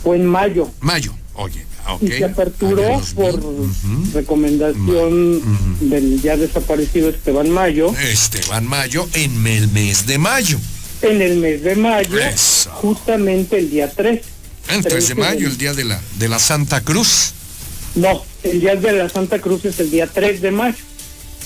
Fue 0.02 0.16
en 0.16 0.26
mayo 0.26 0.70
mayo. 0.80 1.14
Oye, 1.34 1.64
ok. 1.88 2.02
y 2.02 2.08
se 2.08 2.24
aperturó 2.24 2.86
Año 2.86 2.98
2000. 3.00 3.14
por 3.14 4.14
recomendación 4.14 5.40
del 5.88 6.20
ya 6.20 6.36
desaparecido 6.36 7.08
Esteban 7.10 7.48
Mayo 7.50 7.94
Esteban 7.96 8.66
Mayo 8.66 9.08
en 9.14 9.46
el 9.46 9.68
mes 9.68 10.06
de 10.06 10.18
mayo. 10.18 10.58
en 11.02 11.22
el 11.22 11.36
mes 11.38 11.62
de 11.62 11.76
mayo, 11.76 12.18
Eso. 12.18 12.70
justamente 12.72 13.58
el 13.58 13.70
día 13.70 13.90
3. 13.90 14.20
El 14.68 14.82
3 14.82 14.84
de 14.84 14.90
13 14.90 15.14
mayo, 15.14 15.46
el 15.48 15.56
día 15.56 15.72
de 15.74 15.84
la, 15.84 16.00
de 16.18 16.28
la 16.28 16.38
Santa 16.38 16.80
Cruz. 16.82 17.32
No, 17.94 18.22
el 18.42 18.60
día 18.60 18.76
de 18.76 18.92
la 18.92 19.08
Santa 19.08 19.38
Cruz 19.40 19.64
es 19.64 19.78
el 19.80 19.90
día 19.90 20.06
3 20.06 20.40
de 20.40 20.50
mayo. 20.50 20.76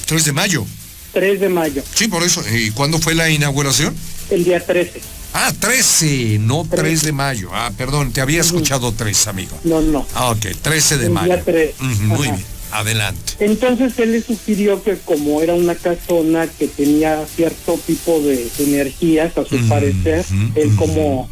3 0.06 0.24
de 0.26 0.32
mayo. 0.32 0.66
3 1.12 1.40
de 1.40 1.48
mayo, 1.50 1.82
Sí, 1.94 2.08
por 2.08 2.22
eso. 2.22 2.42
¿Y 2.50 2.70
cuándo 2.70 2.98
fue 2.98 3.14
la 3.14 3.28
inauguración? 3.30 3.94
el 4.30 4.44
día 4.44 4.64
13. 4.64 5.00
Ah, 5.34 5.52
13, 5.58 6.38
no 6.40 6.66
3 6.70 7.02
de 7.02 7.12
mayo. 7.12 7.50
Ah, 7.52 7.70
perdón, 7.76 8.12
te 8.12 8.20
había 8.20 8.40
escuchado 8.40 8.92
3, 8.92 9.26
amigo. 9.26 9.58
No, 9.64 9.80
no. 9.82 10.06
Ah, 10.14 10.30
ok, 10.30 10.46
13 10.62 10.98
de 10.98 11.06
El 11.06 11.12
mayo. 11.12 11.34
día 11.34 11.42
3. 11.44 11.74
Ujú, 11.80 12.02
muy 12.04 12.22
bien, 12.28 12.44
adelante. 12.70 13.32
Entonces 13.40 13.92
él 13.98 14.12
le 14.12 14.22
sugirió 14.22 14.82
que 14.82 14.96
como 15.04 15.42
era 15.42 15.54
una 15.54 15.74
casona 15.74 16.46
que 16.46 16.66
tenía 16.68 17.24
cierto 17.34 17.78
tipo 17.86 18.20
de 18.20 18.48
energías, 18.58 19.36
a 19.36 19.44
su 19.44 19.56
parecer, 19.68 20.24
él 20.54 20.74
como 20.76 21.28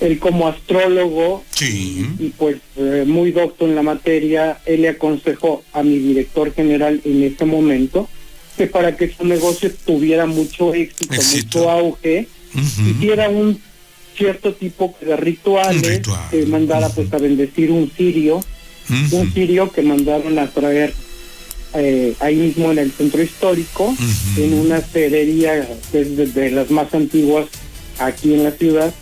él 0.00 0.18
como 0.18 0.48
astrólogo 0.48 1.44
Sí. 1.54 2.06
y 2.18 2.28
pues 2.30 2.56
eh, 2.76 3.04
muy 3.06 3.32
docto 3.32 3.66
en 3.66 3.74
la 3.74 3.82
materia, 3.82 4.58
él 4.64 4.82
le 4.82 4.88
aconsejó 4.90 5.62
a 5.72 5.82
mi 5.82 5.98
director 5.98 6.52
general 6.54 7.00
en 7.04 7.22
ese 7.22 7.44
momento 7.44 8.08
que 8.56 8.66
para 8.66 8.96
que 8.96 9.12
su 9.12 9.24
negocio 9.26 9.70
tuviera 9.84 10.26
mucho 10.26 10.72
éxito, 10.74 11.14
Éxito. 11.14 11.58
mucho 11.58 11.70
auge, 11.70 12.26
Ujú. 12.54 12.88
hiciera 12.90 13.28
un 13.28 13.60
cierto 14.16 14.52
tipo 14.54 14.94
de 15.00 15.16
rituales, 15.16 15.86
ritual. 15.86 16.28
que 16.30 16.44
mandara 16.46 16.88
pues 16.90 17.12
a 17.12 17.18
bendecir 17.18 17.70
un 17.70 17.90
cirio, 17.90 18.36
Ujú. 18.88 19.16
un 19.18 19.32
cirio 19.32 19.70
que 19.70 19.82
mandaron 19.82 20.38
a 20.38 20.46
traer 20.50 20.92
eh, 21.74 22.14
ahí 22.20 22.34
mismo 22.36 22.72
en 22.72 22.78
el 22.78 22.90
centro 22.90 23.22
histórico, 23.22 23.94
en 24.36 24.54
una 24.54 24.80
cerería 24.80 25.68
que 25.92 26.00
es 26.00 26.16
de, 26.16 26.26
de 26.26 26.50
las 26.50 26.70
más 26.70 26.92
antiguas 26.94 27.46
aquí 27.98 28.34
en 28.34 28.44
la 28.44 28.50
ciudad, 28.50 28.92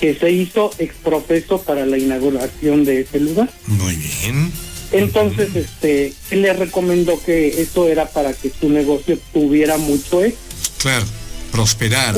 que 0.00 0.14
se 0.14 0.30
hizo 0.30 0.70
exprofeso 0.78 1.60
para 1.62 1.84
la 1.86 1.98
inauguración 1.98 2.84
de 2.84 3.00
ese 3.02 3.20
lugar. 3.20 3.50
Muy 3.66 3.96
bien. 3.96 4.52
Entonces, 4.92 5.54
este, 5.54 6.14
él 6.30 6.42
le 6.42 6.52
recomendó 6.54 7.22
que 7.22 7.60
eso 7.60 7.88
era 7.88 8.08
para 8.08 8.32
que 8.32 8.50
su 8.58 8.68
negocio 8.70 9.18
tuviera 9.32 9.76
mucho 9.76 10.22
éxito. 10.22 10.40
Claro, 10.78 11.04
prosperar. 11.52 12.16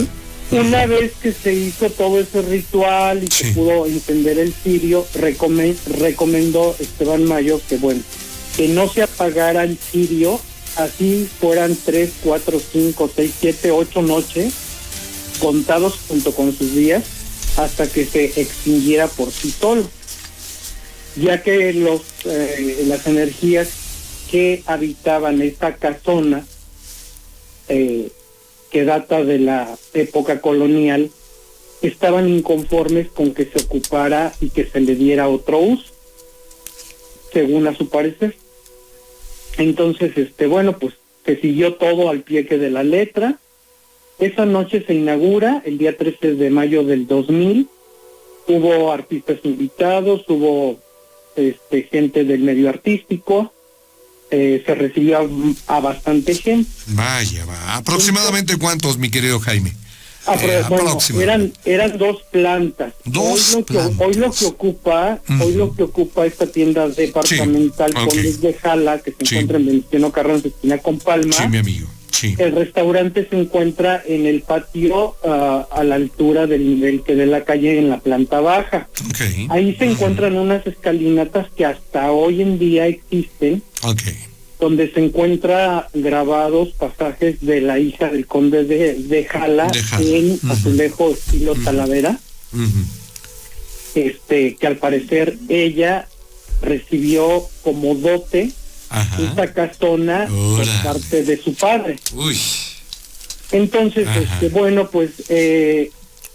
Una 0.52 0.84
vez 0.86 1.12
que 1.22 1.32
se 1.32 1.54
hizo 1.54 1.90
todo 1.90 2.20
ese 2.20 2.42
ritual 2.42 3.22
y 3.24 3.28
Sí. 3.28 3.44
se 3.44 3.52
pudo 3.52 3.86
encender 3.86 4.38
el 4.38 4.52
cirio, 4.52 5.06
recomen- 5.14 5.76
recomendó 5.98 6.76
Esteban 6.78 7.24
Mayo 7.24 7.60
que 7.68 7.76
bueno, 7.76 8.00
que 8.56 8.66
no 8.68 8.92
se 8.92 9.02
apagara 9.02 9.62
el 9.64 9.78
cirio, 9.78 10.40
así 10.76 11.28
fueran 11.40 11.76
tres, 11.84 12.10
cuatro, 12.22 12.60
cinco, 12.72 13.08
seis, 13.14 13.30
siete, 13.40 13.70
ocho 13.70 14.02
noches, 14.02 14.52
contados 15.40 15.94
junto 16.08 16.32
con 16.32 16.56
sus 16.56 16.74
días, 16.74 17.04
hasta 17.56 17.88
que 17.88 18.04
se 18.04 18.40
extinguiera 18.40 19.06
por 19.08 19.30
sí 19.30 19.50
solo. 19.50 19.88
Ya 21.16 21.42
que 21.42 21.72
los 21.72 22.02
eh, 22.24 22.84
las 22.86 23.06
energías 23.06 23.68
que 24.30 24.62
habitaban 24.66 25.42
esta 25.42 25.74
casona 25.76 26.46
eh, 27.68 28.10
que 28.70 28.84
data 28.84 29.24
de 29.24 29.38
la 29.38 29.76
época 29.94 30.40
colonial, 30.40 31.10
estaban 31.82 32.28
inconformes 32.28 33.08
con 33.08 33.34
que 33.34 33.46
se 33.46 33.60
ocupara 33.64 34.32
y 34.40 34.50
que 34.50 34.64
se 34.64 34.80
le 34.80 34.94
diera 34.94 35.28
otro 35.28 35.58
uso, 35.58 35.92
según 37.32 37.66
a 37.66 37.74
su 37.74 37.88
parecer. 37.88 38.36
Entonces, 39.58 40.16
este, 40.16 40.46
bueno, 40.46 40.78
pues 40.78 40.94
se 41.24 41.40
siguió 41.40 41.74
todo 41.74 42.10
al 42.10 42.22
pie 42.22 42.46
que 42.46 42.58
de 42.58 42.70
la 42.70 42.84
letra. 42.84 43.39
Esa 44.20 44.44
noche 44.44 44.84
se 44.86 44.94
inaugura 44.94 45.62
el 45.64 45.78
día 45.78 45.96
13 45.96 46.34
de 46.34 46.50
mayo 46.50 46.84
del 46.84 47.06
2000. 47.06 47.66
Hubo 48.48 48.92
artistas 48.92 49.38
invitados, 49.44 50.22
hubo 50.28 50.78
este, 51.36 51.84
gente 51.84 52.24
del 52.24 52.40
medio 52.40 52.68
artístico, 52.68 53.52
eh, 54.30 54.62
se 54.66 54.74
recibió 54.74 55.18
a, 55.66 55.76
a 55.76 55.80
bastante 55.80 56.34
gente. 56.34 56.68
Vaya, 56.88 57.44
va. 57.46 57.76
¿Aproximadamente 57.76 58.56
cuántos, 58.58 58.98
mi 58.98 59.10
querido 59.10 59.40
Jaime? 59.40 59.72
Ah, 60.26 60.36
pero, 60.38 60.52
Eh, 60.52 60.64
bueno, 60.68 60.98
eran, 61.20 61.52
eran 61.64 61.96
dos 61.96 62.22
plantas. 62.30 62.92
Dos 63.06 63.54
hoy, 63.54 63.60
lo 63.60 63.64
que, 63.66 64.04
hoy 64.04 64.14
lo 64.14 64.30
que 64.32 64.44
ocupa, 64.46 65.18
hoy 65.42 65.54
lo 65.54 65.74
que 65.74 65.82
ocupa 65.84 66.26
esta 66.26 66.46
tienda 66.46 66.88
departamental 66.88 67.92
ok. 67.96 68.08
con 68.08 68.40
de 68.40 68.54
Jala, 68.54 68.98
que 68.98 69.12
se 69.12 69.16
Sí. 69.24 69.34
encuentra 69.36 69.56
en 69.58 69.66
Venustiano 69.66 70.12
Carranza, 70.12 70.48
esquina 70.48 70.78
con 70.78 70.98
Palma. 70.98 71.32
Sí, 71.32 71.48
mi 71.48 71.56
amigo. 71.56 71.88
Sí. 72.20 72.34
El 72.38 72.52
restaurante 72.52 73.26
se 73.30 73.34
encuentra 73.40 74.02
en 74.06 74.26
el 74.26 74.42
patio 74.42 75.16
ah, 75.24 75.66
a 75.72 75.82
la 75.84 75.94
altura 75.94 76.46
del 76.46 76.68
nivel 76.68 77.02
que 77.02 77.14
de 77.14 77.24
la 77.24 77.44
calle 77.44 77.78
en 77.78 77.88
la 77.88 77.98
planta 78.00 78.40
baja. 78.40 78.88
Ahí 79.48 79.74
se 79.76 79.86
encuentran 79.86 80.36
unas 80.36 80.66
escalinatas 80.66 81.46
que 81.56 81.64
hasta 81.64 82.12
hoy 82.12 82.42
en 82.42 82.58
día 82.58 82.86
existen, 82.88 83.62
donde 84.60 84.92
se 84.92 85.00
encuentra 85.00 85.88
grabados 85.94 86.68
pasajes 86.78 87.40
de 87.40 87.62
la 87.62 87.78
hija 87.78 88.08
del 88.10 88.26
conde 88.26 88.64
de, 88.64 88.92
de 88.94 89.24
Jala 89.24 89.68
De 89.68 89.82
Jala. 89.82 90.04
en 90.06 90.32
Ujú. 90.32 90.52
azulejo 90.52 91.10
estilo. 91.12 91.54
Talavera, 91.64 92.18
este 93.94 94.56
que 94.56 94.66
al 94.66 94.76
parecer 94.76 95.36
ella 95.48 96.06
recibió 96.62 97.42
como 97.62 97.94
dote 97.94 98.50
Ajá. 98.90 99.22
esta 99.22 99.52
casona 99.54 100.26
por 100.28 100.66
parte 100.82 101.22
de 101.24 101.36
su 101.40 101.54
padre. 101.54 101.96
Uy. 102.14 102.36
Entonces, 103.52 104.06
este, 104.16 104.48
bueno, 104.50 104.90
pues 104.90 105.10
eh, 105.28 105.90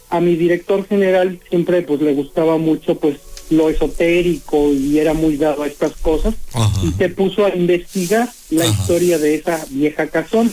a 0.10 0.20
mi 0.20 0.36
director 0.36 0.88
general 0.88 1.40
siempre 1.50 1.82
pues 1.82 2.02
le 2.02 2.14
gustaba 2.14 2.58
mucho 2.58 2.98
pues 3.00 3.18
lo 3.50 3.70
esotérico 3.70 4.74
y 4.74 4.98
era 4.98 5.14
muy 5.14 5.38
dado 5.38 5.64
a 5.64 5.68
estas 5.68 5.94
cosas 5.94 6.34
Ajá. 6.54 6.82
y 6.84 6.92
se 6.94 7.10
puso 7.10 7.46
a 7.46 7.56
investigar 7.56 8.28
la 8.50 8.66
Ajá. 8.66 8.82
historia 8.82 9.18
de 9.20 9.36
esa 9.36 9.64
vieja 9.70 10.08
casona 10.08 10.50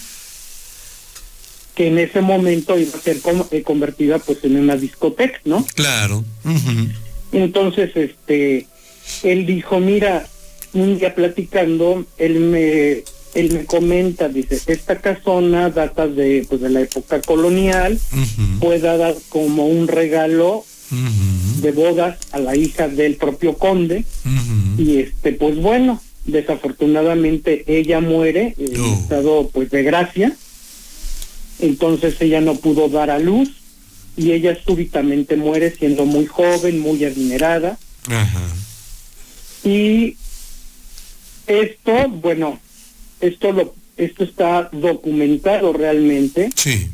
que 1.74 1.86
en 1.88 1.98
ese 1.98 2.20
momento 2.20 2.78
iba 2.78 2.96
a 2.96 3.00
ser 3.00 3.20
como- 3.20 3.48
eh, 3.50 3.62
convertida 3.62 4.18
pues 4.18 4.44
en 4.44 4.56
una 4.58 4.76
discoteca, 4.76 5.40
¿no? 5.46 5.66
Claro. 5.74 6.22
Entonces, 7.32 7.90
este, 7.96 8.66
él 9.22 9.46
dijo, 9.46 9.80
mira, 9.80 10.28
un 10.74 10.98
día 10.98 11.14
platicando, 11.14 12.04
él 12.18 12.40
me, 12.40 13.02
él 13.34 13.52
me 13.52 13.64
comenta, 13.66 14.28
dice, 14.28 14.60
esta 14.66 15.00
casona 15.00 15.70
data 15.70 16.06
de, 16.06 16.46
pues, 16.48 16.60
de 16.60 16.70
la 16.70 16.80
época 16.80 17.20
colonial, 17.22 17.98
fue 18.60 18.78
dada 18.78 19.14
como 19.28 19.66
un 19.66 19.88
regalo 19.88 20.64
de 21.62 21.72
bodas 21.72 22.18
a 22.32 22.38
la 22.38 22.54
hija 22.56 22.88
del 22.88 23.16
propio 23.16 23.54
conde, 23.58 24.04
y 24.78 24.98
este, 24.98 25.32
pues 25.32 25.56
bueno, 25.56 26.00
desafortunadamente 26.26 27.64
ella 27.66 28.00
muere 28.00 28.54
en 28.58 28.80
Oh. 28.80 28.98
estado, 29.02 29.50
pues, 29.52 29.70
de 29.70 29.82
gracia, 29.82 30.36
entonces 31.60 32.16
ella 32.20 32.40
no 32.40 32.56
pudo 32.56 32.88
dar 32.88 33.10
a 33.10 33.18
luz, 33.18 33.50
y 34.16 34.32
ella 34.32 34.58
súbitamente 34.66 35.36
muere 35.36 35.74
siendo 35.74 36.04
muy 36.04 36.26
joven, 36.26 36.78
muy 36.80 37.02
adinerada, 37.04 37.78
Ajá. 38.08 38.42
y 39.64 40.16
esto, 41.46 42.08
bueno, 42.08 42.58
esto 43.20 43.52
lo 43.52 43.74
esto 43.96 44.24
está 44.24 44.68
documentado 44.72 45.72
realmente. 45.72 46.50
Sí. 46.56 46.88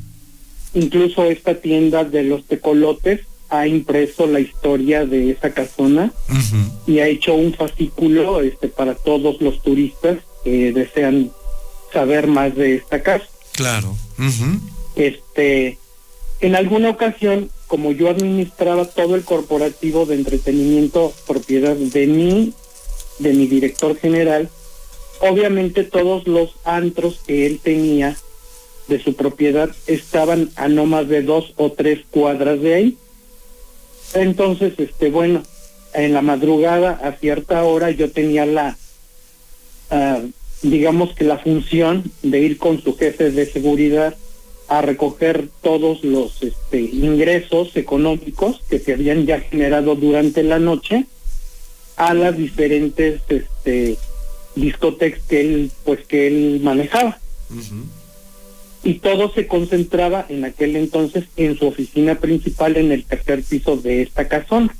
Incluso 0.74 1.24
esta 1.24 1.54
tienda 1.54 2.04
de 2.04 2.24
los 2.24 2.44
tecolotes 2.44 3.20
ha 3.50 3.66
impreso 3.66 4.26
la 4.26 4.40
historia 4.40 5.06
de 5.06 5.30
esa 5.30 5.50
casona 5.50 6.12
y 6.86 6.98
ha 6.98 7.06
hecho 7.06 7.34
un 7.34 7.54
fascículo 7.54 8.42
este 8.42 8.68
para 8.68 8.94
todos 8.94 9.40
los 9.40 9.62
turistas 9.62 10.18
que 10.44 10.72
desean 10.72 11.30
saber 11.92 12.26
más 12.26 12.54
de 12.54 12.76
esta 12.76 13.02
casa. 13.02 13.24
Claro. 13.52 13.96
Este, 14.96 15.78
en 16.40 16.54
alguna 16.54 16.90
ocasión, 16.90 17.50
como 17.66 17.92
yo 17.92 18.10
administraba 18.10 18.84
todo 18.84 19.14
el 19.14 19.24
corporativo 19.24 20.04
de 20.04 20.16
entretenimiento 20.16 21.14
propiedad 21.26 21.74
de 21.74 22.06
mí, 22.06 22.52
de 23.18 23.32
mi 23.32 23.46
director 23.46 23.96
general, 23.96 24.48
obviamente 25.20 25.84
todos 25.84 26.26
los 26.26 26.54
antros 26.64 27.20
que 27.26 27.46
él 27.46 27.60
tenía 27.62 28.16
de 28.88 29.02
su 29.02 29.14
propiedad 29.14 29.70
estaban 29.86 30.50
a 30.56 30.68
no 30.68 30.86
más 30.86 31.08
de 31.08 31.22
dos 31.22 31.52
o 31.56 31.72
tres 31.72 32.00
cuadras 32.10 32.60
de 32.60 32.74
ahí. 32.74 32.98
Entonces, 34.14 34.72
este, 34.78 35.10
bueno, 35.10 35.42
en 35.94 36.14
la 36.14 36.22
madrugada 36.22 36.92
a 37.02 37.12
cierta 37.12 37.64
hora 37.64 37.90
yo 37.90 38.10
tenía 38.10 38.46
la, 38.46 38.78
ah, 39.90 40.20
digamos 40.62 41.14
que 41.14 41.24
la 41.24 41.38
función 41.38 42.04
de 42.22 42.40
ir 42.40 42.58
con 42.58 42.82
su 42.82 42.96
jefe 42.96 43.30
de 43.30 43.46
seguridad 43.46 44.16
a 44.68 44.82
recoger 44.82 45.48
todos 45.62 46.04
los 46.04 46.42
este, 46.42 46.80
ingresos 46.80 47.74
económicos 47.76 48.60
que 48.68 48.78
se 48.78 48.92
habían 48.92 49.26
ya 49.26 49.40
generado 49.40 49.94
durante 49.94 50.42
la 50.42 50.58
noche 50.58 51.06
a 51.98 52.14
las 52.14 52.36
diferentes 52.36 53.20
este, 53.28 53.98
discotecas 54.54 55.20
que 55.28 55.40
él, 55.40 55.70
pues, 55.84 56.06
que 56.06 56.28
él 56.28 56.60
manejaba. 56.62 57.18
Y 58.84 58.94
todo 58.94 59.32
se 59.34 59.46
concentraba 59.46 60.24
en 60.28 60.44
aquel 60.44 60.76
entonces 60.76 61.24
en 61.36 61.58
su 61.58 61.66
oficina 61.66 62.14
principal 62.14 62.76
en 62.76 62.92
el 62.92 63.04
tercer 63.04 63.42
piso 63.42 63.76
de 63.76 64.02
esta 64.02 64.28
casona. 64.28 64.74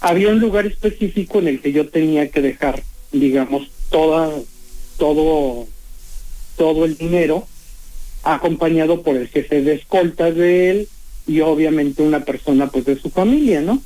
Había 0.00 0.28
un 0.28 0.40
lugar 0.40 0.66
específico 0.66 1.38
en 1.38 1.48
el 1.48 1.60
que 1.62 1.72
yo 1.72 1.88
tenía 1.88 2.30
que 2.30 2.42
dejar, 2.42 2.82
digamos, 3.12 3.70
toda, 3.90 4.30
todo 4.98 5.66
todo 6.56 6.84
el 6.84 6.96
dinero, 6.96 7.46
acompañado 8.22 9.02
por 9.02 9.16
el 9.16 9.28
jefe 9.28 9.62
de 9.62 9.74
escoltas 9.74 10.34
de 10.34 10.70
él 10.70 10.88
y 11.26 11.40
obviamente 11.40 12.02
una 12.02 12.24
persona 12.24 12.68
pues 12.68 12.84
de 12.84 12.98
su 12.98 13.10
familia, 13.10 13.60
¿no? 13.60 13.80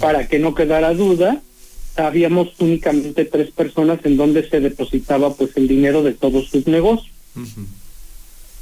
Para 0.00 0.26
que 0.26 0.38
no 0.38 0.54
quedara 0.54 0.94
duda, 0.94 1.40
habíamos 1.96 2.48
únicamente 2.58 3.24
tres 3.24 3.50
personas 3.50 4.00
en 4.04 4.16
donde 4.16 4.48
se 4.48 4.60
depositaba 4.60 5.34
pues 5.34 5.56
el 5.56 5.68
dinero 5.68 6.02
de 6.02 6.12
todos 6.12 6.48
sus 6.48 6.66
negocios. 6.66 7.14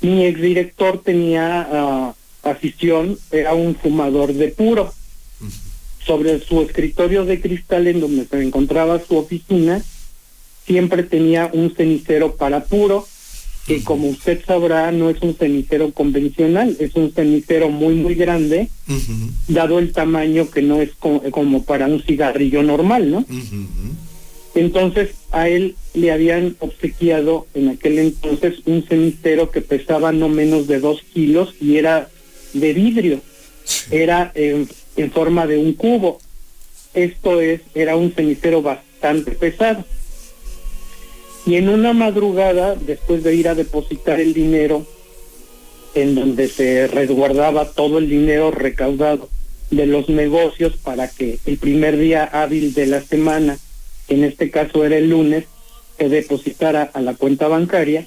Mi 0.01 0.27
exdirector 0.27 1.03
tenía 1.03 2.15
uh, 2.45 2.49
afición, 2.49 3.19
era 3.31 3.55
un 3.55 3.75
fumador 3.75 4.35
de 4.35 4.49
puro. 4.49 4.93
Sobre 6.05 6.41
su 6.41 6.61
escritorio 6.61 7.25
de 7.25 7.41
cristal 7.41 7.87
en 7.87 8.01
donde 8.01 8.27
se 8.27 8.43
encontraba 8.43 9.01
su 9.01 9.17
oficina, 9.17 9.83
siempre 10.67 11.03
tenía 11.03 11.51
un 11.53 11.75
cenicero 11.75 12.37
para 12.37 12.65
puro 12.65 13.07
que 13.67 13.83
como 13.83 14.09
usted 14.09 14.45
sabrá 14.45 14.93
no 14.93 15.09
es 15.09 15.21
un 15.23 15.35
cenicero 15.35 15.93
convencional, 15.93 16.77
es 16.81 16.95
un 16.97 17.13
cenicero 17.13 17.71
muy 17.71 17.95
muy 17.95 18.15
grande, 18.15 18.69
dado 19.49 19.79
el 19.79 19.93
tamaño 19.93 20.51
que 20.51 20.61
no 20.61 20.83
es 20.83 20.91
como, 20.95 21.63
para 21.65 21.87
un 21.87 22.03
cigarrillo 22.03 22.63
normal, 22.63 23.11
¿no? 23.11 23.25
Entonces 24.55 25.15
a 25.33 25.49
él 25.49 25.77
le 25.95 26.13
habían 26.13 26.57
obsequiado 26.61 27.47
en 27.55 27.71
aquel 27.71 27.99
entonces 27.99 28.55
un 28.67 28.83
cenicero 28.83 29.51
que 29.51 29.63
pesaba 29.63 30.13
no 30.13 30.29
menos 30.29 30.67
de 30.67 30.81
dos 30.81 31.03
kilos 31.13 31.55
y 31.61 31.77
era 31.77 32.09
de 32.53 32.73
vidrio, 32.73 33.21
era 33.91 34.31
en, 34.35 34.69
en 34.97 35.11
forma 35.11 35.47
de 35.47 35.59
un 35.59 35.73
cubo. 35.73 36.19
Esto 36.93 37.41
es, 37.41 37.63
era 37.75 37.97
un 37.97 38.13
cenicero 38.13 38.63
bastante 38.63 39.33
pesado 39.33 39.85
y 41.47 41.57
en 41.57 41.69
una 41.69 41.93
madrugada, 41.93 42.75
después 42.75 43.23
de 43.23 43.35
ir 43.35 43.49
a 43.49 43.55
depositar 43.55 44.21
el 44.21 44.33
dinero, 44.33 44.87
en 45.95 46.15
donde 46.15 46.49
se 46.49 46.87
resguardaba 46.87 47.71
todo 47.71 47.99
el 47.99 48.09
dinero 48.09 48.51
recaudado 48.51 49.29
de 49.71 49.87
los 49.87 50.09
negocios 50.09 50.77
para 50.77 51.09
que 51.09 51.39
el 51.47 51.59
primer 51.59 51.99
día 51.99 52.25
hábil 52.25 52.75
de 52.75 52.87
la 52.87 53.03
semana, 53.03 53.59
en 54.09 54.25
este 54.25 54.51
caso 54.51 54.85
era 54.85 54.97
el 54.97 55.11
lunes, 55.11 55.45
se 55.99 56.09
depositara 56.09 56.91
a 56.93 57.01
la 57.01 57.15
cuenta 57.15 57.47
bancaria, 57.47 58.07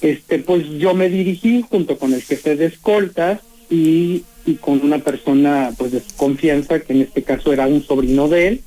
este 0.00 0.38
pues 0.38 0.68
yo 0.78 0.94
me 0.94 1.08
dirigí 1.08 1.64
junto 1.68 1.98
con 1.98 2.12
el 2.12 2.22
jefe 2.22 2.54
de 2.54 2.66
escoltas 2.66 3.40
y, 3.68 4.24
y 4.46 4.54
con 4.56 4.80
una 4.84 4.98
persona 4.98 5.72
pues 5.76 5.90
de 5.92 6.02
confianza, 6.16 6.80
que 6.80 6.92
en 6.92 7.02
este 7.02 7.22
caso 7.22 7.52
era 7.52 7.66
un 7.66 7.82
sobrino 7.82 8.28
de 8.28 8.48
él, 8.48 8.62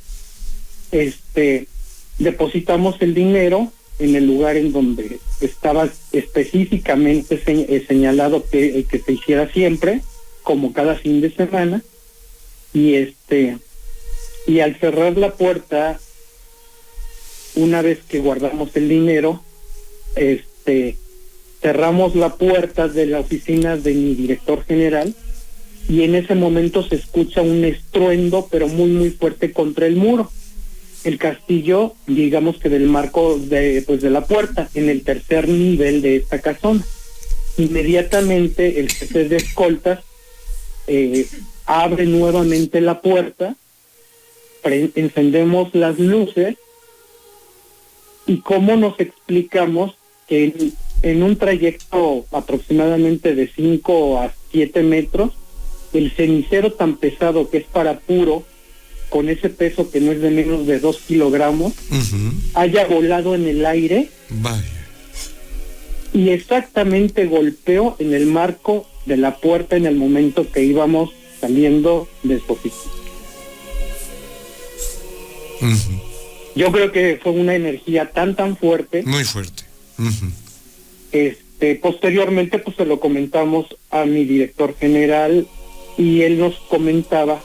este 0.92 1.68
depositamos 2.18 2.96
el 3.00 3.14
dinero 3.14 3.72
en 4.02 4.16
el 4.16 4.26
lugar 4.26 4.58
en 4.58 4.72
donde 4.72 5.20
estaba 5.42 5.88
específicamente 6.12 7.42
eh, 7.46 7.86
señalado 7.88 8.44
que, 8.50 8.80
eh, 8.80 8.86
que 8.90 9.00
se 9.00 9.14
hiciera 9.14 9.52
siempre, 9.52 10.02
como 10.44 10.74
cada 10.74 10.96
fin 10.96 11.22
de 11.22 11.32
semana, 11.32 11.84
y 12.74 12.96
este 12.96 13.58
y 14.48 14.60
al 14.60 14.76
cerrar 14.80 15.18
la 15.18 15.34
puerta, 15.34 16.00
una 17.56 17.84
vez 17.84 18.00
que 18.08 18.20
guardamos 18.20 18.76
el 18.76 18.90
dinero, 18.90 19.44
este 20.16 20.98
cerramos 21.62 22.16
la 22.16 22.36
puerta 22.38 22.88
de 22.88 23.06
la 23.06 23.20
oficina 23.20 23.78
de 23.78 23.94
mi 23.94 24.16
director 24.16 24.64
general 24.66 25.14
y 25.88 26.02
en 26.02 26.16
ese 26.16 26.34
momento 26.34 26.82
se 26.82 26.96
escucha 26.96 27.44
un 27.44 27.64
estruendo 27.66 28.48
pero 28.50 28.68
muy 28.68 28.90
muy 28.90 29.12
fuerte 29.12 29.52
contra 29.52 29.86
el 29.86 29.96
muro 29.96 30.32
el 31.04 31.18
castillo, 31.18 31.94
digamos 32.08 32.58
que 32.58 32.70
del 32.70 32.88
marco 32.88 33.38
de, 33.38 33.84
pues 33.86 34.02
de 34.02 34.10
la 34.10 34.26
puerta, 34.26 34.70
en 34.74 34.90
el 34.90 35.04
tercer 35.04 35.48
nivel 35.48 36.02
de 36.02 36.18
esta 36.18 36.40
casona. 36.40 36.86
Inmediatamente 37.58 38.80
el 38.80 38.92
jefe 38.92 39.28
de 39.28 39.38
escoltas 39.38 40.00
eh, 40.88 41.28
abre 41.66 42.06
nuevamente 42.06 42.82
la 42.82 43.02
puerta, 43.02 43.56
encendemos 44.64 45.74
las 45.74 45.98
luces 45.98 46.56
y 48.28 48.38
cómo 48.38 48.76
nos 48.76 49.00
explicamos 49.00 49.96
que 50.28 50.46
en, 50.46 50.74
en 51.02 51.24
un 51.24 51.36
trayecto 51.36 52.26
aproximadamente 52.32 53.34
de 53.34 53.48
5 53.48 54.20
a 54.20 54.34
7 54.52 54.84
metros, 54.84 55.34
el 55.94 56.12
cenicero 56.12 56.74
tan 56.74 56.98
pesado 56.98 57.50
que 57.50 57.58
es 57.58 57.66
para 57.66 58.00
puro 58.00 58.44
con 59.12 59.28
ese 59.28 59.50
peso 59.50 59.92
que 59.92 60.00
no 60.00 60.14
es 60.14 60.22
de 60.22 60.32
menos 60.32 60.66
de 60.66 60.80
dos 60.80 61.00
kilogramos, 61.06 61.74
haya 62.54 62.86
volado 62.86 63.36
en 63.36 63.46
el 63.46 63.66
aire. 63.66 64.10
Y 66.14 66.30
exactamente 66.30 67.26
golpeó 67.26 67.98
en 68.00 68.14
el 68.14 68.26
marco 68.26 68.88
de 69.06 69.18
la 69.18 69.38
puerta 69.38 69.76
en 69.76 69.86
el 69.86 69.98
momento 69.98 70.50
que 70.50 70.64
íbamos 70.64 71.12
saliendo 71.42 72.08
de 72.24 72.40
su 72.40 72.54
oficina. 72.54 72.94
Yo 76.56 76.72
creo 76.72 76.94
que 76.94 77.20
fue 77.22 77.34
una 77.34 77.54
energía 77.56 78.12
tan 78.12 78.36
tan 78.36 78.56
fuerte. 78.56 79.04
Muy 79.04 79.26
fuerte. 79.26 79.64
Este, 81.12 81.76
posteriormente 81.76 82.60
pues 82.60 82.78
se 82.78 82.86
lo 82.86 83.02
comentamos 83.02 83.66
a 83.90 84.06
mi 84.06 84.24
director 84.24 84.74
general 84.80 85.48
y 85.98 86.22
él 86.22 86.40
nos 86.40 86.56
comentaba 86.70 87.44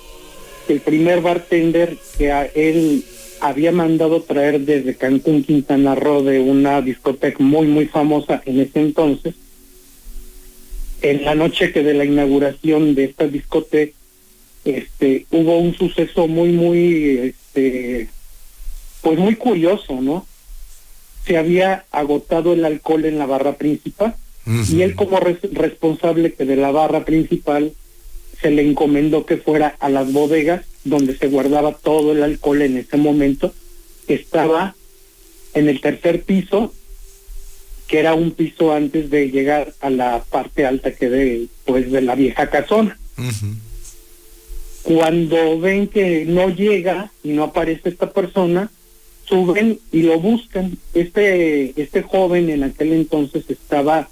el 0.68 0.80
primer 0.80 1.20
bartender 1.20 1.96
que 2.18 2.32
a 2.32 2.44
él 2.44 3.04
había 3.40 3.72
mandado 3.72 4.22
traer 4.22 4.60
desde 4.60 4.94
Cancún, 4.94 5.44
Quintana 5.44 5.94
Roo, 5.94 6.22
de 6.22 6.40
una 6.40 6.80
discoteca 6.80 7.42
muy, 7.42 7.66
muy 7.66 7.86
famosa 7.86 8.42
en 8.46 8.60
ese 8.60 8.80
entonces, 8.80 9.34
en 11.02 11.24
la 11.24 11.34
noche 11.34 11.72
que 11.72 11.82
de 11.82 11.94
la 11.94 12.04
inauguración 12.04 12.94
de 12.94 13.04
esta 13.04 13.26
discoteca, 13.26 13.96
este, 14.64 15.26
hubo 15.30 15.58
un 15.58 15.76
suceso 15.76 16.26
muy, 16.26 16.50
muy, 16.50 17.18
este, 17.18 18.08
pues 19.02 19.18
muy 19.18 19.36
curioso, 19.36 20.00
¿no? 20.00 20.26
Se 21.24 21.36
había 21.36 21.84
agotado 21.92 22.52
el 22.52 22.64
alcohol 22.64 23.04
en 23.04 23.18
la 23.18 23.26
barra 23.26 23.54
principal 23.54 24.14
y 24.46 24.82
él 24.82 24.94
como 24.94 25.18
responsable 25.18 26.32
que 26.32 26.44
de 26.44 26.56
la 26.56 26.70
barra 26.70 27.04
principal 27.04 27.72
se 28.40 28.50
le 28.50 28.62
encomendó 28.62 29.26
que 29.26 29.36
fuera 29.36 29.76
a 29.80 29.88
las 29.88 30.12
bodegas 30.12 30.64
donde 30.84 31.16
se 31.16 31.28
guardaba 31.28 31.72
todo 31.72 32.12
el 32.12 32.22
alcohol 32.22 32.62
en 32.62 32.76
ese 32.76 32.96
momento, 32.96 33.52
estaba 34.08 34.74
en 35.54 35.68
el 35.68 35.80
tercer 35.80 36.22
piso, 36.22 36.72
que 37.88 37.98
era 37.98 38.14
un 38.14 38.32
piso 38.32 38.72
antes 38.72 39.10
de 39.10 39.30
llegar 39.30 39.72
a 39.80 39.90
la 39.90 40.24
parte 40.30 40.66
alta 40.66 40.92
que 40.92 41.08
de 41.08 41.46
pues 41.64 41.90
de 41.90 42.02
la 42.02 42.14
vieja 42.14 42.50
casona. 42.50 42.98
Cuando 44.82 45.58
ven 45.58 45.88
que 45.88 46.24
no 46.26 46.48
llega 46.48 47.10
y 47.24 47.30
no 47.30 47.44
aparece 47.44 47.88
esta 47.88 48.12
persona, 48.12 48.70
suben 49.24 49.80
y 49.90 50.02
lo 50.02 50.20
buscan. 50.20 50.78
Este 50.94 51.80
este 51.80 52.02
joven 52.02 52.50
en 52.50 52.62
aquel 52.62 52.92
entonces 52.92 53.44
estaba 53.48 54.08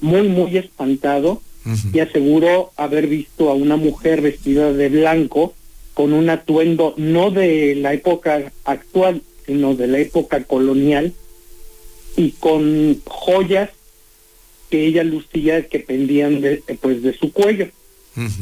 muy 0.00 0.28
muy 0.28 0.56
espantado 0.56 1.42
y 1.92 2.00
aseguró 2.00 2.72
haber 2.76 3.06
visto 3.06 3.50
a 3.50 3.54
una 3.54 3.76
mujer 3.76 4.20
vestida 4.20 4.72
de 4.72 4.88
blanco 4.88 5.54
con 5.94 6.12
un 6.12 6.28
atuendo 6.28 6.94
no 6.96 7.30
de 7.30 7.74
la 7.74 7.94
época 7.94 8.52
actual, 8.64 9.22
sino 9.46 9.74
de 9.74 9.86
la 9.86 9.98
época 9.98 10.44
colonial 10.44 11.12
y 12.16 12.32
con 12.32 13.00
joyas 13.06 13.70
que 14.70 14.86
ella 14.86 15.04
lucía 15.04 15.68
que 15.68 15.80
pendían 15.80 16.40
de, 16.40 16.62
pues 16.80 17.02
de 17.02 17.16
su 17.16 17.32
cuello. 17.32 17.68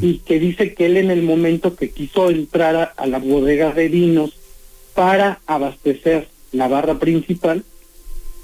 Y 0.03 0.19
que 0.19 0.39
dice 0.39 0.75
que 0.75 0.85
él 0.85 0.99
en 0.99 1.11
el 1.11 1.23
momento 1.23 1.77
que 1.77 1.89
quiso 1.89 2.29
entrar 2.29 2.93
a 2.95 3.07
la 3.07 3.19
bodega 3.19 3.73
de 3.73 3.89
vinos 3.89 4.37
para 4.95 5.41
abastecer 5.47 6.29
la 6.53 6.69
barra 6.69 6.99
principal, 6.99 7.65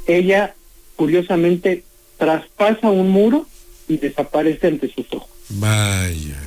ella 0.07 0.55
curiosamente 0.97 1.85
traspasa 2.17 2.91
un 2.91 3.11
muro 3.11 3.47
y 3.89 3.97
desaparece 3.97 4.67
ante 4.69 4.93
sus 4.93 5.07
ojos. 5.13 5.31
Vaya. 5.49 6.41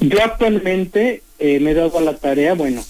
Yo 0.00 0.22
actualmente 0.22 1.22
eh, 1.38 1.60
me 1.60 1.72
he 1.72 1.74
dado 1.74 1.98
a 1.98 2.02
la 2.02 2.16
tarea, 2.16 2.54
bueno, 2.54 2.84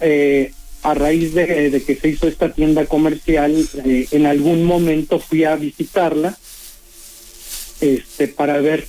eh, 0.00 0.52
a 0.82 0.94
raíz 0.94 1.34
de, 1.34 1.70
de, 1.70 1.82
que 1.82 1.96
se 1.96 2.08
hizo 2.08 2.28
esta 2.28 2.52
tienda 2.52 2.86
comercial, 2.86 3.68
eh, 3.84 4.08
en 4.10 4.26
algún 4.26 4.64
momento 4.64 5.18
fui 5.18 5.44
a 5.44 5.56
visitarla 5.56 6.36
este, 7.80 8.28
para 8.28 8.58
ver 8.60 8.86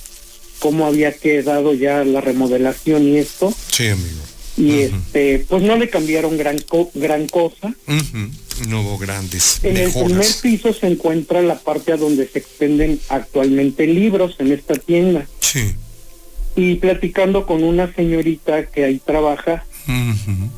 cómo 0.58 0.86
había 0.86 1.12
quedado 1.12 1.74
ya 1.74 2.04
la 2.04 2.20
remodelación 2.20 3.06
y 3.08 3.18
esto. 3.18 3.52
Sí, 3.70 3.88
amigo. 3.88 4.22
Y 4.56 4.62
uh 4.62 4.72
-huh. 4.72 4.96
este, 4.96 5.46
pues 5.48 5.62
no 5.62 5.76
le 5.76 5.88
cambiaron 5.88 6.36
gran 6.36 6.58
co 6.58 6.90
gran 6.94 7.28
cosa. 7.28 7.68
Uh 7.86 7.92
-huh. 7.92 8.30
No 8.66 8.80
hubo 8.82 8.98
grandes 8.98 9.60
En 9.62 9.74
mejoras. 9.74 9.96
el 9.96 10.04
primer 10.06 10.26
piso 10.42 10.72
se 10.72 10.86
encuentra 10.88 11.42
la 11.42 11.58
parte 11.58 11.92
a 11.92 11.96
donde 11.96 12.26
se 12.26 12.38
expenden 12.38 12.98
actualmente 13.08 13.86
libros 13.86 14.36
en 14.38 14.52
esta 14.52 14.74
tienda. 14.74 15.26
Sí. 15.40 15.74
Y 16.56 16.74
platicando 16.76 17.46
con 17.46 17.62
una 17.62 17.92
señorita 17.94 18.66
que 18.66 18.84
ahí 18.84 18.98
trabaja, 19.04 19.64
Uh 19.86 19.90
-huh. 19.90 20.48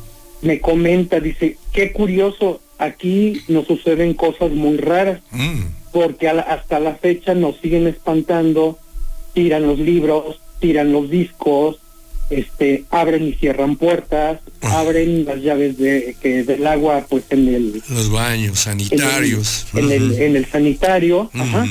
me 0.41 0.59
comenta, 0.59 1.19
dice, 1.19 1.57
qué 1.71 1.91
curioso, 1.93 2.59
aquí 2.79 3.41
nos 3.47 3.67
suceden 3.67 4.13
cosas 4.15 4.51
muy 4.51 4.77
raras, 4.77 5.21
Mm. 5.31 5.61
porque 5.93 6.27
a 6.27 6.33
la- 6.33 6.41
hasta 6.41 6.79
la 6.79 6.95
fecha 6.95 7.33
nos 7.35 7.55
siguen 7.61 7.85
espantando, 7.87 8.79
tiran 9.33 9.67
los 9.67 9.77
libros, 9.79 10.39
tiran 10.59 10.91
los 10.91 11.09
discos, 11.09 11.77
este, 12.31 12.85
abren 12.89 13.27
y 13.27 13.33
cierran 13.33 13.75
puertas, 13.75 14.39
Ah. 14.63 14.79
abren 14.79 15.25
las 15.25 15.41
llaves 15.41 15.77
de 15.77 16.15
que 16.21 16.43
del 16.43 16.65
agua, 16.65 17.05
pues 17.09 17.23
en 17.31 17.47
el 17.53 17.81
Los 17.89 18.09
baños 18.11 18.65
en 18.67 18.79
el, 18.79 18.87
sanitarios. 18.89 19.67
en 19.75 19.91
el, 19.91 20.11
en 20.21 20.35
el 20.35 20.45
sanitario, 20.45 21.29
ajá. 21.33 21.65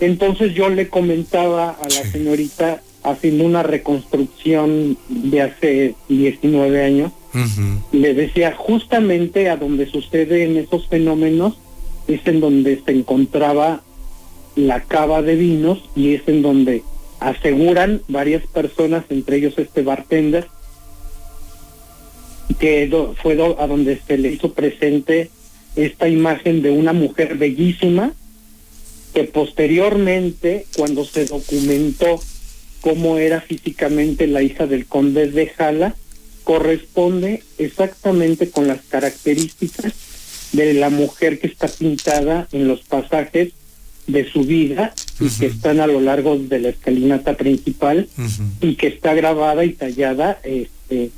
Entonces 0.00 0.54
yo 0.54 0.68
le 0.68 0.88
comentaba 0.88 1.70
a 1.70 1.84
la 1.84 2.02
Sí. 2.04 2.10
señorita 2.12 2.82
haciendo 3.02 3.44
una 3.44 3.62
reconstrucción 3.62 4.98
de 5.08 5.40
hace 5.42 5.94
19 6.08 6.84
años, 6.84 7.12
le 7.92 8.14
decía 8.14 8.54
justamente 8.56 9.48
a 9.50 9.56
donde 9.56 9.86
suceden 9.86 10.56
esos 10.56 10.86
fenómenos 10.88 11.54
es 12.08 12.20
en 12.26 12.40
donde 12.40 12.80
se 12.84 12.92
encontraba 12.92 13.82
la 14.54 14.80
cava 14.84 15.20
de 15.22 15.34
vinos 15.36 15.80
y 15.94 16.14
es 16.14 16.22
en 16.28 16.40
donde 16.42 16.82
aseguran 17.20 18.02
varias 18.08 18.46
personas, 18.46 19.04
entre 19.10 19.36
ellos 19.36 19.54
este 19.58 19.82
bartender, 19.82 20.46
que 22.58 22.90
fue 23.22 23.34
a 23.58 23.66
donde 23.66 24.00
se 24.06 24.18
le 24.18 24.32
hizo 24.32 24.52
presente 24.52 25.30
esta 25.74 26.08
imagen 26.08 26.62
de 26.62 26.70
una 26.70 26.92
mujer 26.92 27.36
bellísima 27.36 28.12
que 29.12 29.24
posteriormente, 29.24 30.66
cuando 30.76 31.04
se 31.04 31.24
documentó 31.24 32.20
cómo 32.80 33.18
era 33.18 33.40
físicamente 33.40 34.26
la 34.26 34.42
hija 34.42 34.66
del 34.66 34.86
conde 34.86 35.30
de 35.30 35.48
Jala, 35.48 35.94
corresponde 36.44 37.42
exactamente 37.58 38.50
con 38.50 38.68
las 38.68 38.82
características 38.82 39.92
de 40.52 40.74
la 40.74 40.90
mujer 40.90 41.40
que 41.40 41.46
está 41.46 41.66
pintada 41.66 42.46
en 42.52 42.68
los 42.68 42.82
pasajes 42.82 43.52
de 44.06 44.30
su 44.30 44.42
vida 44.44 44.94
y 45.18 45.28
que 45.30 45.46
están 45.46 45.80
a 45.80 45.86
lo 45.86 46.00
largo 46.00 46.38
de 46.38 46.58
la 46.60 46.68
escalinata 46.68 47.36
principal 47.36 48.08
y 48.60 48.74
que 48.74 48.88
está 48.88 49.14
grabada 49.14 49.64
y 49.64 49.72
tallada 49.72 50.38
este, 50.44 51.10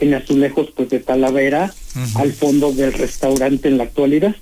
en 0.00 0.14
azulejos 0.14 0.72
pues 0.74 0.90
de 0.90 1.00
Talavera 1.00 1.72
al 2.14 2.32
fondo 2.32 2.72
del 2.72 2.92
restaurante 2.92 3.68
en 3.68 3.78
la 3.78 3.84
actualidad. 3.84 4.34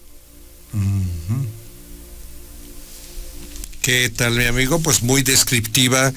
¿Qué 3.82 4.08
tal, 4.08 4.36
mi 4.36 4.44
amigo? 4.44 4.80
Pues 4.80 5.02
muy 5.02 5.22
descriptiva 5.22 6.12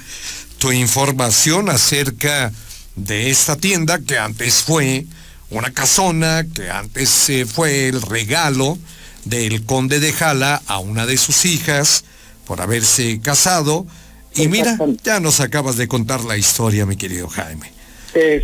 tu 0.58 0.72
información 0.72 1.70
acerca 1.70 2.54
de 2.96 3.30
esta 3.30 3.58
tienda 3.58 4.00
que 4.00 4.18
antes 4.18 4.64
fue 4.64 5.06
una 5.50 5.72
casona, 5.72 6.46
que 6.54 6.70
antes 6.70 7.30
eh, 7.30 7.46
fue 7.46 7.90
el 7.90 8.02
regalo 8.02 8.78
del 9.26 9.64
conde 9.64 10.00
de 10.00 10.14
Jala 10.14 10.62
a 10.66 10.80
una 10.80 11.06
de 11.06 11.18
sus 11.18 11.46
hijas 11.46 12.06
por 12.48 12.62
haberse 12.62 13.20
casado. 13.20 13.86
Y 14.34 14.48
mira, 14.48 14.78
ya 15.04 15.20
nos 15.20 15.40
acabas 15.40 15.78
de 15.78 15.88
contar 15.88 16.24
la 16.24 16.38
historia, 16.38 16.86
mi 16.86 16.96
querido 16.96 17.28
Jaime. 17.28 17.72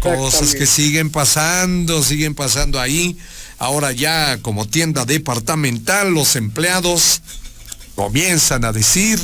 Cosas 0.02 0.54
que 0.54 0.66
siguen 0.66 1.10
pasando, 1.10 2.04
siguen 2.04 2.36
pasando 2.36 2.80
ahí. 2.80 3.18
Ahora 3.58 3.92
ya 3.92 4.40
como 4.42 4.68
tienda 4.68 5.06
departamental, 5.06 6.14
los 6.14 6.36
empleados 6.36 7.22
comienzan 7.96 8.66
a 8.66 8.72
decir 8.72 9.20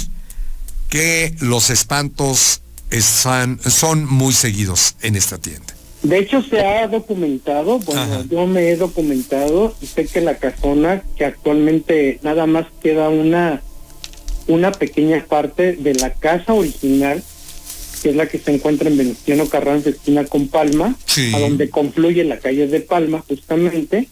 que 0.90 1.36
los 1.40 1.70
espantos 1.70 2.62
están, 2.90 3.60
son 3.70 4.06
muy 4.06 4.34
seguidos 4.34 4.96
en 5.02 5.16
esta 5.16 5.38
tienda. 5.38 5.76
De 6.02 6.18
hecho, 6.18 6.42
se 6.42 6.66
ha 6.66 6.88
documentado, 6.88 7.80
bueno, 7.80 8.02
Ajá. 8.02 8.24
yo 8.30 8.48
me 8.48 8.70
he 8.70 8.78
documentado 8.78 9.76
sé 9.82 10.06
que 10.06 10.22
la 10.22 10.38
casona, 10.38 11.04
que 11.18 11.26
actualmente 11.26 12.20
nada 12.24 12.46
más 12.46 12.68
queda 12.82 13.10
una, 13.10 13.62
una 14.50 14.72
pequeña 14.72 15.26
parte 15.30 15.74
de 15.74 15.94
la 15.96 16.12
casa 16.14 16.54
original, 16.54 17.24
que 18.04 18.10
es 18.10 18.16
la 18.16 18.28
que 18.28 18.40
se 18.40 18.54
encuentra 18.54 18.90
en 18.90 18.98
Venustiano 18.98 19.48
Carranza, 19.48 19.90
esquina 19.92 20.26
con 20.26 20.48
Palma, 20.50 20.96
Sí. 21.06 21.32
a 21.34 21.40
donde 21.40 21.70
confluye 21.70 22.24
la 22.26 22.40
calle 22.40 22.68
de 22.68 22.82
Palma, 22.82 23.24
justamente. 23.28 24.10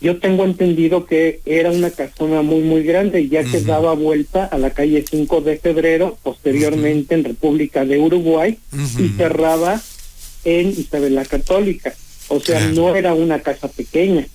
Yo 0.00 0.18
tengo 0.18 0.44
entendido 0.44 1.06
que 1.06 1.40
era 1.46 1.70
una 1.70 1.90
casona 1.90 2.42
muy, 2.42 2.60
muy 2.62 2.82
grande, 2.82 3.28
ya 3.28 3.44
que 3.44 3.60
daba 3.60 3.94
vuelta 3.94 4.44
a 4.46 4.58
la 4.58 4.70
calle 4.70 5.04
5 5.08 5.40
de 5.42 5.58
febrero, 5.58 6.18
posteriormente 6.24 7.14
en 7.14 7.22
República 7.24 7.84
de 7.84 7.98
Uruguay, 8.00 8.58
y 8.98 9.08
cerraba 9.16 9.80
en 10.44 10.70
Isabel 10.70 11.14
la 11.14 11.24
Católica. 11.24 11.94
O 12.28 12.40
sea, 12.40 12.58
Claro. 12.58 12.74
no 12.74 12.96
era 12.96 13.14
una 13.14 13.40
casa 13.42 13.68
pequeña. 13.68 14.26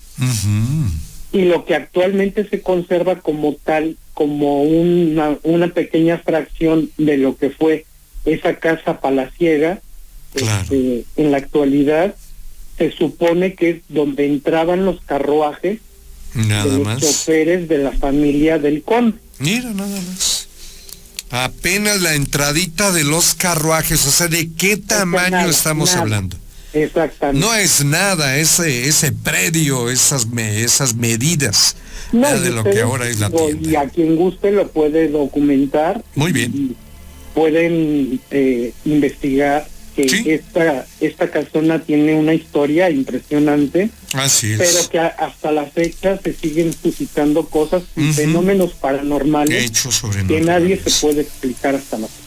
Y 1.34 1.42
lo 1.42 1.66
que 1.66 1.76
actualmente 1.76 2.48
se 2.48 2.62
conserva 2.62 3.20
como 3.20 3.56
tal, 3.56 3.98
como 4.18 4.64
una, 4.64 5.38
una 5.44 5.68
pequeña 5.68 6.18
fracción 6.18 6.90
de 6.98 7.18
lo 7.18 7.38
que 7.38 7.52
fue 7.52 7.86
esa 8.26 8.56
casa 8.56 9.00
palaciega, 9.00 9.80
Claro. 10.34 10.64
este, 10.64 11.06
en 11.18 11.32
la 11.32 11.38
actualidad 11.38 12.16
se 12.80 12.92
supone 12.92 13.54
que 13.54 13.70
es 13.70 13.78
donde 13.90 14.26
entraban 14.26 14.86
los 14.86 15.02
carruajes 15.02 15.78
Nada 16.34 16.66
de 16.66 16.78
los 16.80 16.80
más. 16.88 17.00
choferes 17.00 17.68
de 17.70 17.78
la 17.78 17.92
familia 17.92 18.58
del 18.58 18.82
conde. 18.82 19.20
Mira, 19.38 19.70
nada 19.70 20.02
más. 20.02 20.48
Apenas 21.30 22.02
la 22.02 22.16
entradita 22.16 22.92
de 22.92 23.04
los 23.04 23.36
carruajes, 23.36 24.04
o 24.08 24.12
sea, 24.12 24.28
¿de 24.28 24.50
qué 24.54 24.78
tamaño 24.78 25.30
nada, 25.30 25.50
estamos 25.52 25.90
nada. 25.92 26.02
hablando? 26.02 26.38
Exactamente. 26.74 27.46
No 27.46 27.54
es 27.56 27.84
nada 27.86 28.38
ese, 28.38 28.88
ese 28.88 29.12
predio, 29.12 29.90
esas, 29.90 30.28
me- 30.28 30.62
esas 30.62 30.96
medidas 30.96 31.76
No, 32.12 32.40
de 32.40 32.50
lo 32.52 32.64
que 32.64 32.82
ahora 32.82 33.08
es 33.08 33.20
la 33.20 33.30
digo, 33.30 33.50
Y 33.50 33.56
tienda. 33.56 33.82
a 33.82 33.90
quien 33.90 34.16
guste 34.16 34.52
lo 34.52 34.68
puede 34.70 35.08
documentar. 35.10 36.04
Muy 36.16 36.32
bien. 36.32 36.76
Pueden 37.34 38.20
eh, 38.32 38.74
investigar 38.86 39.68
que 39.96 40.08
Sí. 40.10 40.24
esta, 40.30 40.86
esta 41.02 41.30
casona 41.32 41.80
tiene 41.80 42.14
una 42.14 42.34
historia 42.34 42.90
impresionante, 42.90 43.90
Así 44.14 44.52
es. 44.54 44.58
pero 44.60 44.90
que 44.92 45.00
a- 45.00 45.08
hasta 45.08 45.52
la 45.52 45.66
fecha 45.66 46.20
se 46.24 46.34
siguen 46.34 46.72
suscitando 46.74 47.48
cosas 47.48 47.84
y 47.96 48.04
Ujú. 48.04 48.14
fenómenos 48.14 48.74
paranormales 48.74 49.64
Hechos 49.66 50.02
que 50.28 50.42
nadie 50.42 50.80
se 50.80 50.92
puede 51.02 51.22
explicar 51.22 51.74
hasta 51.76 51.98
la 51.98 52.08
fecha. 52.08 52.27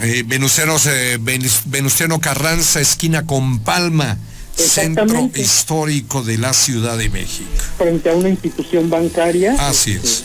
Eh, 0.00 0.22
Venustiano, 0.26 0.76
eh, 0.86 1.18
Venus- 1.20 1.62
Venustiano 1.66 2.20
Carranza, 2.20 2.80
esquina 2.80 3.26
con 3.26 3.58
Palma, 3.60 4.16
centro 4.54 5.30
histórico 5.34 6.22
de 6.22 6.38
la 6.38 6.52
Ciudad 6.52 6.96
de 6.98 7.08
México. 7.10 7.48
Frente 7.76 8.10
a 8.10 8.14
una 8.14 8.28
institución 8.28 8.90
bancaria, 8.90 9.54
Así 9.58 9.92
este, 9.92 10.06
es. 10.06 10.24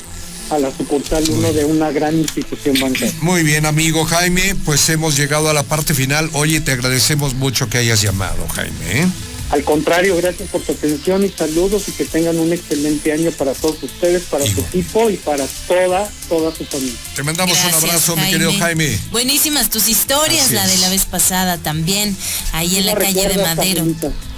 a 0.50 0.60
la 0.60 0.72
sucursal 0.76 1.24
uno 1.30 1.52
de 1.54 1.66
una 1.66 1.92
gran 1.92 2.16
institución 2.18 2.80
bancaria. 2.80 3.14
Muy 3.22 3.44
bien, 3.44 3.66
amigo 3.66 4.06
Jaime, 4.06 4.56
pues 4.66 4.88
hemos 4.90 5.16
llegado 5.16 5.50
a 5.50 5.54
la 5.54 5.64
parte 5.64 5.94
final. 5.94 6.30
Oye, 6.34 6.62
te 6.62 6.72
agradecemos 6.72 7.34
mucho 7.36 7.68
que 7.70 7.78
hayas 7.80 8.02
llamado, 8.02 8.48
Jaime. 8.50 9.02
¿eh? 9.02 9.08
Al 9.54 9.64
contrario, 9.64 10.18
gracias 10.18 10.50
por 10.50 10.66
su 10.66 10.72
atención 10.72 11.24
y 11.24 11.30
saludos 11.30 11.88
y 11.88 11.92
que 11.92 12.06
tengan 12.06 12.40
un 12.40 12.52
excelente 12.52 13.12
año 13.12 13.30
para 13.30 13.54
todos 13.54 13.84
ustedes, 13.84 14.24
para 14.24 14.44
su 14.46 14.62
equipo 14.62 15.12
y 15.12 15.18
para 15.18 15.46
toda, 15.68 16.10
toda 16.28 16.56
su 16.56 16.66
familia. 16.66 16.96
Te 17.16 17.22
mandamos 17.22 17.56
Gracias, 17.56 17.84
un 17.84 17.90
abrazo, 17.90 18.16
mi 18.16 18.32
querido 18.32 18.52
Jaime. 18.58 19.00
Buenísimas 19.12 19.70
tus 19.70 19.90
historias, 19.90 20.46
Así 20.46 20.56
la 20.56 20.66
de 20.66 20.78
la 20.80 20.90
vez 20.90 21.06
pasada 21.06 21.60
también, 21.60 22.18
ahí 22.52 22.78
en 22.78 22.82
¿Sí 22.82 22.88
la 22.90 22.96
calle 22.96 23.28
de 23.28 23.38
Madero. 23.38 23.86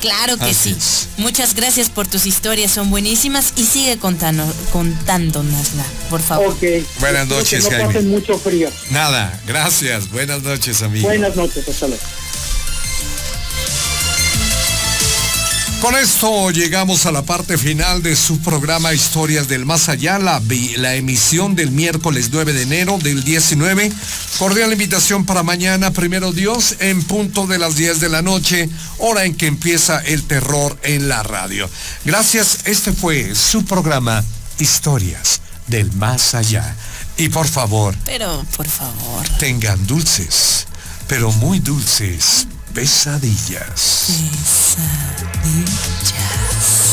Claro 0.02 0.36
que 0.38 0.44
Así 0.52 0.72
sí. 0.72 0.76
es. 0.78 1.08
Muchas 1.16 1.56
gracias 1.56 1.90
por 1.90 2.10
tus 2.10 2.26
historias, 2.26 2.72
son 2.74 2.90
buenísimas 2.90 3.54
y 3.56 3.64
sigue 3.64 3.98
contando, 3.98 4.46
contándonosla, 4.74 5.86
por 6.10 6.22
favor. 6.22 6.48
Ok. 6.50 6.64
Buenas 7.00 7.30
noches, 7.30 7.64
que 7.64 7.70
no 7.72 7.78
Jaime. 7.78 7.86
pasen 7.94 8.10
mucho 8.10 8.38
frío. 8.38 8.70
Nada, 8.90 9.42
gracias. 9.48 10.10
Buenas 10.12 10.42
noches, 10.44 10.82
amigo. 10.82 11.08
Buenas 11.08 11.38
noches, 11.38 11.66
hasta 11.70 11.88
luego. 11.88 12.04
Con 15.86 15.96
esto 15.96 16.50
llegamos 16.50 17.06
a 17.06 17.12
la 17.12 17.22
parte 17.22 17.60
final 17.60 18.02
de 18.02 18.16
su 18.16 18.40
programa 18.40 18.96
Historias 18.96 19.48
del 19.48 19.68
Más 19.68 19.88
Allá, 19.88 20.18
la, 20.18 20.42
la, 20.78 20.96
emisión 20.96 21.54
del 21.54 21.70
miércoles 21.70 22.30
9 22.32 22.54
de 22.54 22.64
enero 22.64 22.98
del 22.98 23.24
19. 23.24 23.92
Cordial 24.40 24.74
invitación 24.74 25.28
para 25.28 25.44
mañana, 25.44 25.92
primero 25.92 26.32
Dios, 26.32 26.78
en 26.80 27.04
punto 27.04 27.46
de 27.46 27.60
las 27.60 27.76
10 27.76 28.00
de 28.00 28.10
la 28.10 28.24
noche, 28.24 28.68
hora 28.98 29.26
en 29.26 29.36
que 29.36 29.46
empieza 29.46 30.00
el 30.00 30.24
terror 30.24 30.76
en 30.82 31.08
la 31.08 31.22
radio. 31.22 31.70
Gracias, 32.04 32.62
este 32.66 32.92
fue 32.92 33.36
su 33.36 33.64
programa 33.64 34.24
Historias 34.58 35.40
del 35.68 35.92
Más 35.92 36.34
Allá. 36.34 36.76
Y 37.16 37.30
por 37.30 37.48
favor, 37.48 37.96
pero 38.06 38.44
por 38.58 38.68
favor, 38.68 39.24
tengan 39.38 39.86
dulces, 39.86 40.66
pero 41.08 41.32
muy 41.34 41.60
dulces 41.60 42.48
Pesadillas. 42.76 44.12
Pesadillas. 45.42 46.85